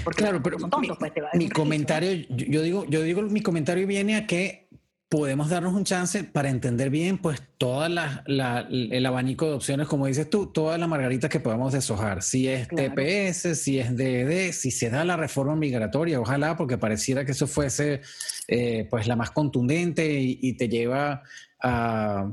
Porque 0.03 0.23
claro, 0.23 0.43
pero 0.43 0.59
mi, 0.59 0.89
pues, 0.89 1.13
mi 1.35 1.49
comentario, 1.49 2.11
yo 2.31 2.63
digo, 2.63 2.85
yo 2.87 3.03
digo, 3.03 3.23
mi 3.23 3.43
comentario 3.43 3.87
viene 3.87 4.17
a 4.17 4.27
que 4.27 4.68
podemos 5.09 5.49
darnos 5.49 5.75
un 5.75 5.85
chance 5.85 6.23
para 6.23 6.51
entender 6.51 6.91
bien, 6.91 7.19
pues, 7.19 7.43
todo 7.57 7.87
el 7.87 9.07
abanico 9.07 9.47
de 9.47 9.53
opciones, 9.53 9.89
como 9.89 10.07
dices 10.07 10.29
tú, 10.29 10.47
todas 10.53 10.79
las 10.79 10.89
margaritas 10.89 11.31
que 11.31 11.41
podamos 11.41 11.73
deshojar. 11.73 12.23
Si 12.23 12.47
es 12.47 12.69
TPS, 12.69 13.55
si 13.59 13.79
es 13.79 13.97
DED, 13.97 14.53
si 14.53 14.71
se 14.71 14.91
da 14.91 15.05
la 15.05 15.17
reforma 15.17 15.57
migratoria, 15.57 16.21
ojalá, 16.21 16.57
porque 16.57 16.77
pareciera 16.77 17.25
que 17.25 17.33
eso 17.33 17.47
fuese, 17.47 18.03
eh, 18.49 18.87
pues, 18.91 19.07
la 19.07 19.17
más 19.17 19.31
contundente 19.31 20.21
y 20.21 20.53
te 20.55 20.69
lleva 20.69 21.23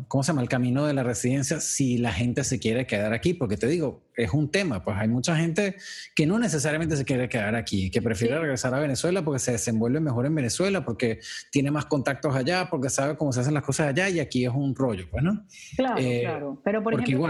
¿cómo 0.07 0.23
se 0.23 0.27
llama?, 0.27 0.41
el 0.41 0.49
camino 0.49 0.85
de 0.85 0.93
la 0.93 1.03
residencia 1.03 1.59
si 1.59 1.97
la 1.97 2.13
gente 2.13 2.43
se 2.43 2.59
quiere 2.59 2.85
quedar 2.85 3.13
aquí, 3.13 3.33
porque 3.33 3.57
te 3.57 3.67
digo, 3.67 4.03
es 4.15 4.31
un 4.31 4.49
tema, 4.49 4.83
pues 4.83 4.97
hay 4.97 5.07
mucha 5.07 5.35
gente 5.35 5.75
que 6.15 6.25
no 6.25 6.39
necesariamente 6.39 6.95
se 6.95 7.05
quiere 7.05 7.29
quedar 7.29 7.55
aquí, 7.55 7.89
que 7.89 8.01
prefiere 8.01 8.39
regresar 8.39 8.73
a 8.73 8.79
Venezuela 8.79 9.23
porque 9.23 9.39
se 9.39 9.53
desenvuelve 9.53 9.99
mejor 9.99 10.25
en 10.25 10.35
Venezuela, 10.35 10.83
porque 10.83 11.19
tiene 11.51 11.71
más 11.71 11.85
contactos 11.85 12.35
allá, 12.35 12.69
porque 12.69 12.89
sabe 12.89 13.17
cómo 13.17 13.33
se 13.33 13.41
hacen 13.41 13.53
las 13.53 13.63
cosas 13.63 13.87
allá 13.87 14.09
y 14.09 14.19
aquí 14.19 14.45
es 14.45 14.51
un 14.53 14.75
rollo, 14.75 15.07
pues, 15.09 15.23
¿no? 15.23 15.45
Claro, 15.75 15.97
eh, 15.99 16.21
claro. 16.21 16.61
Pero 16.63 16.83
por 16.83 16.93
ejemplo, 16.93 17.27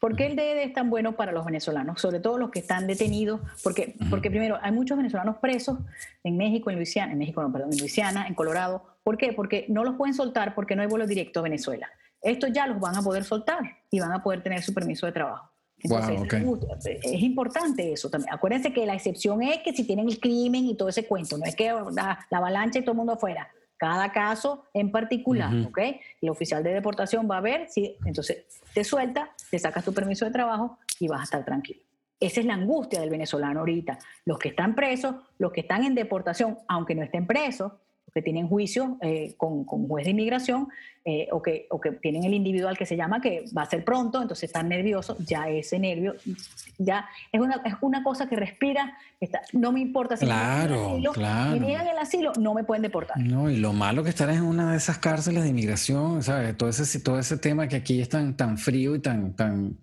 ¿por 0.00 0.16
qué 0.16 0.26
el 0.26 0.36
DED 0.36 0.58
es 0.64 0.72
tan 0.72 0.90
bueno 0.90 1.16
para 1.16 1.32
los 1.32 1.44
venezolanos? 1.44 2.00
Sobre 2.00 2.20
todo 2.20 2.38
los 2.38 2.50
que 2.50 2.60
están 2.60 2.86
detenidos, 2.86 3.40
porque, 3.62 3.94
porque 4.10 4.30
primero, 4.30 4.58
hay 4.62 4.72
muchos 4.72 4.96
venezolanos 4.96 5.36
presos 5.38 5.78
en 6.22 6.36
México, 6.36 6.70
en 6.70 6.76
Luisiana, 6.76 7.12
en 7.12 7.18
México, 7.18 7.42
no, 7.42 7.52
perdón, 7.52 7.72
en 7.72 7.78
Luisiana, 7.78 8.26
en 8.26 8.34
Colorado, 8.34 8.94
¿Por 9.04 9.18
qué? 9.18 9.34
Porque 9.34 9.66
no 9.68 9.84
los 9.84 9.96
pueden 9.96 10.14
soltar 10.14 10.54
porque 10.54 10.74
no 10.74 10.82
hay 10.82 10.88
vuelo 10.88 11.06
directo 11.06 11.40
a 11.40 11.42
Venezuela. 11.42 11.90
Estos 12.22 12.50
ya 12.52 12.66
los 12.66 12.80
van 12.80 12.96
a 12.96 13.02
poder 13.02 13.22
soltar 13.22 13.60
y 13.90 14.00
van 14.00 14.12
a 14.12 14.22
poder 14.22 14.42
tener 14.42 14.62
su 14.62 14.72
permiso 14.72 15.04
de 15.04 15.12
trabajo. 15.12 15.50
Es 15.84 17.22
importante 17.22 17.92
eso 17.92 18.08
también. 18.08 18.32
Acuérdense 18.32 18.72
que 18.72 18.86
la 18.86 18.94
excepción 18.94 19.42
es 19.42 19.58
que 19.58 19.72
si 19.72 19.84
tienen 19.84 20.08
el 20.08 20.18
crimen 20.18 20.64
y 20.64 20.74
todo 20.74 20.88
ese 20.88 21.06
cuento, 21.06 21.36
no 21.36 21.44
es 21.44 21.54
que 21.54 21.72
la, 21.92 22.26
avalancha 22.30 22.78
y 22.78 22.82
todo 22.82 22.92
el 22.92 22.96
mundo 22.96 23.12
afuera. 23.12 23.48
Cada 23.76 24.12
caso 24.12 24.64
en 24.72 24.90
particular, 24.90 25.52
¿ok? 25.66 25.78
El 26.22 26.30
oficial 26.30 26.62
de 26.62 26.72
deportación 26.72 27.28
va 27.30 27.38
a 27.38 27.40
ver 27.40 27.68
si, 27.68 27.96
entonces 28.06 28.44
te 28.72 28.82
suelta, 28.82 29.30
te 29.50 29.58
sacas 29.58 29.84
tu 29.84 29.92
permiso 29.92 30.24
de 30.24 30.30
trabajo 30.30 30.78
y 31.00 31.08
vas 31.08 31.20
a 31.20 31.24
estar 31.24 31.44
tranquilo. 31.44 31.80
Esa 32.18 32.40
es 32.40 32.46
la 32.46 32.54
angustia 32.54 33.00
del 33.00 33.10
venezolano 33.10 33.60
ahorita. 33.60 33.98
Los 34.24 34.38
que 34.38 34.48
están 34.48 34.74
presos, 34.74 35.16
los 35.38 35.52
que 35.52 35.60
están 35.60 35.84
en 35.84 35.94
deportación, 35.94 36.58
aunque 36.68 36.94
no 36.94 37.02
estén 37.02 37.26
presos, 37.26 37.72
que 38.14 38.22
tienen 38.22 38.46
juicio 38.46 38.96
eh, 39.02 39.34
con, 39.36 39.64
con, 39.64 39.88
juez 39.88 40.04
de 40.04 40.12
inmigración 40.12 40.68
eh, 41.04 41.26
o, 41.32 41.42
que, 41.42 41.66
o 41.68 41.80
que 41.80 41.90
tienen 41.90 42.22
el 42.22 42.32
individual 42.32 42.78
que 42.78 42.86
se 42.86 42.96
llama 42.96 43.20
que 43.20 43.44
va 43.56 43.62
a 43.62 43.66
ser 43.66 43.84
pronto, 43.84 44.22
entonces 44.22 44.44
están 44.44 44.68
nerviosos, 44.68 45.18
ya 45.18 45.48
ese 45.48 45.80
nervio, 45.80 46.14
ya 46.78 47.06
es 47.32 47.40
una, 47.40 47.60
es 47.64 47.74
una 47.80 48.04
cosa 48.04 48.28
que 48.28 48.36
respira, 48.36 48.96
está, 49.20 49.42
no 49.52 49.72
me 49.72 49.80
importa 49.80 50.16
si 50.16 50.26
claro, 50.26 50.96
me, 50.96 51.10
claro. 51.10 51.56
niegan 51.56 51.88
el 51.88 51.98
asilo, 51.98 52.32
no 52.38 52.54
me 52.54 52.62
pueden 52.62 52.82
deportar. 52.82 53.18
No, 53.18 53.50
y 53.50 53.56
lo 53.56 53.72
malo 53.72 54.04
que 54.04 54.10
estar 54.10 54.30
en 54.30 54.42
una 54.42 54.70
de 54.70 54.76
esas 54.76 54.98
cárceles 54.98 55.42
de 55.42 55.48
inmigración, 55.48 56.22
¿sabes? 56.22 56.56
Todo 56.56 56.68
ese, 56.68 57.00
todo 57.00 57.18
ese 57.18 57.36
tema 57.36 57.66
que 57.66 57.76
aquí 57.76 58.00
es 58.00 58.08
tan, 58.08 58.36
tan 58.36 58.58
frío 58.58 58.94
y 58.94 59.00
tan... 59.00 59.34
tan 59.34 59.76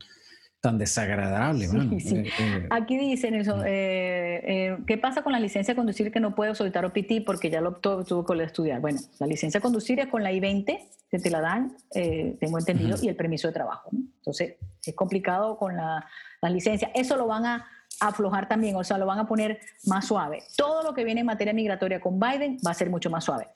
tan 0.61 0.77
desagradable. 0.77 1.65
Eh, 1.65 2.31
eh, 2.39 2.67
Aquí 2.69 2.97
dice 2.97 3.31
Nelson, 3.31 3.63
eh, 3.65 4.77
¿qué 4.85 4.97
pasa 4.97 5.23
con 5.23 5.33
la 5.33 5.39
licencia 5.39 5.73
de 5.73 5.75
conducir 5.75 6.11
que 6.11 6.19
no 6.19 6.35
puede 6.35 6.53
solicitar 6.53 6.85
OPT 6.85 7.25
porque 7.25 7.49
ya 7.49 7.61
lo 7.61 7.69
optó, 7.69 8.03
tuvo 8.03 8.23
que 8.23 8.41
estudiar? 8.43 8.79
Bueno, 8.79 8.99
la 9.19 9.25
licencia 9.25 9.59
de 9.59 9.63
conducir 9.63 9.99
es 9.99 10.07
con 10.07 10.21
la 10.21 10.31
I-20, 10.31 10.87
que 11.09 11.19
te 11.19 11.29
la 11.31 11.41
dan, 11.41 11.75
tengo 11.91 12.59
entendido, 12.59 12.95
y 13.01 13.09
el 13.09 13.15
permiso 13.15 13.47
de 13.47 13.53
trabajo. 13.53 13.89
Entonces, 13.91 14.55
es 14.85 14.95
complicado 14.95 15.57
con 15.57 15.75
la, 15.75 16.05
la 16.41 16.49
licencia. 16.49 16.91
Eso 16.93 17.17
lo 17.17 17.25
van 17.25 17.45
a 17.45 17.65
aflojar 17.99 18.47
también, 18.47 18.75
o 18.75 18.83
sea, 18.83 18.97
lo 18.97 19.05
van 19.05 19.19
a 19.19 19.27
poner 19.27 19.59
más 19.87 20.05
suave. 20.07 20.43
Todo 20.55 20.83
lo 20.83 20.93
que 20.93 21.03
viene 21.03 21.21
en 21.21 21.25
materia 21.25 21.53
migratoria 21.53 21.99
con 21.99 22.19
Biden 22.19 22.57
va 22.65 22.71
a 22.71 22.75
ser 22.75 22.89
mucho 22.89 23.09
más 23.09 23.25
suave. 23.25 23.47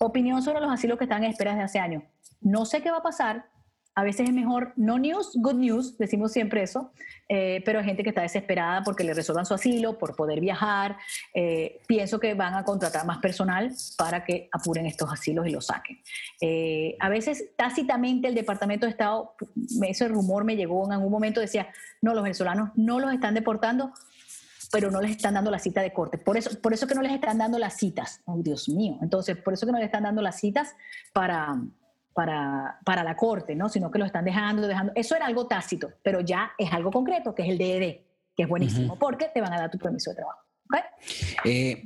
Opinión 0.00 0.42
sobre 0.42 0.60
los 0.60 0.72
asilos 0.72 0.98
que 0.98 1.04
están 1.04 1.24
en 1.24 1.30
espera 1.30 1.52
desde 1.52 1.64
hace 1.64 1.78
años. 1.78 2.02
No 2.40 2.64
sé 2.64 2.82
qué 2.82 2.90
va 2.90 2.98
a 2.98 3.02
pasar, 3.02 3.46
a 3.94 4.02
veces 4.02 4.28
es 4.28 4.34
mejor 4.34 4.72
no 4.76 4.98
news, 4.98 5.32
good 5.34 5.54
news, 5.54 5.96
decimos 5.98 6.32
siempre 6.32 6.62
eso, 6.62 6.92
eh, 7.28 7.62
pero 7.64 7.78
hay 7.78 7.84
gente 7.84 8.02
que 8.02 8.08
está 8.08 8.22
desesperada 8.22 8.82
porque 8.82 9.04
le 9.04 9.14
resuelvan 9.14 9.46
su 9.46 9.54
asilo, 9.54 9.98
por 9.98 10.16
poder 10.16 10.40
viajar. 10.40 10.96
Eh, 11.32 11.80
pienso 11.86 12.18
que 12.18 12.34
van 12.34 12.54
a 12.54 12.64
contratar 12.64 13.06
más 13.06 13.18
personal 13.18 13.72
para 13.96 14.24
que 14.24 14.48
apuren 14.52 14.86
estos 14.86 15.12
asilos 15.12 15.46
y 15.46 15.50
los 15.50 15.66
saquen. 15.66 16.00
Eh, 16.40 16.96
a 16.98 17.08
veces 17.08 17.50
tácitamente 17.56 18.28
el 18.28 18.34
Departamento 18.34 18.86
de 18.86 18.90
Estado, 18.90 19.34
ese 19.86 20.08
rumor 20.08 20.44
me 20.44 20.56
llegó 20.56 20.84
en 20.86 20.92
algún 20.92 21.12
momento, 21.12 21.40
decía, 21.40 21.68
no, 22.02 22.14
los 22.14 22.22
venezolanos 22.22 22.70
no 22.74 22.98
los 22.98 23.12
están 23.12 23.34
deportando 23.34 23.92
pero 24.72 24.90
no 24.90 25.00
les 25.00 25.12
están 25.12 25.34
dando 25.34 25.52
la 25.52 25.60
cita 25.60 25.82
de 25.82 25.92
corte. 25.92 26.18
Por 26.18 26.36
eso, 26.36 26.60
por 26.60 26.72
eso 26.72 26.88
que 26.88 26.96
no 26.96 27.02
les 27.02 27.12
están 27.12 27.38
dando 27.38 27.60
las 27.60 27.76
citas. 27.76 28.22
Oh, 28.24 28.38
Dios 28.38 28.68
mío. 28.68 28.98
Entonces, 29.02 29.36
por 29.36 29.52
eso 29.52 29.66
que 29.66 29.72
no 29.72 29.78
les 29.78 29.86
están 29.86 30.02
dando 30.02 30.20
las 30.20 30.40
citas 30.40 30.74
para, 31.12 31.54
para, 32.14 32.78
para 32.84 33.04
la 33.04 33.16
corte, 33.16 33.54
¿no? 33.54 33.68
sino 33.68 33.90
que 33.90 33.98
lo 33.98 34.04
están 34.04 34.24
dejando, 34.24 34.66
dejando. 34.66 34.92
Eso 34.94 35.16
era 35.16 35.26
algo 35.26 35.46
tácito, 35.46 35.92
pero 36.02 36.20
ya 36.20 36.52
es 36.56 36.72
algo 36.72 36.90
concreto, 36.90 37.34
que 37.34 37.42
es 37.42 37.48
el 37.48 37.58
DED, 37.58 38.00
que 38.36 38.42
es 38.42 38.48
buenísimo, 38.48 38.98
porque 38.98 39.28
te 39.34 39.40
van 39.40 39.52
a 39.52 39.58
dar 39.58 39.70
tu 39.70 39.78
permiso 39.78 40.10
de 40.10 40.16
trabajo. 40.16 40.44
Eh, 41.44 41.82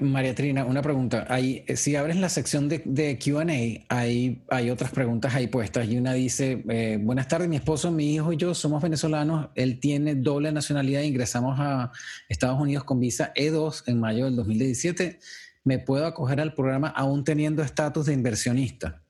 María 0.00 0.34
Trina, 0.34 0.64
una 0.64 0.82
pregunta. 0.82 1.26
Hay, 1.28 1.64
si 1.76 1.94
abres 1.94 2.16
la 2.16 2.28
sección 2.28 2.68
de, 2.68 2.82
de 2.84 3.18
QA, 3.18 3.46
hay, 3.88 4.42
hay 4.50 4.70
otras 4.70 4.90
preguntas 4.90 5.34
ahí 5.34 5.46
puestas 5.46 5.88
y 5.88 5.96
una 5.96 6.12
dice, 6.12 6.64
eh, 6.68 6.98
buenas 7.00 7.28
tardes, 7.28 7.48
mi 7.48 7.56
esposo, 7.56 7.92
mi 7.92 8.14
hijo 8.14 8.32
y 8.32 8.36
yo 8.36 8.52
somos 8.54 8.82
venezolanos, 8.82 9.48
él 9.54 9.78
tiene 9.78 10.16
doble 10.16 10.50
nacionalidad, 10.50 11.02
ingresamos 11.02 11.58
a 11.60 11.92
Estados 12.28 12.60
Unidos 12.60 12.84
con 12.84 12.98
visa 12.98 13.32
E2 13.34 13.84
en 13.86 14.00
mayo 14.00 14.24
del 14.24 14.36
2017, 14.36 15.20
¿me 15.64 15.78
puedo 15.78 16.06
acoger 16.06 16.40
al 16.40 16.54
programa 16.54 16.88
aún 16.88 17.22
teniendo 17.22 17.62
estatus 17.62 18.06
de 18.06 18.14
inversionista? 18.14 19.02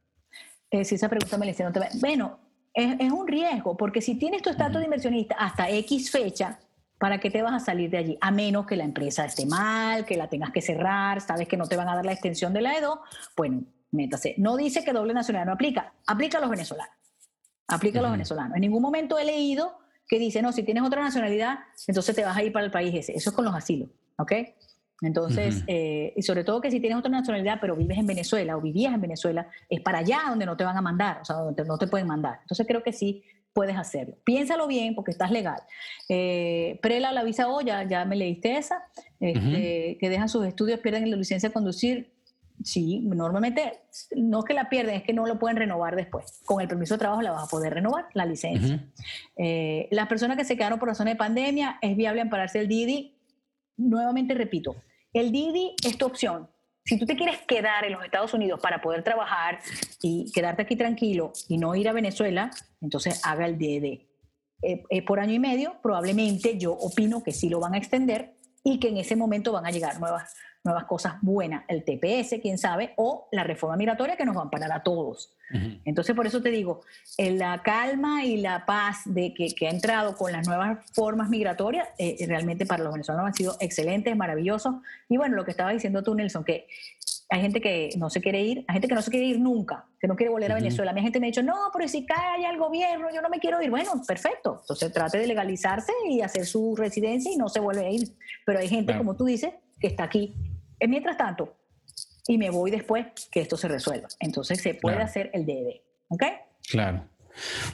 Eh, 0.77 0.85
si 0.85 0.97
esa 0.97 1.09
pregunta 1.09 1.39
me 1.39 1.47
la 1.47 1.53
hicieron 1.53 1.73
también. 1.73 1.99
Bueno, 2.01 2.39
es, 2.75 3.11
un 3.11 3.27
riesgo, 3.27 3.77
porque 3.77 4.03
si 4.03 4.17
tienes 4.17 4.43
tu 4.43 4.51
estatus 4.51 4.79
de 4.79 4.85
inversionista 4.85 5.35
hasta 5.39 5.71
X 5.71 6.11
fecha, 6.11 6.59
¿para 6.99 7.19
qué 7.19 7.31
te 7.31 7.41
vas 7.41 7.55
a 7.55 7.65
salir 7.65 7.89
de 7.89 7.97
allí? 7.97 8.19
A 8.21 8.31
menos 8.31 8.67
que 8.67 8.77
la 8.77 8.85
empresa 8.85 9.25
esté 9.25 9.47
mal, 9.47 10.05
que 10.05 10.17
la 10.17 10.29
tengas 10.29 10.51
que 10.51 10.61
cerrar, 10.61 11.23
sabes 11.23 11.49
que 11.49 11.57
no 11.57 11.67
te 11.67 11.77
van 11.77 11.89
a 11.89 11.95
dar 11.95 12.05
la 12.05 12.13
extensión 12.13 12.53
de 12.53 12.61
la 12.61 12.77
EDO, 12.77 13.01
bueno, 13.37 13.63
métase. 13.93 14.35
No 14.37 14.57
dice 14.57 14.85
que 14.85 14.93
doble 14.93 15.15
nacionalidad 15.15 15.47
no 15.47 15.53
aplica, 15.55 15.95
aplica 16.07 16.37
a 16.37 16.41
los 16.43 16.51
venezolanos. 16.51 16.95
Aplica 17.69 18.01
a 18.01 18.03
los 18.03 18.13
venezolanos. 18.13 18.55
En 18.57 18.61
ningún 18.61 18.83
momento 18.83 19.19
he 19.19 19.25
leído 19.25 19.79
que 20.07 20.19
dice, 20.19 20.43
no, 20.43 20.53
si 20.53 20.63
tienes 20.63 20.85
otra 20.85 21.03
nacionalidad, 21.03 21.61
entonces 21.87 22.15
te 22.15 22.25
vas 22.25 22.37
a 22.37 22.43
ir 22.43 22.53
para 22.53 22.67
el 22.67 22.71
país 22.71 22.95
ese. 22.95 23.13
Eso 23.15 23.31
es 23.31 23.37
con 23.37 23.47
los 23.47 23.55
asilos, 23.55 23.89
¿ok? 24.19 24.33
Entonces, 25.03 25.63
eh, 25.67 26.15
y 26.17 26.23
sobre 26.23 26.43
todo 26.43 26.61
que 26.61 26.71
si 26.71 26.81
tienes 26.81 26.99
otra 26.99 27.11
nacionalidad, 27.11 27.59
pero 27.61 27.77
vives 27.77 27.99
en 27.99 28.07
Venezuela 28.07 28.57
o 28.57 28.61
vivías 28.61 28.95
en 28.95 29.01
Venezuela, 29.01 29.49
es 29.69 29.81
para 29.81 29.99
allá 29.99 30.21
donde 30.29 30.47
no 30.47 30.57
te 30.57 30.65
van 30.65 30.77
a 30.77 30.81
mandar, 30.81 31.21
o 31.21 31.25
sea, 31.25 31.37
donde 31.37 31.65
no 31.65 31.77
te 31.77 31.87
pueden 31.87 32.07
mandar. 32.07 32.39
Entonces, 32.43 32.67
creo 32.67 32.83
que 32.83 32.93
sí 32.93 33.23
puedes 33.53 33.77
hacerlo. 33.77 34.17
Piénsalo 34.25 34.67
bien 34.67 34.95
porque 34.95 35.11
estás 35.11 35.31
legal. 35.31 35.61
Eh, 36.09 36.79
Prela, 36.83 37.13
la 37.13 37.25
visa 37.25 37.49
O, 37.49 37.63
ya, 37.63 38.05
me 38.05 38.17
leíste 38.17 38.59
esa, 38.59 38.85
este, 39.19 39.97
que 39.99 40.11
dejan 40.11 40.29
sus 40.29 40.47
estudios, 40.47 40.81
pierden 40.81 41.11
la 41.11 41.17
licencia 41.17 41.49
de 41.49 41.53
conducir. 41.55 42.13
Sí, 42.63 43.01
normalmente 43.01 43.81
no 44.15 44.41
es 44.41 44.45
que 44.45 44.55
la 44.55 44.69
pierden, 44.69 44.97
es 44.97 45.03
que 45.05 45.13
no 45.13 45.27
lo 45.27 45.39
pueden 45.39 45.57
renovar 45.57 45.97
después. 45.97 46.43
Con 46.45 46.61
el 46.61 46.69
permiso 46.69 46.95
de 46.95 46.99
trabajo 46.99 47.23
la 47.23 47.33
vas 47.33 47.45
a 47.45 47.51
poder 47.51 47.73
renovar, 47.73 48.07
la 48.13 48.27
licencia. 48.27 48.83
Eh, 49.37 49.89
las 49.91 50.07
personas 50.07 50.37
que 50.37 50.45
se 50.45 50.57
quedaron 50.57 50.79
por 50.79 50.89
razones 50.89 51.15
de 51.15 51.19
pandemia, 51.19 51.79
es 51.81 51.97
viable 51.97 52.21
ampararse 52.21 52.61
el 52.61 52.69
Didi 52.69 53.16
nuevamente 53.77 54.35
repito, 54.35 54.77
el 55.13 55.33
Didi 55.33 55.75
es 55.85 55.97
tu 55.99 56.07
opción. 56.07 56.49
Si 56.85 56.99
tú 56.99 57.07
te 57.07 57.17
quieres 57.17 57.41
quedar 57.49 57.85
en 57.85 57.93
los 57.93 58.05
Estados 58.05 58.33
Unidos 58.33 58.61
para 58.61 58.81
poder 58.81 59.03
trabajar 59.03 59.59
y 60.03 60.31
quedarte 60.33 60.63
aquí 60.63 60.77
tranquilo 60.77 61.33
y 61.49 61.59
no 61.59 61.75
ir 61.75 61.89
a 61.89 61.93
Venezuela, 61.93 62.51
entonces 62.81 63.21
haga 63.25 63.47
el 63.47 63.59
DD. 63.59 64.07
Eh, 64.63 64.85
eh, 64.89 65.03
por 65.05 65.19
año 65.19 65.35
y 65.35 65.39
medio, 65.39 65.81
probablemente 65.83 66.59
yo 66.59 66.73
opino 66.73 67.23
que 67.23 67.33
sí 67.33 67.49
lo 67.49 67.61
van 67.61 67.75
a 67.75 67.79
extender 67.79 68.35
y 68.63 68.79
que 68.79 68.89
en 68.89 68.99
ese 68.99 69.17
momento 69.17 69.53
van 69.53 69.67
a 69.67 69.71
llegar 69.71 69.99
nuevas, 70.01 70.35
nuevas 70.67 70.85
cosas 70.85 71.15
buenas, 71.23 71.65
el 71.69 71.85
TPS, 71.85 72.41
quién 72.43 72.59
sabe, 72.59 72.93
o 72.97 73.29
la 73.33 73.45
reforma 73.45 73.77
migratoria 73.77 74.17
que 74.17 74.25
nos 74.25 74.37
va 74.37 74.41
a 74.41 74.45
amparar 74.45 74.73
a 74.73 74.83
todos. 74.83 75.33
Entonces, 75.85 76.17
por 76.17 76.27
eso 76.27 76.43
te 76.43 76.51
digo, 76.51 76.81
la 77.19 77.63
calma 77.63 78.25
y 78.25 78.37
la 78.39 78.67
paz 78.67 79.03
de 79.05 79.33
que, 79.33 79.67
ha 79.67 79.71
entrado 79.71 80.17
con 80.17 80.33
las 80.33 80.47
nuevas 80.47 80.79
formas 80.93 81.29
migratorias, 81.29 81.89
eh, 81.99 82.17
realmente 82.27 82.67
para 82.67 82.83
los 82.83 82.93
venezolanos 82.93 83.29
han 83.29 83.35
sido 83.35 83.57
excelentes, 83.61 84.17
maravillosos. 84.17 84.75
Y 85.09 85.17
bueno, 85.17 85.37
lo 85.37 85.45
que 85.45 85.53
estaba 85.53 85.71
diciendo 85.71 86.03
tú, 86.03 86.15
Nelson, 86.15 86.45
que 86.45 86.67
hay 87.29 87.41
gente 87.41 87.61
que 87.61 87.91
no 87.97 88.09
se 88.09 88.21
quiere 88.21 88.41
ir, 88.41 88.65
hay 88.69 88.75
gente 88.75 88.89
que 88.89 88.95
no 88.95 89.03
se 89.03 89.11
quiere 89.11 89.27
ir 89.27 89.41
nunca, 89.41 89.87
que 90.01 90.07
no 90.07 90.15
quiere 90.15 90.31
volver 90.31 90.53
a 90.53 90.57
Venezuela. 90.57 90.93
Mí 90.93 91.01
gente 91.03 91.19
me 91.19 91.27
ha 91.27 91.31
dicho, 91.31 91.43
no, 91.43 91.55
pero 91.73 91.89
si 91.89 92.07
cae 92.07 92.37
allá 92.37 92.51
el 92.51 92.59
gobierno, 92.59 93.09
yo 93.13 93.21
no 93.21 93.29
me 93.29 93.41
quiero 93.41 93.61
ir. 93.61 93.71
Bueno, 93.71 94.01
perfecto. 94.07 94.59
Entonces 94.61 94.93
trate 94.93 95.19
de 95.19 95.27
legalizarse 95.27 95.93
y 96.09 96.21
hacer 96.21 96.47
su 96.47 96.77
residencia 96.77 97.33
y 97.33 97.37
no 97.37 97.49
se 97.49 97.61
vuelve 97.61 97.87
a 97.87 97.91
ir. 97.91 98.17
Pero 98.45 98.61
hay 98.61 98.69
gente, 98.69 98.97
como 98.97 99.17
tú 99.17 99.25
dices, 99.25 99.53
que 99.81 99.89
está 99.89 100.05
aquí. 100.05 100.35
Mientras 100.81 101.17
tanto, 101.17 101.57
y 102.29 102.39
me 102.39 102.51
voy 102.51 102.71
después 102.71 103.07
que 103.31 103.41
esto 103.41 103.57
se 103.57 103.69
resuelva. 103.69 104.09
Entonces 104.21 104.61
se 104.61 104.75
puede 104.75 104.99
hacer 104.99 105.31
el 105.33 105.47
DD. 105.47 105.83
¿Ok? 106.09 106.23
Claro. 106.71 107.05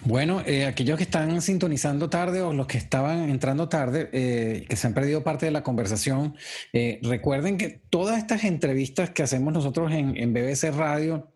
Bueno, 0.04 0.42
eh, 0.44 0.66
aquellos 0.66 0.96
que 0.96 1.04
están 1.04 1.40
sintonizando 1.40 2.10
tarde 2.10 2.42
o 2.42 2.52
los 2.52 2.66
que 2.66 2.78
estaban 2.78 3.30
entrando 3.30 3.68
tarde, 3.68 4.10
eh, 4.12 4.64
que 4.68 4.76
se 4.76 4.88
han 4.88 4.94
perdido 4.94 5.22
parte 5.22 5.46
de 5.46 5.52
la 5.52 5.62
conversación, 5.62 6.34
eh, 6.72 6.98
recuerden 7.02 7.58
que 7.58 7.80
todas 7.88 8.18
estas 8.18 8.44
entrevistas 8.44 9.10
que 9.10 9.22
hacemos 9.22 9.52
nosotros 9.52 9.92
en, 9.92 10.16
en 10.16 10.32
BBC 10.32 10.72
Radio 10.76 11.31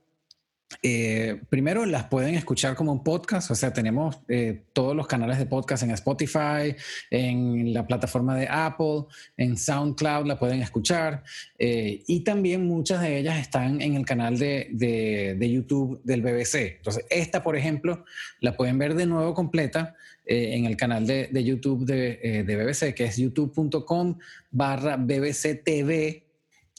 eh, 0.82 1.40
primero 1.48 1.86
las 1.86 2.04
pueden 2.04 2.34
escuchar 2.34 2.74
como 2.74 2.92
un 2.92 3.02
podcast, 3.02 3.50
o 3.50 3.54
sea, 3.54 3.72
tenemos 3.72 4.18
eh, 4.28 4.62
todos 4.72 4.94
los 4.94 5.06
canales 5.06 5.38
de 5.38 5.46
podcast 5.46 5.82
en 5.82 5.90
Spotify, 5.92 6.74
en 7.10 7.72
la 7.72 7.86
plataforma 7.86 8.36
de 8.36 8.48
Apple, 8.48 9.04
en 9.36 9.56
SoundCloud 9.56 10.26
la 10.26 10.38
pueden 10.38 10.62
escuchar 10.62 11.22
eh, 11.58 12.02
y 12.06 12.20
también 12.20 12.66
muchas 12.66 13.00
de 13.00 13.18
ellas 13.18 13.38
están 13.38 13.80
en 13.80 13.94
el 13.94 14.04
canal 14.04 14.38
de, 14.38 14.68
de, 14.72 15.50
YouTube 15.50 16.00
del 16.02 16.22
BBC. 16.22 16.76
Entonces, 16.76 17.04
esta, 17.08 17.42
por 17.42 17.56
ejemplo, 17.56 18.04
la 18.40 18.56
pueden 18.56 18.78
ver 18.78 18.94
de 18.94 19.06
nuevo 19.06 19.32
completa 19.32 19.94
en 20.28 20.64
el 20.64 20.76
canal 20.76 21.06
de, 21.06 21.28
de 21.30 21.44
YouTube 21.44 21.84
de, 21.86 22.42
BBC, 22.42 22.94
que 22.94 23.04
es 23.04 23.16
youtube.com 23.16 24.18
barra 24.50 24.96
BBC 24.96 25.62
TV 25.64 26.25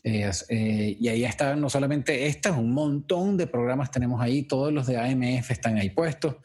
eh, 0.09 0.97
y 0.99 1.07
ahí 1.09 1.25
está 1.25 1.55
no 1.55 1.69
solamente 1.69 2.27
esta, 2.27 2.51
un 2.53 2.71
montón 2.71 3.35
de 3.35 3.47
programas 3.47 3.91
tenemos 3.91 4.21
ahí, 4.21 4.43
todos 4.43 4.71
los 4.71 4.87
de 4.87 4.97
AMF 4.97 5.51
están 5.51 5.77
ahí 5.77 5.89
puestos. 5.89 6.35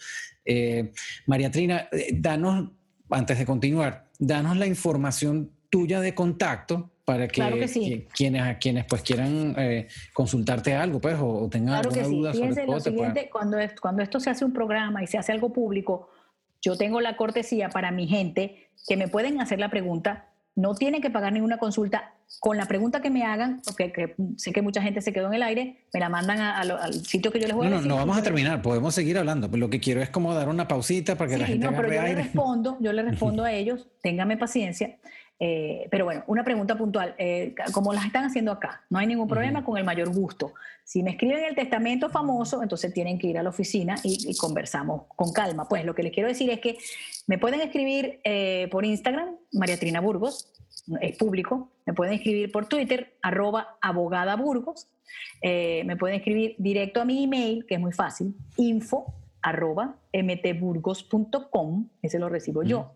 Eh, 0.45 0.91
María 1.27 1.51
Trina, 1.51 1.89
eh, 1.93 2.09
danos, 2.15 2.71
antes 3.11 3.39
de 3.39 3.47
continuar, 3.47 4.09
danos 4.19 4.57
la 4.57 4.67
información 4.67 5.53
tuya 5.71 6.01
de 6.01 6.15
contacto 6.15 6.91
para 7.05 7.29
que, 7.29 7.69
quienes, 8.15 8.57
quienes 8.59 8.85
pues 8.87 9.03
quieran 9.03 9.57
consultarte 10.13 10.75
algo 10.75 11.01
pues 11.01 11.17
o, 11.21 11.49
tengan 11.51 11.81
claro 11.81 11.91
alguna 11.91 12.33
duda 12.33 12.35
sobre 12.35 12.67
lo 12.67 12.81
siguiente, 12.81 13.29
cuando, 13.31 13.59
cuando 13.81 14.03
esto 14.03 14.21
se 14.21 14.31
hace 14.31 14.45
un 14.45 14.53
programa 14.53 15.03
y 15.03 15.07
se 15.07 15.19
hace 15.19 15.33
algo 15.33 15.53
público, 15.53 16.11
yo 16.61 16.77
tengo 16.77 17.01
la 17.01 17.17
cortesía 17.17 17.69
para 17.71 17.91
mi 17.91 18.07
gente 18.07 18.71
que 18.89 18.97
me 18.97 19.09
pueden 19.09 19.41
hacer 19.41 19.59
la 19.59 19.69
pregunta 19.69 20.33
no 20.55 20.75
tienen 20.75 21.01
que 21.01 21.11
pagar 21.11 21.33
ninguna 21.33 21.59
consulta. 21.59 22.15
Con 22.41 22.57
la 22.57 22.67
pregunta 22.67 23.01
que 23.01 23.11
me 23.11 23.25
hagan, 23.25 23.61
porque 23.65 24.15
sé 24.37 24.53
que 24.53 24.63
mucha 24.63 24.83
gente 24.83 25.01
se 25.01 25.13
quedó 25.13 25.29
en 25.29 25.35
el 25.35 25.43
aire, 25.43 25.85
me 25.93 26.01
la 26.01 26.09
mandan 26.09 26.41
al 26.41 26.93
sitio 27.05 27.31
que 27.31 27.39
yo 27.39 27.47
les 27.47 27.55
voy 27.55 27.69
a 27.69 27.71
decir. 27.71 27.87
No, 27.87 27.95
no 27.95 27.97
vamos 27.97 28.17
a 28.17 28.23
terminar, 28.23 28.63
podemos 28.63 28.95
seguir 28.95 29.17
hablando. 29.19 29.49
Pero 29.49 29.61
lo 29.61 29.71
que 29.71 29.79
quiero 29.79 30.03
es 30.03 30.11
como 30.11 30.35
dar 30.35 30.49
una 30.49 30.67
pausita 30.67 31.17
para 31.17 31.31
que 31.31 31.39
la 31.39 31.47
gente 31.47 31.65
no, 31.65 31.77
pero 31.77 31.93
yo 31.93 32.03
Le 32.03 32.15
respondo, 32.15 32.77
yo 32.81 32.93
le 32.93 33.03
respondo 33.11 33.45
a 33.45 33.53
ellos, 33.53 33.89
téngame 34.03 34.37
paciencia. 34.37 34.99
Eh, 35.45 35.89
pero 35.91 36.05
bueno, 36.05 36.23
una 36.29 36.45
pregunta 36.45 36.79
puntual, 36.79 37.17
eh, 37.19 37.53
como 37.73 37.93
las 37.93 38.07
están 38.07 38.25
haciendo 38.25 38.53
acá, 38.53 38.85
no 38.91 39.01
hay 39.01 39.09
ningún 39.09 39.27
problema, 39.27 39.65
con 39.65 39.77
el 39.77 39.83
mayor 39.83 40.09
gusto. 40.15 40.55
Si 40.85 41.03
me 41.03 41.11
escriben 41.11 41.43
el 41.43 41.57
testamento 41.57 42.09
famoso, 42.11 42.63
entonces 42.63 42.95
tienen 42.95 43.19
que 43.19 43.27
ir 43.27 43.39
a 43.39 43.43
la 43.43 43.49
oficina 43.49 43.97
y, 44.05 44.37
conversamos 44.37 45.03
con 45.17 45.33
calma. 45.33 45.69
Pues 45.69 45.85
lo 45.85 45.97
que 45.97 46.05
les 46.05 46.13
quiero 46.13 46.29
decir 46.29 46.49
es 46.51 46.61
que 46.61 46.79
me 47.27 47.39
pueden 47.39 47.61
escribir 47.61 48.21
eh, 48.23 48.69
por 48.71 48.85
Instagram, 48.85 49.37
María 49.51 49.77
Trina 49.81 50.01
Burgos, 50.01 50.53
es 51.01 51.17
público, 51.17 51.71
me 51.87 51.93
pueden 51.93 52.15
escribir 52.15 52.51
por 52.51 52.67
Twitter, 52.67 53.17
arroba 53.23 53.77
abogada 53.81 54.37
Burgos, 54.37 54.89
me 55.43 55.97
pueden 55.97 56.17
escribir 56.17 56.57
directo 56.59 57.01
a 57.01 57.05
mi 57.05 57.25
email, 57.25 57.65
que 57.67 57.75
es 57.75 57.81
muy 57.81 57.93
fácil, 57.93 58.35
info 58.57 59.15
arroba 59.43 59.97
mtburgos.com, 60.13 61.89
ese 62.03 62.19
lo 62.19 62.29
recibo 62.29 62.63
yo. 62.63 62.95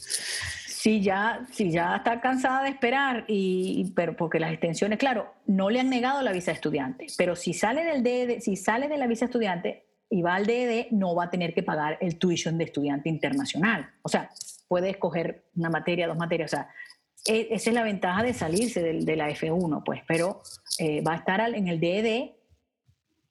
si 0.85 1.01
ya, 1.01 1.47
si 1.51 1.71
ya 1.71 1.97
está 1.97 2.21
cansada 2.21 2.65
de 2.65 2.69
esperar, 2.69 3.25
y, 3.27 3.91
pero 3.97 4.15
porque 4.17 4.39
las 4.39 4.53
extensiones, 4.53 4.99
claro, 4.99 5.33
no 5.47 5.71
le 5.71 5.81
han 5.81 5.89
negado 5.89 6.21
la 6.21 6.31
visa 6.31 6.51
de 6.51 6.57
estudiante, 6.57 7.07
pero 7.17 7.37
si 7.37 7.55
sale, 7.55 7.85
del 7.85 8.03
DED, 8.03 8.41
si 8.41 8.55
sale 8.55 8.87
de 8.87 8.99
la 8.99 9.07
visa 9.07 9.25
estudiante 9.25 9.87
y 10.11 10.21
va 10.21 10.35
al 10.35 10.45
DED, 10.45 10.89
no 10.91 11.15
va 11.15 11.25
a 11.25 11.31
tener 11.31 11.55
que 11.55 11.63
pagar 11.63 11.97
el 12.03 12.19
tuition 12.19 12.59
de 12.59 12.65
estudiante 12.65 13.09
internacional. 13.09 13.93
O 14.03 14.11
sea, 14.11 14.29
puede 14.69 14.91
escoger 14.91 15.47
una 15.57 15.71
materia, 15.71 16.07
dos 16.07 16.19
materias. 16.19 16.53
O 16.53 16.57
sea, 16.57 16.69
e, 16.69 16.75
esa 17.25 17.71
es 17.71 17.75
la 17.75 17.83
ventaja 17.83 18.23
de 18.23 18.35
salirse 18.35 18.83
de, 18.83 19.17
la 19.17 19.31
F1, 19.31 19.83
pues, 19.85 20.03
pero 20.07 20.43
eh, 20.79 21.03
va 21.03 21.13
a 21.13 21.17
estar 21.17 21.41
en 21.55 21.69
el 21.69 21.81
DED 21.81 22.31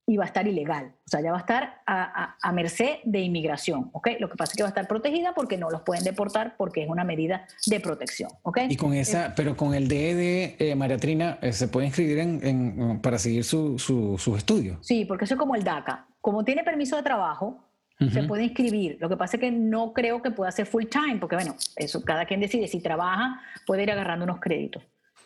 y 0.05 0.17
va 0.17 0.25
a 0.25 0.27
estar 0.27 0.47
ilegal. 0.47 0.93
O 1.05 1.09
sea, 1.09 1.21
ya 1.21 1.31
va 1.31 1.37
a 1.37 1.41
estar 1.41 1.81
a, 1.85 2.51
merced 2.51 2.97
de 3.03 3.19
inmigración, 3.21 3.89
¿ok? 3.93 4.09
Lo 4.19 4.29
que 4.29 4.35
pasa 4.35 4.51
es 4.51 4.57
que 4.57 4.63
va 4.63 4.69
a 4.69 4.71
estar 4.71 4.87
protegida 4.87 5.33
porque 5.33 5.57
no 5.57 5.69
los 5.69 5.81
pueden 5.81 6.03
deportar 6.03 6.55
porque 6.57 6.83
es 6.83 6.89
una 6.89 7.03
medida 7.03 7.47
de 7.67 7.79
protección, 7.79 8.29
¿ok? 8.41 8.59
Y 8.69 8.75
con 8.75 8.93
esa, 8.93 9.33
pero 9.35 9.55
con 9.55 9.73
el 9.73 9.87
DED, 9.87 10.55
eh, 10.59 10.75
María 10.75 10.97
Trina, 10.97 11.37
eh, 11.41 11.53
¿se 11.53 11.67
puede 11.67 11.87
inscribir 11.87 12.19
en, 12.19 12.99
para 13.01 13.17
seguir 13.17 13.43
sus 13.43 13.81
su, 13.81 14.35
estudios? 14.35 14.77
Sí, 14.81 15.05
porque 15.05 15.25
eso 15.25 15.35
es 15.35 15.39
como 15.39 15.55
el 15.55 15.63
DACA. 15.63 16.07
Como 16.19 16.43
tiene 16.43 16.63
permiso 16.63 16.95
de 16.95 17.03
trabajo, 17.03 17.62
se 17.99 18.23
puede 18.23 18.43
inscribir. 18.43 18.97
Lo 18.99 19.07
que 19.07 19.17
pasa 19.17 19.37
es 19.37 19.41
que 19.41 19.51
no 19.51 19.93
creo 19.93 20.21
que 20.21 20.31
pueda 20.31 20.51
ser 20.51 20.65
full 20.65 20.85
time, 20.85 21.17
porque 21.19 21.35
bueno, 21.35 21.55
eso 21.75 22.03
cada 22.03 22.25
quien 22.25 22.39
decide. 22.39 22.67
Si 22.67 22.81
trabaja, 22.81 23.41
puede 23.65 23.83
ir 23.83 23.91
agarrando 23.91 24.25
unos 24.25 24.39
créditos 24.39 24.83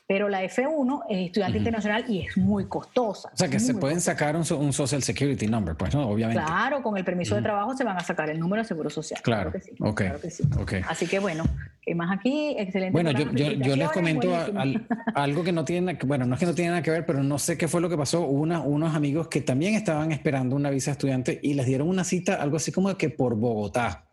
pero 0.07 0.29
la 0.29 0.41
F1 0.41 1.03
es 1.09 1.25
estudiante 1.27 1.57
internacional 1.57 2.05
y 2.07 2.21
es 2.21 2.37
muy 2.37 2.65
costosa. 2.65 3.29
O 3.33 3.37
sea, 3.37 3.49
que 3.49 3.59
se 3.59 3.73
pueden 3.73 3.99
sacar 3.99 4.37
un, 4.37 4.45
Social 4.73 5.03
Security 5.03 5.47
Number, 5.47 5.75
pues, 5.75 5.93
¿no? 5.93 6.07
Obviamente. 6.07 6.41
Claro, 6.41 6.81
con 6.81 6.97
el 6.97 7.03
permiso 7.03 7.35
de 7.35 7.41
trabajo 7.41 7.75
se 7.75 7.83
van 7.83 7.97
a 7.97 7.99
sacar 7.99 8.29
el 8.29 8.39
número 8.39 8.61
de 8.63 8.67
seguro 8.67 8.89
social. 8.89 9.21
Claro, 9.21 9.51
que 9.51 9.59
sí. 9.59 9.71
claro 9.75 10.21
que 10.21 10.31
sí. 10.31 10.43
Así 10.87 11.07
que 11.07 11.19
bueno, 11.19 11.43
¿qué 11.81 11.93
más 11.93 12.17
aquí? 12.17 12.55
Excelente. 12.57 12.93
Bueno, 12.93 13.11
yo, 13.11 13.31
yo, 13.33 13.75
les 13.75 13.91
comento 13.91 14.33
algo 15.13 15.43
que 15.43 15.51
no 15.51 15.65
tiene, 15.65 15.97
bueno, 16.05 16.25
no 16.25 16.35
es 16.35 16.39
que 16.39 16.45
no 16.45 16.55
tiene 16.55 16.69
nada 16.71 16.81
que 16.81 16.91
ver, 16.91 17.05
pero 17.05 17.21
no 17.21 17.37
sé 17.37 17.57
qué 17.57 17.67
fue 17.67 17.81
lo 17.81 17.89
que 17.89 17.97
pasó. 17.97 18.21
Hubo 18.21 18.43
unos 18.43 18.95
amigos 18.95 19.27
que 19.27 19.41
también 19.41 19.73
estaban 19.73 20.13
esperando 20.13 20.55
una 20.55 20.69
visa 20.69 20.91
estudiante 20.91 21.37
y 21.43 21.53
les 21.53 21.65
dieron 21.65 21.89
una 21.89 22.05
cita, 22.05 22.35
algo 22.35 22.55
así 22.55 22.71
como 22.71 22.95
que 22.95 23.09
por 23.09 23.35
Bogotá 23.35 24.06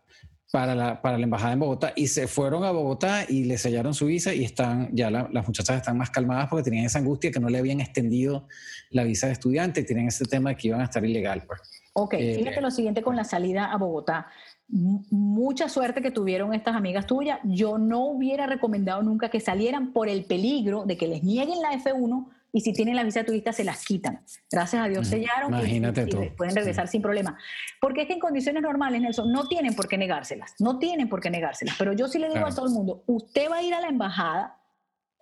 para 0.55 0.73
la, 0.73 1.01
para 1.01 1.17
la 1.17 1.25
embajada 1.25 1.51
en 1.51 1.59
Bogotá 1.59 1.91
y 1.97 2.07
se 2.07 2.27
fueron 2.27 2.63
a 2.63 2.71
Bogotá 2.71 3.25
y 3.27 3.43
le 3.43 3.57
sellaron 3.57 3.93
su 3.93 4.05
visa 4.05 4.33
y 4.33 4.45
están 4.45 4.87
ya 4.95 5.11
las 5.11 5.45
muchachas 5.45 5.75
están 5.75 5.97
más 5.97 6.11
calmadas 6.11 6.47
porque 6.49 6.63
tenían 6.63 6.85
esa 6.85 6.99
angustia 6.99 7.29
que 7.29 7.41
no 7.41 7.49
le 7.49 7.57
habían 7.57 7.81
extendido 7.81 8.47
la 8.89 9.03
visa 9.03 9.27
de 9.27 9.33
estudiante 9.33 9.81
y 9.81 9.83
tienen 9.83 10.07
ese 10.07 10.23
tema 10.23 10.51
de 10.51 10.55
que 10.55 10.69
iban 10.69 10.79
a 10.79 10.85
estar 10.85 11.03
ilegal. 11.03 11.43
Pues. 11.45 11.59
Ok, 11.91 12.13
eh, 12.13 12.35
fíjate 12.37 12.61
lo 12.61 12.71
siguiente 12.71 13.01
con 13.01 13.17
la 13.17 13.25
salida 13.25 13.65
a 13.65 13.75
Bogotá. 13.75 14.27
mucha 14.69 15.67
suerte 15.67 16.01
que 16.01 16.09
tuvieron 16.09 16.53
estas 16.53 16.77
amigas 16.77 17.05
tuyas. 17.05 17.37
Yo 17.43 17.77
no 17.77 18.05
hubiera 18.05 18.47
recomendado 18.47 19.03
nunca 19.03 19.27
que 19.27 19.41
salieran 19.41 19.91
por 19.91 20.07
el 20.07 20.23
peligro 20.23 20.85
de 20.85 20.95
que 20.95 21.09
les 21.09 21.21
nieguen 21.21 21.61
la 21.61 21.73
F1 21.73 22.29
y 22.55 22.61
si 22.61 22.71
tienen 22.71 22.95
la 22.95 23.03
visa 23.03 23.25
turista 23.25 23.51
se 23.51 23.65
las 23.65 23.83
quitan. 23.83 24.21
Gracias 24.49 24.81
a 24.81 24.87
Dios 24.87 25.09
sellaron 25.09 25.53
Imagínate 25.53 26.03
y, 26.03 26.29
pueden 26.29 26.55
regresar 26.55 26.87
sin 26.87 27.01
problema. 27.01 27.37
Porque 27.81 28.03
es 28.03 28.07
que 28.07 28.13
en 28.13 28.19
condiciones 28.21 28.63
normales, 28.63 29.01
Nelson, 29.01 29.29
no 29.29 29.49
tienen 29.49 29.75
por 29.75 29.89
qué 29.89 29.97
negárselas, 29.97 30.53
no 30.59 30.79
tienen 30.79 31.09
por 31.09 31.19
qué 31.19 31.29
negárselas. 31.29 31.75
Pero 31.77 31.91
yo 31.91 32.07
sí 32.07 32.17
le 32.17 32.29
digo 32.29 32.45
a 32.45 32.55
todo 32.55 32.67
el 32.67 32.71
mundo, 32.71 33.03
usted 33.07 33.51
va 33.51 33.57
a 33.57 33.61
ir 33.61 33.73
a 33.73 33.81
la 33.81 33.89
embajada 33.89 34.57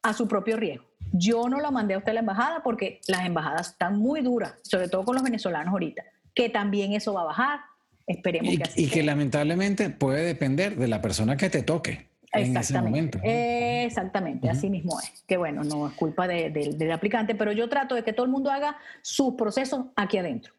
a 0.03 0.13
su 0.13 0.27
propio 0.27 0.57
riesgo. 0.57 0.86
Yo 1.11 1.49
no 1.49 1.59
la 1.59 1.71
mandé 1.71 1.95
a 1.95 1.97
usted 1.97 2.11
a 2.11 2.13
la 2.13 2.19
embajada 2.19 2.61
porque 2.61 3.01
las 3.07 3.25
embajadas 3.25 3.69
están 3.69 3.97
muy 3.97 4.21
duras, 4.21 4.53
sobre 4.61 4.88
todo 4.88 5.03
con 5.03 5.15
los 5.15 5.23
venezolanos 5.23 5.71
ahorita, 5.71 6.03
que 6.36 6.49
también 6.49 6.93
eso 6.93 7.13
va 7.13 7.21
a 7.21 7.25
bajar. 7.25 7.59
Esperemos 8.05 8.53
y, 8.53 8.57
que 8.57 8.63
así 8.63 8.84
Y 8.84 8.89
que 8.89 9.01
lamentablemente 9.01 9.89
puede 9.89 10.23
depender 10.23 10.75
de 10.75 10.88
la 10.88 11.01
persona 11.01 11.36
que 11.36 11.49
te 11.49 11.63
toque. 11.63 12.12
En 12.34 12.57
ese 12.57 12.81
momento. 12.81 13.19
Exactamente, 13.23 14.49
así 14.49 14.69
mismo 14.69 14.99
es. 14.99 15.23
Que 15.27 15.38
bueno, 15.38 15.63
no 15.63 15.88
es 15.88 15.93
culpa 15.93 16.27
del 16.27 16.91
aplicante, 16.91 17.36
pero 17.36 17.51
yo 17.51 17.69
trato 17.69 17.95
de 17.95 18.03
que 18.03 18.13
todo 18.13 18.25
el 18.25 18.31
mundo 18.31 18.51
haga 18.51 18.77
sus 19.01 19.36
procesos 19.36 19.86
aquí 19.95 20.17
adentro. 20.17 20.53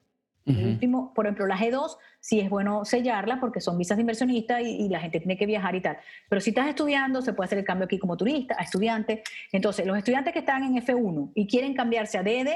último, 0.47 1.13
por 1.15 1.27
ejemplo, 1.27 1.47
la 1.47 1.57
G2, 1.57 1.97
sí 2.21 2.41
es 2.41 2.51
bueno 2.51 2.85
sellarla 2.85 3.41
porque 3.41 3.61
son 3.61 3.79
visas 3.79 3.97
de 3.97 4.03
inversionista 4.03 4.61
y, 4.61 4.89
la 4.89 5.01
gente 5.01 5.19
tiene 5.21 5.37
que 5.37 5.47
viajar 5.47 5.75
y 5.75 5.81
tal. 5.81 5.99
Pero 6.29 6.41
si 6.41 6.51
estás 6.51 6.69
estudiando, 6.69 7.23
se 7.23 7.33
puede 7.33 7.47
hacer 7.47 7.59
el 7.59 7.65
cambio 7.65 7.87
aquí 7.87 7.99
como 7.99 8.17
turista, 8.17 8.57
a 8.59 8.63
estudiante. 8.63 9.23
Entonces, 9.53 9.87
los 9.87 9.97
estudiantes 9.97 10.33
que 10.33 10.41
están 10.41 10.65
en 10.65 10.77
F1 10.77 11.33
y 11.35 11.47
quieren 11.47 11.75
cambiarse 11.75 12.19
a 12.19 12.23
DD, 12.23 12.51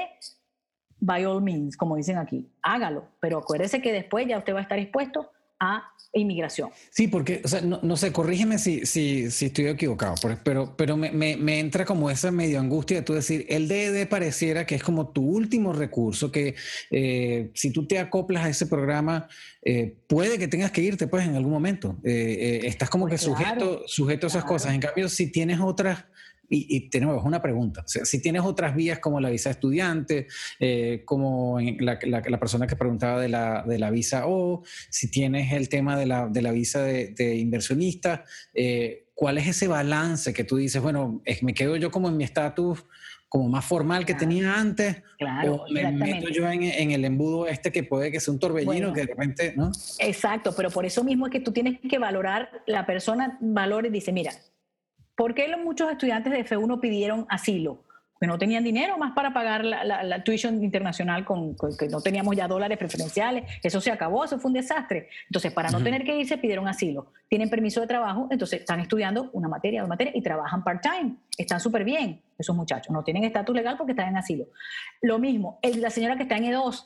by 0.99 1.25
all 1.25 1.41
means, 1.41 1.77
como 1.77 1.95
dicen 1.95 2.17
aquí, 2.17 2.47
hágalo. 2.61 3.05
Pero 3.19 3.37
acuérdese 3.39 3.81
que 3.81 3.91
después 3.91 4.27
ya 4.27 4.37
usted 4.37 4.53
va 4.53 4.59
a 4.59 4.63
estar 4.63 4.79
expuesto 4.79 5.31
a 5.59 5.83
inmigración. 6.13 6.71
Sí, 6.89 7.07
porque, 7.07 7.41
o 7.45 7.47
sea, 7.47 7.61
no, 7.61 7.97
sé, 7.97 8.11
corrígeme 8.11 8.57
si, 8.57 8.85
si, 8.85 9.29
si, 9.29 9.47
estoy 9.47 9.67
equivocado, 9.67 10.15
pero, 10.43 10.75
pero 10.75 10.97
me, 10.97 11.11
me, 11.11 11.59
entra 11.59 11.85
como 11.85 12.09
esa 12.09 12.31
medio 12.31 12.59
angustia 12.59 12.97
de 12.97 13.03
tú 13.03 13.13
decir, 13.13 13.45
el 13.47 13.67
DED 13.67 14.07
pareciera 14.07 14.65
que 14.65 14.75
es 14.75 14.83
como 14.83 15.09
tu 15.09 15.23
último 15.23 15.71
recurso, 15.71 16.31
que 16.31 16.55
eh, 16.89 17.51
si 17.53 17.71
tú 17.71 17.85
te 17.85 17.99
acoplas 17.99 18.45
a 18.45 18.49
ese 18.49 18.65
programa, 18.65 19.27
eh, 19.61 19.97
puede 20.07 20.39
que 20.39 20.47
tengas 20.47 20.71
que 20.71 20.81
irte 20.81 21.07
pues 21.07 21.27
en 21.27 21.35
algún 21.35 21.51
momento. 21.51 21.97
Eh, 22.03 22.61
estás 22.63 22.89
como 22.89 23.07
pues 23.07 23.19
que 23.21 23.25
sujeto, 23.25 23.83
sujeto 23.85 24.25
a 24.25 24.29
esas 24.29 24.45
cosas. 24.45 24.73
En 24.73 24.81
cambio, 24.81 25.09
si 25.09 25.31
tienes 25.31 25.59
otras 25.59 26.05
y, 26.49 26.89
tenemos 26.89 27.23
una 27.23 27.41
pregunta. 27.41 27.83
si 27.85 28.21
tienes 28.21 28.41
otras 28.43 28.75
vías 28.75 28.99
como 28.99 29.19
la 29.19 29.29
visa 29.29 29.49
estudiante, 29.49 30.27
eh, 30.59 31.03
como 31.05 31.59
la, 31.79 31.99
la, 32.01 32.39
persona 32.39 32.65
que 32.65 32.75
preguntaba 32.75 33.21
de 33.21 33.29
la, 33.29 33.63
de 33.67 33.77
la 33.77 33.91
visa 33.91 34.27
O, 34.27 34.63
si 34.89 35.11
tienes 35.11 35.53
el 35.53 35.69
tema 35.69 35.97
de 35.97 36.05
la, 36.05 36.27
de 36.27 36.41
la 36.41 36.51
visa 36.51 36.81
de, 36.83 37.35
inversionista, 37.37 38.25
eh, 38.53 39.07
¿cuál 39.13 39.37
es 39.37 39.47
ese 39.47 39.67
balance 39.67 40.33
que 40.33 40.43
tú 40.43 40.57
dices, 40.57 40.81
bueno, 40.81 41.21
me 41.41 41.53
quedo 41.53 41.75
yo 41.75 41.91
como 41.91 42.09
en 42.09 42.17
mi 42.17 42.23
estatus 42.23 42.85
como 43.29 43.47
más 43.47 43.63
formal 43.63 44.07
que 44.07 44.15
tenía 44.15 44.59
antes, 44.59 45.03
claro, 45.19 45.57
o 45.57 45.71
me 45.71 45.91
meto 45.91 46.29
yo 46.29 46.49
en, 46.49 46.63
en, 46.63 46.89
el 46.89 47.05
embudo 47.05 47.45
este 47.45 47.71
que 47.71 47.83
puede 47.83 48.11
que 48.11 48.19
sea 48.19 48.33
un 48.33 48.39
torbellino 48.39 48.91
que 48.91 49.01
de 49.01 49.05
repente, 49.05 49.53
¿no? 49.55 49.71
Exacto, 49.99 50.51
pero 50.57 50.71
por 50.71 50.83
eso 50.83 51.03
mismo 51.03 51.27
es 51.27 51.31
que 51.31 51.39
tú 51.39 51.51
tienes 51.51 51.79
que 51.79 51.99
valorar, 51.99 52.49
la 52.65 52.87
persona 52.87 53.37
valora 53.39 53.87
y 53.87 53.91
dice, 53.91 54.11
mira, 54.11 54.31
¿Por 55.19 55.33
qué 55.33 55.53
muchos 55.57 55.91
estudiantes 55.91 56.31
de 56.31 56.45
F1 56.45 56.79
pidieron 56.79 57.25
asilo? 57.27 57.83
Que 58.21 58.25
no 58.25 58.37
tenían 58.37 58.63
dinero 58.63 58.97
más 58.97 59.11
para 59.11 59.33
pagar 59.33 59.65
la, 59.65 59.83
la, 59.83 60.23
tuition 60.23 60.63
internacional, 60.63 61.25
con, 61.25 61.57
que 61.77 61.89
no 61.89 61.99
teníamos 61.99 62.37
ya 62.37 62.47
dólares 62.47 62.77
preferenciales. 62.77 63.43
Eso 63.61 63.81
se 63.81 63.91
acabó, 63.91 64.23
eso 64.23 64.39
fue 64.39 64.47
un 64.47 64.53
desastre. 64.53 65.09
Entonces, 65.25 65.51
para 65.51 65.71
no 65.71 65.83
tener 65.83 66.05
que 66.05 66.17
irse, 66.17 66.37
pidieron 66.37 66.69
asilo. 66.69 67.11
Tienen 67.27 67.49
permiso 67.49 67.81
de 67.81 67.87
trabajo, 67.87 68.29
entonces 68.31 68.61
están 68.61 68.79
estudiando 68.79 69.29
una 69.33 69.49
materia, 69.49 69.81
dos 69.81 69.89
materias 69.89 70.15
y 70.15 70.21
trabajan 70.21 70.63
part-time. 70.63 71.17
Están 71.37 71.59
súper 71.59 71.83
bien 71.83 72.21
esos 72.37 72.55
muchachos. 72.55 72.89
No 72.93 73.03
tienen 73.03 73.25
estatus 73.25 73.53
legal 73.53 73.75
porque 73.75 73.91
están 73.91 74.07
en 74.07 74.15
asilo. 74.15 74.45
Lo 75.01 75.19
mismo, 75.19 75.59
el, 75.61 75.81
la 75.81 75.89
señora 75.89 76.15
que 76.15 76.23
está 76.23 76.37
en 76.37 76.45
E2, 76.45 76.85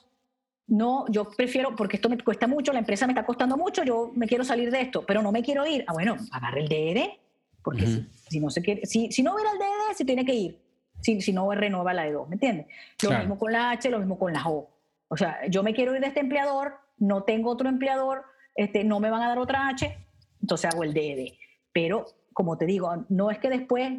no, 0.70 1.06
yo 1.08 1.30
prefiero, 1.30 1.76
porque 1.76 1.98
esto 1.98 2.10
me 2.10 2.18
cuesta 2.18 2.48
mucho, 2.48 2.74
la 2.74 2.80
empresa 2.80 3.06
me 3.06 3.14
está 3.14 3.28
costando 3.28 3.58
mucho, 3.58 3.84
yo 3.84 4.12
me 4.16 4.26
quiero 4.26 4.44
salir 4.44 4.72
de 4.72 4.82
esto, 4.82 5.06
pero 5.06 5.22
no 5.22 5.32
me 5.32 5.44
quiero 5.44 5.68
ir. 5.68 5.86
Ah, 5.88 5.94
bueno, 5.94 6.18
agarre 6.32 6.62
el 6.62 6.68
DD, 6.68 7.23
porque 7.64 7.88
si, 8.30 8.40
no 8.40 8.50
se 8.50 8.62
quiere, 8.62 8.86
si, 8.86 9.12
si 9.12 9.24
no 9.24 9.34
hubiera 9.34 9.52
el 9.52 9.58
DD, 9.58 9.98
se 9.98 10.06
tiene 10.06 10.26
que 10.26 10.34
ir. 10.34 10.64
Si, 11.02 11.22
si 11.22 11.34
no 11.34 11.52
renueva 11.52 11.94
la 11.94 12.08
E2, 12.08 12.28
¿me 12.28 12.36
entiendes? 12.36 12.68
Lo 13.02 13.18
mismo 13.18 13.38
con 13.38 13.52
la 13.52 13.72
H, 13.72 13.90
lo 13.90 14.00
mismo 14.00 14.18
con 14.18 14.34
la 14.34 14.48
O. 14.48 14.70
O 15.08 15.18
sea, 15.18 15.46
yo 15.48 15.64
me 15.64 15.74
quiero 15.74 15.94
ir 15.96 16.02
de 16.02 16.08
este 16.08 16.22
empleador, 16.22 16.76
no 16.98 17.24
tengo 17.24 17.52
otro 17.52 17.70
empleador, 17.70 18.24
este, 18.56 18.84
no 18.84 19.00
me 19.00 19.10
van 19.10 19.22
a 19.22 19.28
dar 19.28 19.40
otra 19.40 19.68
H, 19.68 19.96
entonces 20.42 20.72
hago 20.72 20.84
el 20.84 20.94
DD. 20.94 21.38
Pero, 21.72 22.06
como 22.34 22.58
te 22.58 22.66
digo, 22.66 23.06
no 23.10 23.32
es 23.32 23.40
que 23.40 23.50
después 23.50 23.92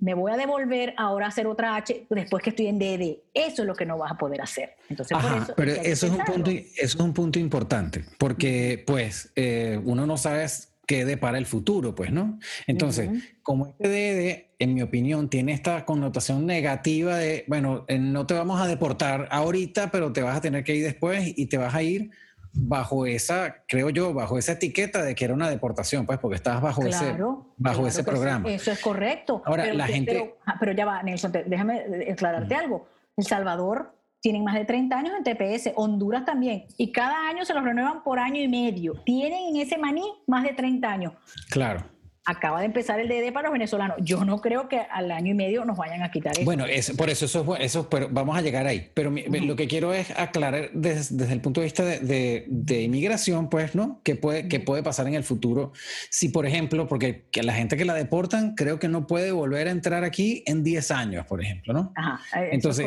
me 0.00 0.14
voy 0.14 0.32
a 0.32 0.36
devolver 0.36 0.94
ahora 0.96 1.26
a 1.26 1.28
hacer 1.28 1.46
otra 1.46 1.76
H 1.76 2.06
después 2.08 2.42
que 2.42 2.50
estoy 2.50 2.66
en 2.66 2.78
DD. 2.78 3.22
Eso 3.34 3.62
es 3.62 3.68
lo 3.68 3.74
que 3.74 3.84
no 3.84 3.98
vas 3.98 4.12
a 4.12 4.18
poder 4.18 4.40
hacer. 4.40 4.76
Entonces, 4.88 5.16
por 5.16 5.42
eso, 5.42 5.54
pero 5.56 5.72
eso 5.72 6.06
es, 6.06 6.12
un 6.12 6.24
punto, 6.24 6.50
eso 6.50 6.72
es 6.78 6.96
un 6.96 7.12
punto 7.12 7.38
importante, 7.38 8.04
porque 8.18 8.82
pues 8.86 9.30
eh, 9.36 9.80
uno 9.84 10.06
no 10.06 10.16
sabe 10.16 10.44
quede 10.90 11.16
para 11.16 11.38
el 11.38 11.46
futuro, 11.46 11.94
pues, 11.94 12.10
¿no? 12.10 12.40
Entonces, 12.66 13.08
como 13.44 13.68
este 13.68 13.86
DD, 13.86 14.46
en 14.58 14.74
mi 14.74 14.82
opinión, 14.82 15.30
tiene 15.30 15.52
esta 15.52 15.84
connotación 15.84 16.46
negativa 16.46 17.16
de, 17.16 17.44
bueno, 17.46 17.84
eh, 17.86 17.96
no 18.00 18.26
te 18.26 18.34
vamos 18.34 18.60
a 18.60 18.66
deportar 18.66 19.28
ahorita, 19.30 19.92
pero 19.92 20.12
te 20.12 20.20
vas 20.20 20.36
a 20.36 20.40
tener 20.40 20.64
que 20.64 20.74
ir 20.74 20.82
después 20.82 21.32
y 21.36 21.46
te 21.46 21.58
vas 21.58 21.76
a 21.76 21.84
ir 21.84 22.10
bajo 22.52 23.06
esa, 23.06 23.62
creo 23.68 23.90
yo, 23.90 24.12
bajo 24.12 24.36
esa 24.36 24.52
etiqueta 24.52 25.04
de 25.04 25.14
que 25.14 25.26
era 25.26 25.32
una 25.32 25.48
deportación, 25.48 26.06
pues, 26.06 26.18
porque 26.18 26.34
estabas 26.34 26.60
bajo 26.60 26.84
ese, 26.84 27.16
bajo 27.56 27.86
ese 27.86 28.02
programa. 28.02 28.50
Eso 28.50 28.72
es 28.72 28.80
correcto. 28.80 29.42
Ahora, 29.46 29.72
la 29.72 29.86
gente... 29.86 30.34
Pero, 30.58 30.72
ya 30.72 30.86
va, 30.86 31.04
Nelson, 31.04 31.30
déjame 31.46 31.84
aclararte 32.10 32.56
algo. 32.56 32.88
El 33.16 33.24
Salvador 33.26 33.94
tienen 34.20 34.44
más 34.44 34.54
de 34.54 34.64
30 34.64 34.96
años 34.96 35.12
en 35.16 35.24
TPS, 35.24 35.72
Honduras 35.76 36.24
también, 36.24 36.66
y 36.76 36.92
cada 36.92 37.28
año 37.28 37.44
se 37.44 37.54
los 37.54 37.64
renuevan 37.64 38.02
por 38.02 38.18
año 38.18 38.40
y 38.40 38.48
medio. 38.48 38.94
Tienen 39.04 39.54
en 39.54 39.56
ese 39.56 39.78
maní 39.78 40.04
más 40.26 40.44
de 40.44 40.52
30 40.52 40.88
años. 40.88 41.12
Claro 41.50 41.99
acaba 42.30 42.60
de 42.60 42.66
empezar 42.66 43.00
el 43.00 43.08
DD 43.08 43.32
para 43.32 43.48
los 43.48 43.52
venezolanos. 43.52 43.96
Yo 44.00 44.24
no 44.24 44.40
creo 44.40 44.68
que 44.68 44.78
al 44.78 45.10
año 45.10 45.32
y 45.32 45.34
medio 45.34 45.64
nos 45.64 45.76
vayan 45.76 46.02
a 46.02 46.10
quitar 46.10 46.32
eso. 46.32 46.44
Bueno, 46.44 46.64
es, 46.64 46.92
por 46.92 47.10
eso 47.10 47.24
eso 47.24 47.56
es 47.56 47.64
eso, 47.64 47.88
pero 47.88 48.08
vamos 48.10 48.36
a 48.36 48.40
llegar 48.40 48.66
ahí. 48.66 48.90
Pero 48.94 49.10
lo 49.10 49.56
que 49.56 49.66
quiero 49.66 49.92
es 49.92 50.10
aclarar 50.16 50.70
desde, 50.72 51.32
el 51.32 51.40
punto 51.40 51.60
de 51.60 51.64
vista 51.64 51.84
de, 51.84 52.44
de, 52.46 52.82
inmigración, 52.82 53.50
pues, 53.50 53.74
¿no? 53.74 54.00
¿Qué 54.04 54.14
puede, 54.14 54.48
qué 54.48 54.60
puede 54.60 54.82
pasar 54.82 55.06
en 55.08 55.14
el 55.14 55.24
futuro? 55.24 55.72
Si, 56.08 56.28
por 56.28 56.46
ejemplo, 56.46 56.86
porque 56.86 57.24
que 57.30 57.42
la 57.42 57.52
gente 57.52 57.76
que 57.76 57.84
la 57.84 57.94
deportan 57.94 58.54
creo 58.54 58.78
que 58.78 58.88
no 58.88 59.06
puede 59.06 59.32
volver 59.32 59.68
a 59.68 59.70
entrar 59.70 60.04
aquí 60.04 60.42
en 60.46 60.62
10 60.62 60.90
años, 60.92 61.26
por 61.26 61.42
ejemplo, 61.42 61.72
¿no? 61.72 61.92
Ajá, 61.96 62.20
Entonces, 62.50 62.86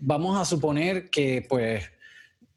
vamos 0.00 0.38
a 0.40 0.44
suponer 0.44 1.08
que, 1.08 1.46
pues, 1.48 1.90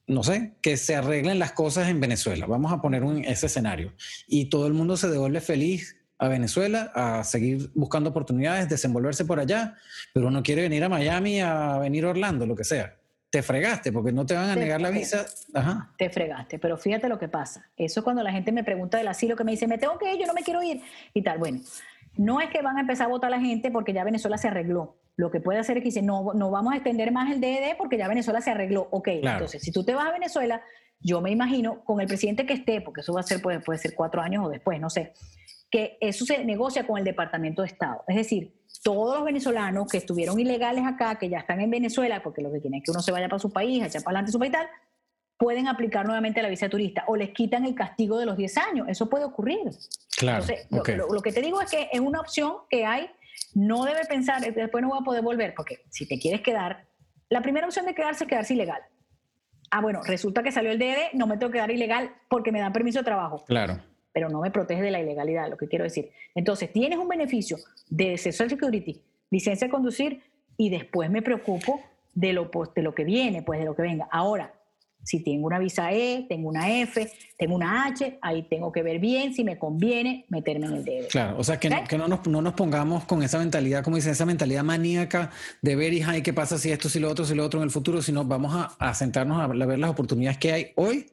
no 0.07 0.23
sé, 0.23 0.53
que 0.61 0.77
se 0.77 0.95
arreglen 0.95 1.39
las 1.39 1.53
cosas 1.53 1.87
en 1.89 1.99
Venezuela. 1.99 2.45
Vamos 2.45 2.71
a 2.71 2.81
poner 2.81 3.03
un, 3.03 3.23
ese 3.23 3.47
escenario. 3.47 3.93
Y 4.27 4.45
todo 4.49 4.67
el 4.67 4.73
mundo 4.73 4.97
se 4.97 5.09
devuelve 5.09 5.41
feliz 5.41 5.97
a 6.17 6.27
Venezuela 6.27 6.91
a 6.95 7.23
seguir 7.23 7.69
buscando 7.73 8.09
oportunidades, 8.09 8.69
desenvolverse 8.69 9.25
por 9.25 9.39
allá, 9.39 9.75
pero 10.13 10.27
uno 10.27 10.43
quiere 10.43 10.61
venir 10.61 10.83
a 10.83 10.89
Miami, 10.89 11.41
a 11.41 11.77
venir 11.79 12.05
a 12.05 12.09
Orlando, 12.09 12.45
lo 12.45 12.55
que 12.55 12.63
sea. 12.63 12.95
Te 13.29 13.43
fregaste 13.43 13.91
porque 13.91 14.13
no 14.13 14.25
te 14.25 14.33
van 14.33 14.49
a 14.49 14.55
negar 14.55 14.79
la 14.79 14.91
visa. 14.91 15.25
Ajá. 15.53 15.91
Te 15.97 16.09
fregaste, 16.09 16.57
pero 16.57 16.77
fíjate 16.77 17.09
lo 17.09 17.19
que 17.19 17.27
pasa. 17.27 17.69
Eso 17.75 17.99
es 17.99 18.03
cuando 18.03 18.23
la 18.23 18.31
gente 18.31 18.53
me 18.53 18.63
pregunta 18.63 18.97
del 18.97 19.09
asilo, 19.09 19.35
que 19.35 19.43
me 19.43 19.51
dice, 19.51 19.67
me 19.67 19.77
tengo 19.77 19.97
que 19.97 20.13
ir, 20.13 20.19
yo 20.19 20.25
no 20.25 20.33
me 20.33 20.41
quiero 20.41 20.63
ir 20.63 20.81
y 21.13 21.21
tal. 21.21 21.37
Bueno, 21.37 21.59
no 22.15 22.39
es 22.39 22.49
que 22.49 22.61
van 22.61 22.77
a 22.77 22.81
empezar 22.81 23.07
a 23.07 23.09
votar 23.09 23.29
la 23.29 23.41
gente 23.41 23.71
porque 23.71 23.91
ya 23.91 24.05
Venezuela 24.05 24.37
se 24.37 24.47
arregló. 24.47 24.95
Lo 25.17 25.31
que 25.31 25.41
puede 25.41 25.59
hacer 25.59 25.77
es 25.77 25.83
que 25.83 25.89
dice, 25.89 26.01
no, 26.01 26.33
no 26.33 26.49
vamos 26.49 26.73
a 26.73 26.75
extender 26.77 27.11
más 27.11 27.29
el 27.29 27.41
DED 27.41 27.75
porque 27.77 27.97
ya 27.97 28.07
Venezuela 28.07 28.39
se 28.39 28.51
arregló. 28.51 28.87
Ok, 28.91 29.09
entonces 29.09 29.61
si 29.61 29.71
tú 29.71 29.83
te 29.83 29.93
vas 29.93 30.07
a 30.07 30.13
Venezuela, 30.13 30.61
yo 31.01 31.19
me 31.19 31.31
imagino 31.31 31.83
con 31.83 31.99
el 31.99 32.07
presidente 32.07 32.45
que 32.45 32.53
esté, 32.53 32.79
porque 32.79 33.01
eso 33.01 33.13
va 33.13 33.19
a 33.19 33.23
ser, 33.23 33.41
puede, 33.41 33.59
puede 33.59 33.79
ser 33.79 33.95
cuatro 33.95 34.21
años 34.21 34.45
o 34.45 34.49
después, 34.49 34.79
no 34.79 34.89
sé 34.89 35.11
que 35.69 35.97
eso 35.99 36.25
se 36.25 36.43
negocia 36.45 36.85
con 36.85 36.97
el 36.97 37.03
Departamento 37.03 37.61
de 37.61 37.67
Estado. 37.67 38.03
Es 38.07 38.15
decir, 38.15 38.53
todos 38.83 39.15
los 39.15 39.25
venezolanos 39.25 39.87
que 39.87 39.97
estuvieron 39.97 40.39
ilegales 40.39 40.85
acá, 40.85 41.17
que 41.17 41.29
ya 41.29 41.39
están 41.39 41.61
en 41.61 41.69
Venezuela, 41.69 42.21
porque 42.23 42.41
lo 42.41 42.51
que 42.51 42.61
quieren 42.61 42.79
es 42.79 42.85
que 42.85 42.91
uno 42.91 43.01
se 43.01 43.11
vaya 43.11 43.27
para 43.27 43.39
su 43.39 43.51
país, 43.51 43.83
allá 43.83 43.99
para 44.01 44.17
adelante 44.17 44.31
su 44.31 44.39
país 44.39 44.49
y 44.49 44.53
tal, 44.53 44.67
pueden 45.37 45.67
aplicar 45.67 46.05
nuevamente 46.05 46.41
la 46.41 46.49
visa 46.49 46.69
turista 46.69 47.03
o 47.07 47.15
les 47.15 47.31
quitan 47.31 47.65
el 47.65 47.75
castigo 47.75 48.17
de 48.17 48.25
los 48.25 48.37
10 48.37 48.57
años. 48.57 48.87
Eso 48.89 49.09
puede 49.09 49.25
ocurrir. 49.25 49.71
Claro. 50.17 50.43
Entonces, 50.43 50.67
lo, 50.71 51.21
que 51.21 51.31
te 51.31 51.41
digo 51.41 51.61
es 51.61 51.69
que 51.69 51.89
es 51.91 51.99
una 51.99 52.21
opción 52.21 52.53
que 52.69 52.85
hay. 52.85 53.09
No 53.53 53.85
debe 53.85 54.05
pensar, 54.05 54.41
después 54.41 54.81
no 54.81 54.89
voy 54.89 54.99
a 55.01 55.03
poder 55.03 55.23
volver, 55.23 55.53
porque 55.55 55.83
si 55.89 56.07
te 56.07 56.19
quieres 56.19 56.41
quedar, 56.41 56.85
la 57.29 57.41
primera 57.41 57.65
opción 57.65 57.85
de 57.85 57.95
quedarse 57.95 58.25
es 58.25 58.29
quedarse 58.29 58.53
ilegal. 58.53 58.81
Ah, 59.71 59.81
bueno, 59.81 60.01
resulta 60.03 60.43
que 60.43 60.51
salió 60.51 60.71
el 60.71 60.79
DD, 60.79 61.13
no 61.13 61.25
me 61.25 61.37
tengo 61.37 61.51
que 61.51 61.57
quedar 61.57 61.71
ilegal 61.71 62.11
porque 62.29 62.51
me 62.51 62.59
dan 62.59 62.71
permiso 62.71 62.99
de 62.99 63.05
trabajo. 63.05 63.43
Claro 63.45 63.81
pero 64.15 64.29
no 64.29 64.39
me 64.39 64.49
protege 64.49 64.81
de 64.81 64.91
la 64.91 65.01
ilegalidad, 65.01 65.49
lo 65.49 65.57
que 65.57 65.67
quiero 65.67 65.83
decir. 65.83 66.09
Entonces, 66.35 66.71
tienes 66.71 66.97
un 66.97 67.09
beneficio 67.09 67.57
de 67.89 68.17
Social 68.17 68.49
Security, 68.49 69.01
licencia 69.29 69.67
de 69.67 69.71
conducir, 69.71 70.21
y 70.55 70.69
después 70.69 71.11
me 71.11 71.21
preocupo 71.21 71.81
de 72.13 72.31
lo, 72.31 72.49
de 72.73 72.81
lo 72.81 72.95
que 72.95 73.03
viene, 73.03 73.43
pues 73.43 73.59
de 73.59 73.65
lo 73.65 73.75
que 73.75 73.81
venga. 73.81 74.07
Ahora, 74.09 74.53
si 75.03 75.21
tengo 75.21 75.45
una 75.45 75.59
visa 75.59 75.91
E, 75.91 76.25
tengo 76.29 76.47
una 76.47 76.79
F, 76.79 77.11
tengo 77.37 77.55
una 77.55 77.87
H, 77.87 78.17
ahí 78.21 78.43
tengo 78.43 78.71
que 78.71 78.83
ver 78.83 78.99
bien 78.99 79.33
si 79.33 79.43
me 79.43 79.59
conviene 79.59 80.25
meterme 80.29 80.67
en 80.67 80.73
el 80.75 80.85
DD. 80.85 81.07
Claro, 81.09 81.37
o 81.37 81.43
sea, 81.43 81.59
que, 81.59 81.69
no, 81.69 81.83
que 81.83 81.97
no, 81.97 82.07
nos, 82.07 82.25
no, 82.25 82.41
nos, 82.41 82.53
pongamos 82.53 83.03
con 83.03 83.21
esa 83.21 83.37
mentalidad, 83.37 83.83
como 83.83 83.97
dicen, 83.97 84.13
esa 84.13 84.25
mentalidad 84.25 84.63
maníaca 84.63 85.29
de 85.61 85.75
ver, 85.75 85.91
y 85.91 86.21
qué 86.21 86.31
pasa 86.31 86.57
si 86.57 86.71
esto, 86.71 86.87
si 86.87 87.01
lo 87.01 87.09
otro, 87.11 87.25
si 87.25 87.35
lo 87.35 87.43
otro 87.43 87.59
en 87.59 87.65
el 87.65 87.71
futuro, 87.71 88.01
sino 88.01 88.23
vamos 88.23 88.55
a, 88.55 88.75
a 88.79 88.93
sentarnos 88.93 89.41
a 89.41 89.47
ver 89.47 89.77
las 89.77 89.89
oportunidades 89.89 90.37
que 90.37 90.53
hay 90.53 90.71
hoy 90.75 91.07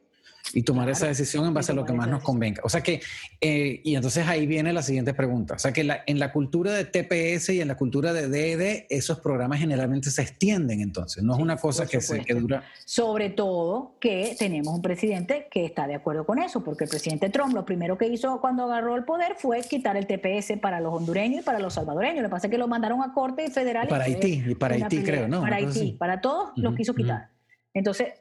y 0.53 0.63
tomar 0.63 0.89
esa 0.89 1.07
decisión 1.07 1.45
en 1.45 1.53
base 1.53 1.71
a 1.71 1.75
lo 1.75 1.83
que 1.83 1.93
más 1.93 2.07
nos 2.07 2.21
convenga. 2.21 2.61
O 2.63 2.69
sea 2.69 2.81
que, 2.81 3.01
eh, 3.41 3.81
y 3.83 3.95
entonces 3.95 4.27
ahí 4.27 4.45
viene 4.45 4.71
la 4.71 4.83
siguiente 4.83 5.13
pregunta. 5.13 5.55
O 5.55 5.59
sea 5.59 5.73
que 5.73 5.87
en 6.05 6.19
la 6.19 6.31
cultura 6.31 6.71
de 6.71 6.85
TPS 6.85 7.49
y 7.49 7.61
en 7.61 7.67
la 7.67 7.75
cultura 7.75 8.13
de 8.13 8.29
DED, 8.29 8.85
esos 8.89 9.19
programas 9.19 9.59
generalmente 9.59 10.11
se 10.11 10.21
extienden 10.21 10.81
entonces, 10.81 11.23
no 11.23 11.33
es 11.33 11.39
una 11.39 11.57
cosa 11.57 11.87
que, 11.87 12.01
se, 12.01 12.23
que 12.23 12.33
dura. 12.35 12.63
Sobre 12.85 13.29
todo 13.29 13.95
que 13.99 14.35
tenemos 14.37 14.73
un 14.73 14.81
presidente 14.81 15.47
que 15.49 15.65
está 15.65 15.87
de 15.87 15.95
acuerdo 15.95 16.25
con 16.25 16.39
eso, 16.39 16.63
porque 16.63 16.83
el 16.83 16.89
presidente 16.89 17.29
Trump 17.29 17.53
lo 17.53 17.65
primero 17.65 17.97
que 17.97 18.07
hizo 18.07 18.39
cuando 18.39 18.63
agarró 18.63 18.95
el 18.95 19.03
poder 19.03 19.35
fue 19.37 19.61
quitar 19.61 19.97
el 19.97 20.05
TPS 20.05 20.59
para 20.61 20.79
los 20.79 20.93
hondureños 20.93 21.41
y 21.41 21.43
para 21.43 21.59
los 21.59 21.73
salvadoreños. 21.73 22.17
Lo 22.17 22.29
que 22.29 22.31
pasa 22.31 22.47
es 22.47 22.51
que 22.51 22.57
lo 22.57 22.67
mandaron 22.67 23.01
a 23.01 23.13
corte 23.13 23.49
federal. 23.49 23.87
Para 23.87 24.05
Haití, 24.05 24.43
y 24.47 24.55
para 24.55 24.75
Haití 24.75 25.03
creo, 25.03 25.27
¿no? 25.27 25.41
Para 25.41 25.57
Haití, 25.57 25.93
para 25.93 26.21
todos 26.21 26.51
los 26.55 26.75
quiso 26.75 26.93
quitar. 26.93 27.29
Entonces, 27.73 28.13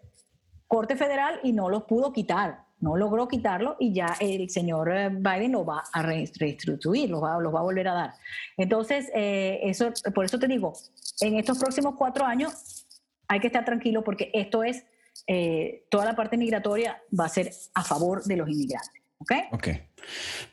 Corte 0.72 0.96
Federal 0.96 1.38
y 1.42 1.52
no 1.52 1.68
los 1.68 1.82
pudo 1.82 2.14
quitar, 2.14 2.64
no 2.80 2.96
logró 2.96 3.28
quitarlo 3.28 3.76
y 3.78 3.92
ya 3.92 4.16
el 4.20 4.48
señor 4.48 4.90
eh, 4.90 5.10
Biden 5.10 5.52
lo 5.52 5.66
va 5.66 5.84
a 5.92 6.00
restituir, 6.00 7.10
los 7.10 7.22
va, 7.22 7.38
los 7.40 7.54
va 7.54 7.58
a 7.58 7.62
volver 7.62 7.88
a 7.88 7.92
dar. 7.92 8.14
Entonces, 8.56 9.10
eh, 9.14 9.60
eso, 9.64 9.92
por 10.14 10.24
eso 10.24 10.38
te 10.38 10.48
digo, 10.48 10.72
en 11.20 11.36
estos 11.36 11.58
próximos 11.58 11.94
cuatro 11.98 12.24
años 12.24 12.86
hay 13.28 13.40
que 13.40 13.48
estar 13.48 13.66
tranquilo 13.66 14.02
porque 14.02 14.30
esto 14.32 14.64
es, 14.64 14.86
eh, 15.26 15.84
toda 15.90 16.06
la 16.06 16.16
parte 16.16 16.38
migratoria 16.38 17.02
va 17.12 17.26
a 17.26 17.28
ser 17.28 17.50
a 17.74 17.84
favor 17.84 18.24
de 18.24 18.36
los 18.38 18.48
inmigrantes. 18.48 19.02
¿Ok? 19.18 19.32
Ok. 19.52 19.68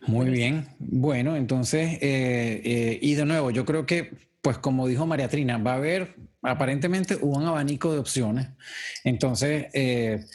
Muy 0.07 0.29
bien. 0.31 0.67
Bueno, 0.79 1.37
entonces, 1.37 1.97
y 2.01 3.15
de 3.15 3.25
nuevo, 3.25 3.51
yo 3.51 3.63
creo 3.63 3.85
que, 3.85 4.28
pues 4.41 4.57
como 4.57 4.87
dijo 4.87 5.05
María 5.05 5.27
Trina, 5.27 5.57
va 5.57 5.73
a 5.73 5.75
haber 5.75 6.15
aparentemente 6.41 7.15
un 7.15 7.45
abanico 7.45 7.91
de 7.91 7.99
opciones. 7.99 8.47
Entonces, 9.03 9.67
eh, 9.73 10.25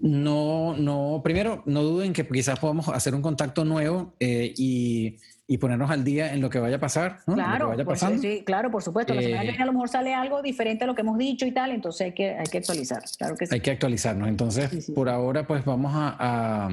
no, 0.00 0.76
no, 0.76 1.20
primero, 1.24 1.62
no 1.66 1.82
duden 1.82 2.12
que 2.12 2.26
quizás 2.26 2.58
podamos 2.58 2.88
hacer 2.88 3.14
un 3.14 3.22
contacto 3.22 3.64
nuevo 3.64 4.14
eh, 4.20 4.52
y, 4.56 5.18
ponernos 5.58 5.90
al 5.90 6.04
día 6.04 6.32
en 6.32 6.40
lo 6.40 6.48
que 6.48 6.60
vaya 6.60 6.76
a 6.76 6.80
pasar. 6.80 7.18
Claro, 7.26 7.74
pues, 7.84 8.00
sí, 8.20 8.44
claro, 8.46 8.70
por 8.70 8.84
supuesto. 8.84 9.14
La 9.14 9.20
semana 9.20 9.40
que 9.40 9.48
viene 9.48 9.62
a 9.62 9.66
lo 9.66 9.72
mejor 9.72 9.88
sale 9.88 10.14
algo 10.14 10.42
diferente 10.42 10.84
a 10.84 10.86
lo 10.86 10.94
que 10.94 11.00
hemos 11.00 11.18
dicho 11.18 11.44
y 11.44 11.50
tal, 11.50 11.72
entonces 11.72 12.02
hay 12.02 12.12
que, 12.12 12.30
hay 12.36 12.46
que 12.46 12.58
actualizar. 12.58 13.02
Claro 13.18 13.34
que 13.36 13.46
sí. 13.46 13.54
Hay 13.54 13.60
que 13.60 13.72
actualizarnos. 13.72 14.28
Entonces, 14.28 14.92
por 14.94 15.08
ahora, 15.08 15.48
pues 15.48 15.64
vamos 15.64 15.90
a, 15.92 16.70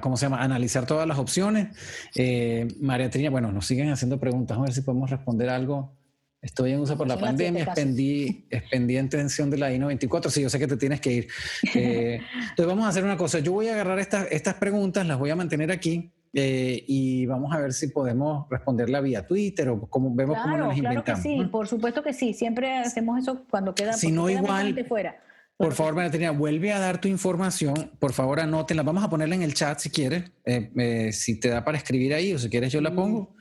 ¿cómo 0.00 0.16
se 0.16 0.26
llama? 0.26 0.42
Analizar 0.42 0.86
todas 0.86 1.06
las 1.06 1.18
opciones. 1.18 1.68
Eh, 2.14 2.68
María 2.80 3.10
Trina, 3.10 3.30
bueno, 3.30 3.52
nos 3.52 3.66
siguen 3.66 3.90
haciendo 3.90 4.18
preguntas, 4.18 4.56
a 4.56 4.60
ver 4.60 4.72
si 4.72 4.82
podemos 4.82 5.10
responder 5.10 5.48
algo. 5.48 5.92
Estoy 6.40 6.72
en 6.72 6.80
uso 6.80 6.98
por 6.98 7.06
la 7.06 7.16
pandemia, 7.16 7.62
expendí, 7.62 8.46
expendí 8.50 8.96
en 8.96 9.08
tensión 9.08 9.48
de 9.48 9.58
la 9.58 9.72
I-94. 9.72 10.28
Sí, 10.28 10.42
yo 10.42 10.50
sé 10.50 10.58
que 10.58 10.66
te 10.66 10.76
tienes 10.76 11.00
que 11.00 11.12
ir. 11.12 11.28
Eh, 11.74 12.20
entonces 12.50 12.66
vamos 12.66 12.84
a 12.84 12.88
hacer 12.88 13.04
una 13.04 13.16
cosa. 13.16 13.38
Yo 13.38 13.52
voy 13.52 13.68
a 13.68 13.74
agarrar 13.74 14.00
estas, 14.00 14.26
estas 14.30 14.54
preguntas, 14.54 15.06
las 15.06 15.18
voy 15.20 15.30
a 15.30 15.36
mantener 15.36 15.70
aquí 15.70 16.10
eh, 16.34 16.84
y 16.88 17.26
vamos 17.26 17.54
a 17.54 17.58
ver 17.58 17.72
si 17.72 17.88
podemos 17.88 18.48
responderla 18.50 19.00
vía 19.00 19.24
Twitter 19.24 19.68
o 19.68 19.82
cómo 19.82 20.12
vemos 20.14 20.36
cómo 20.42 20.56
nos 20.56 20.76
inventamos. 20.76 21.04
Claro 21.04 21.22
que 21.22 21.22
sí, 21.22 21.48
por 21.50 21.68
supuesto 21.68 22.02
que 22.02 22.12
sí. 22.12 22.34
Siempre 22.34 22.76
hacemos 22.76 23.20
eso 23.20 23.44
cuando 23.48 23.72
queda, 23.72 23.92
si 23.92 24.10
no 24.10 24.28
igual, 24.28 24.84
fuera. 24.88 25.22
Por 25.56 25.74
favor, 25.74 25.94
María 25.94 26.32
vuelve 26.32 26.72
a 26.72 26.78
dar 26.78 27.00
tu 27.00 27.08
información. 27.08 27.92
Por 27.98 28.12
favor, 28.12 28.40
anótenla. 28.40 28.82
Vamos 28.82 29.04
a 29.04 29.10
ponerla 29.10 29.36
en 29.36 29.42
el 29.42 29.54
chat 29.54 29.78
si 29.78 29.90
quieres. 29.90 30.24
Eh, 30.44 31.12
si 31.12 31.38
te 31.38 31.48
da 31.48 31.64
para 31.64 31.78
escribir 31.78 32.14
ahí 32.14 32.32
o 32.32 32.38
si 32.38 32.50
quieres 32.50 32.72
yo 32.72 32.80
la 32.80 32.94
pongo. 32.94 33.34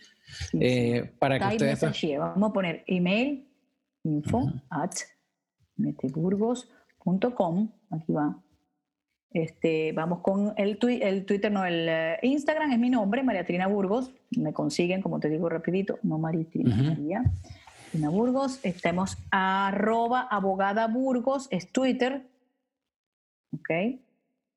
Eh, 0.53 1.12
para 1.20 1.39
que 1.39 1.55
ustedes... 1.55 1.82
Vamos 2.18 2.49
a 2.49 2.53
poner 2.53 2.84
email 2.88 3.47
info 4.03 4.51
at 4.70 4.91
meteburgos.com. 5.78 7.72
Aquí 7.89 8.12
va. 8.14 8.41
Este, 9.34 9.93
vamos 9.93 10.20
con 10.20 10.53
el, 10.57 10.78
el 11.01 11.26
Twitter, 11.26 11.51
no, 11.51 11.66
el 11.66 11.88
eh, 11.88 12.20
Instagram 12.22 12.74
es 12.74 12.80
mi 12.80 12.89
nombre, 12.89 13.24
María 13.24 13.45
Trina 13.45 13.68
Burgos. 13.68 14.12
Me 14.38 14.51
consiguen, 14.51 15.01
como 15.01 15.22
te 15.22 15.30
digo 15.30 15.47
rapidito, 15.47 15.99
no 16.03 16.18
María 16.18 16.45
Trina, 16.49 16.76
María 16.76 17.24
Trina 17.91 18.09
Burgos. 18.09 18.59
Estamos 18.63 19.17
arroba 19.31 20.21
abogada 20.21 20.87
Burgos, 20.87 21.47
es 21.51 21.71
Twitter. 21.71 22.25
¿Ok? 23.53 23.69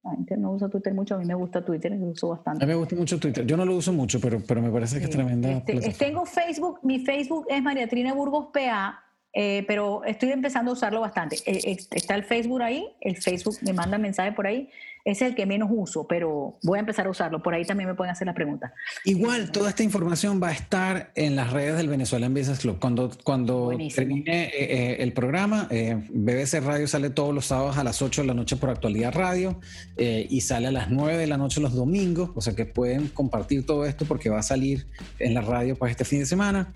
La 0.04 0.10
gente 0.12 0.36
no 0.36 0.52
usa 0.52 0.68
Twitter 0.68 0.94
mucho, 0.94 1.14
a 1.14 1.18
mí 1.18 1.24
me 1.24 1.34
gusta 1.34 1.64
Twitter, 1.64 1.92
lo 1.92 2.06
uso 2.06 2.28
bastante. 2.28 2.64
A 2.64 2.66
mí 2.66 2.72
me 2.72 2.78
gusta 2.78 2.94
mucho 2.94 3.18
Twitter. 3.18 3.44
Yo 3.44 3.56
no 3.56 3.64
lo 3.64 3.74
uso 3.74 3.92
mucho, 3.92 4.20
pero, 4.20 4.38
pero 4.46 4.60
me 4.62 4.70
parece 4.70 4.98
que 4.98 5.04
es 5.04 5.10
tremenda. 5.10 5.62
Este, 5.66 6.04
tengo 6.04 6.26
Facebook, 6.26 6.80
mi 6.82 7.00
Facebook 7.00 7.46
es 7.48 7.62
María 7.62 7.88
Trina 7.88 8.12
Burgos 8.12 8.48
PA, 8.52 9.02
eh, 9.32 9.64
pero 9.66 10.04
estoy 10.04 10.30
empezando 10.30 10.70
a 10.70 10.74
usarlo 10.74 11.00
bastante. 11.00 11.36
Eh, 11.46 11.76
está 11.90 12.14
el 12.14 12.24
Facebook 12.24 12.62
ahí, 12.62 12.86
el 13.00 13.16
Facebook 13.16 13.56
me 13.62 13.72
manda 13.72 13.98
mensaje 13.98 14.32
por 14.32 14.46
ahí 14.46 14.70
es 15.04 15.20
el 15.20 15.34
que 15.34 15.44
menos 15.44 15.68
uso, 15.70 16.06
pero 16.06 16.58
voy 16.62 16.78
a 16.78 16.80
empezar 16.80 17.06
a 17.06 17.10
usarlo. 17.10 17.42
Por 17.42 17.52
ahí 17.52 17.64
también 17.64 17.88
me 17.88 17.94
pueden 17.94 18.12
hacer 18.12 18.26
la 18.26 18.32
pregunta. 18.32 18.72
Igual, 19.04 19.52
toda 19.52 19.68
esta 19.68 19.82
información 19.82 20.42
va 20.42 20.48
a 20.48 20.52
estar 20.52 21.10
en 21.14 21.36
las 21.36 21.52
redes 21.52 21.76
del 21.76 21.88
Venezuelan 21.88 22.32
Business 22.32 22.60
Club. 22.60 22.78
Cuando, 22.80 23.10
cuando 23.22 23.72
termine 23.94 24.44
eh, 24.44 24.52
eh, 24.54 24.96
el 25.00 25.12
programa, 25.12 25.68
eh, 25.70 26.02
BBC 26.08 26.60
Radio 26.64 26.88
sale 26.88 27.10
todos 27.10 27.34
los 27.34 27.46
sábados 27.46 27.76
a 27.76 27.84
las 27.84 28.00
8 28.00 28.22
de 28.22 28.28
la 28.28 28.34
noche 28.34 28.56
por 28.56 28.70
Actualidad 28.70 29.12
Radio 29.14 29.60
y 29.96 30.40
sale 30.40 30.68
a 30.68 30.72
las 30.72 30.90
9 30.90 31.18
de 31.18 31.26
la 31.26 31.36
noche 31.36 31.60
los 31.60 31.74
domingos. 31.74 32.30
O 32.34 32.40
sea 32.40 32.54
que 32.54 32.64
pueden 32.64 33.08
compartir 33.08 33.66
todo 33.66 33.84
esto 33.84 34.06
porque 34.06 34.30
va 34.30 34.38
a 34.38 34.42
salir 34.42 34.86
en 35.18 35.34
la 35.34 35.42
radio 35.42 35.76
pues 35.76 35.90
este 35.90 36.06
fin 36.06 36.20
de 36.20 36.26
semana. 36.26 36.72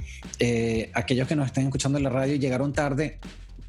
aquellos 0.92 1.26
que 1.26 1.34
nos 1.34 1.46
estén 1.46 1.64
escuchando 1.64 1.96
en 1.96 2.04
la 2.04 2.10
radio 2.10 2.34
y 2.34 2.38
llegaron 2.38 2.74
tarde, 2.74 3.18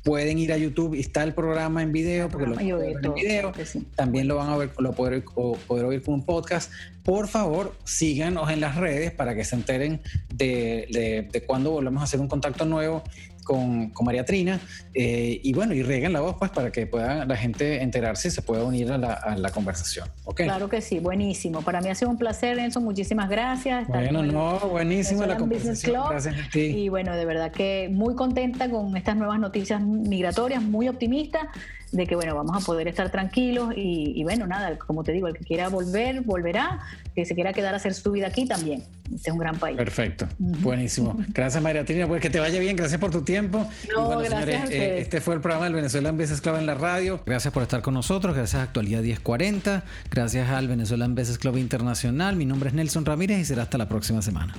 pueden 0.03 0.39
ir 0.39 0.53
a 0.53 0.57
YouTube 0.57 0.95
y 0.95 0.99
está 0.99 1.23
el 1.23 1.33
programa 1.33 1.81
en 1.83 1.91
video, 1.91 2.29
porque 2.29 2.47
lo 2.47 2.59
en 2.59 3.13
video. 3.13 3.51
También 3.95 4.27
lo 4.27 4.35
van 4.35 4.49
a 4.49 4.57
ver, 4.57 4.71
lo 4.77 4.93
poder, 4.93 5.23
poder 5.23 5.85
oír 5.85 6.01
con 6.01 6.15
un 6.15 6.25
podcast. 6.25 6.71
Por 7.03 7.27
favor, 7.27 7.75
síganos 7.83 8.49
en 8.51 8.61
las 8.61 8.75
redes 8.75 9.11
para 9.11 9.35
que 9.35 9.43
se 9.43 9.55
enteren 9.55 10.01
de, 10.33 10.87
de, 10.91 11.27
de 11.31 11.41
cuando 11.45 11.71
volvemos 11.71 12.01
a 12.01 12.03
hacer 12.05 12.19
un 12.19 12.27
contacto 12.27 12.65
nuevo 12.65 13.03
con, 13.49 13.91
María 14.05 14.23
Trina. 14.23 14.59
Eh, 14.93 15.41
y 15.43 15.53
bueno, 15.53 15.73
y 15.73 15.81
reguen 15.81 16.13
la 16.13 16.21
voz 16.21 16.35
pues 16.37 16.51
para 16.51 16.71
que 16.71 16.85
pueda 16.85 17.25
la 17.25 17.35
gente 17.35 17.81
enterarse 17.81 18.27
y 18.27 18.31
se 18.31 18.43
pueda 18.43 18.63
unir 18.63 18.91
a 18.91 18.97
la, 18.97 19.49
conversación. 19.51 20.07
Claro 20.35 20.69
que 20.69 20.81
sí, 20.81 20.99
buenísimo. 20.99 21.63
Para 21.63 21.81
mí 21.81 21.89
ha 21.89 21.95
sido 21.95 22.11
un 22.11 22.17
placer, 22.17 22.57
Nelson. 22.57 22.83
Muchísimas 22.83 23.27
gracias. 23.27 23.87
Bueno, 23.87 24.21
no, 24.21 24.59
buenísimo 24.69 25.25
la 25.25 25.37
conversación. 25.37 26.03
Gracias 26.09 26.35
a 26.35 26.49
ti. 26.51 26.59
Y 26.59 26.89
bueno, 26.89 27.15
de 27.15 27.25
verdad 27.25 27.51
que 27.51 27.89
muy 27.91 28.13
contenta 28.15 28.69
con 28.69 28.95
estas 28.95 29.15
nuevas 29.15 29.39
noticias 29.39 29.81
migratorias, 29.81 30.61
muy 30.61 30.87
optimista 30.87 31.49
de 31.91 32.05
que 32.05 32.15
bueno, 32.15 32.35
vamos 32.35 32.61
a 32.61 32.65
poder 32.65 32.87
estar 32.87 33.09
tranquilos 33.09 33.73
y, 33.75 34.23
bueno, 34.23 34.45
nada, 34.47 34.77
como 34.77 35.03
te 35.03 35.11
digo, 35.11 35.27
el 35.27 35.35
que 35.35 35.43
quiera 35.43 35.69
volver, 35.69 36.21
volverá, 36.21 36.79
que 37.15 37.25
se 37.25 37.35
quiera 37.35 37.53
quedar 37.53 37.73
a 37.73 37.77
hacer 37.77 37.93
su 37.93 38.11
vida 38.11 38.27
aquí 38.27 38.45
también. 38.45 38.83
Este 39.13 39.29
es 39.29 39.33
un 39.33 39.39
gran 39.39 39.57
país. 39.57 39.77
Perfecto, 39.77 40.27
buenísimo. 40.37 41.17
Gracias 41.29 41.61
María 41.63 41.83
Trina, 41.83 42.07
pues 42.07 42.21
que 42.21 42.29
te 42.29 42.39
vaya 42.39 42.59
bien, 42.59 42.75
gracias 42.75 42.99
por 42.99 43.11
tu 43.11 43.23
tiempo. 43.23 43.67
No, 43.95 44.19
gracias 44.19 44.69
eh, 44.69 44.99
este 44.99 45.19
fue 45.19 45.35
el 45.35 45.41
programa 45.41 45.65
del 45.65 45.73
Venezuelan 45.73 46.17
Business 46.17 46.41
Club 46.41 46.57
en 46.57 46.65
la 46.65 46.75
radio. 46.75 47.21
Gracias 47.25 47.53
por 47.53 47.63
estar 47.63 47.81
con 47.81 47.95
nosotros, 47.95 48.35
gracias 48.35 48.61
a 48.61 48.63
Actualidad 48.63 49.01
1040, 49.01 49.83
gracias 50.11 50.49
al 50.49 50.67
Venezuelan 50.67 51.15
Business 51.15 51.39
Club 51.39 51.57
Internacional. 51.57 52.35
Mi 52.35 52.45
nombre 52.45 52.69
es 52.69 52.75
Nelson 52.75 53.05
Ramírez 53.05 53.39
y 53.39 53.45
será 53.45 53.63
hasta 53.63 53.77
la 53.77 53.89
próxima 53.89 54.21
semana. 54.21 54.53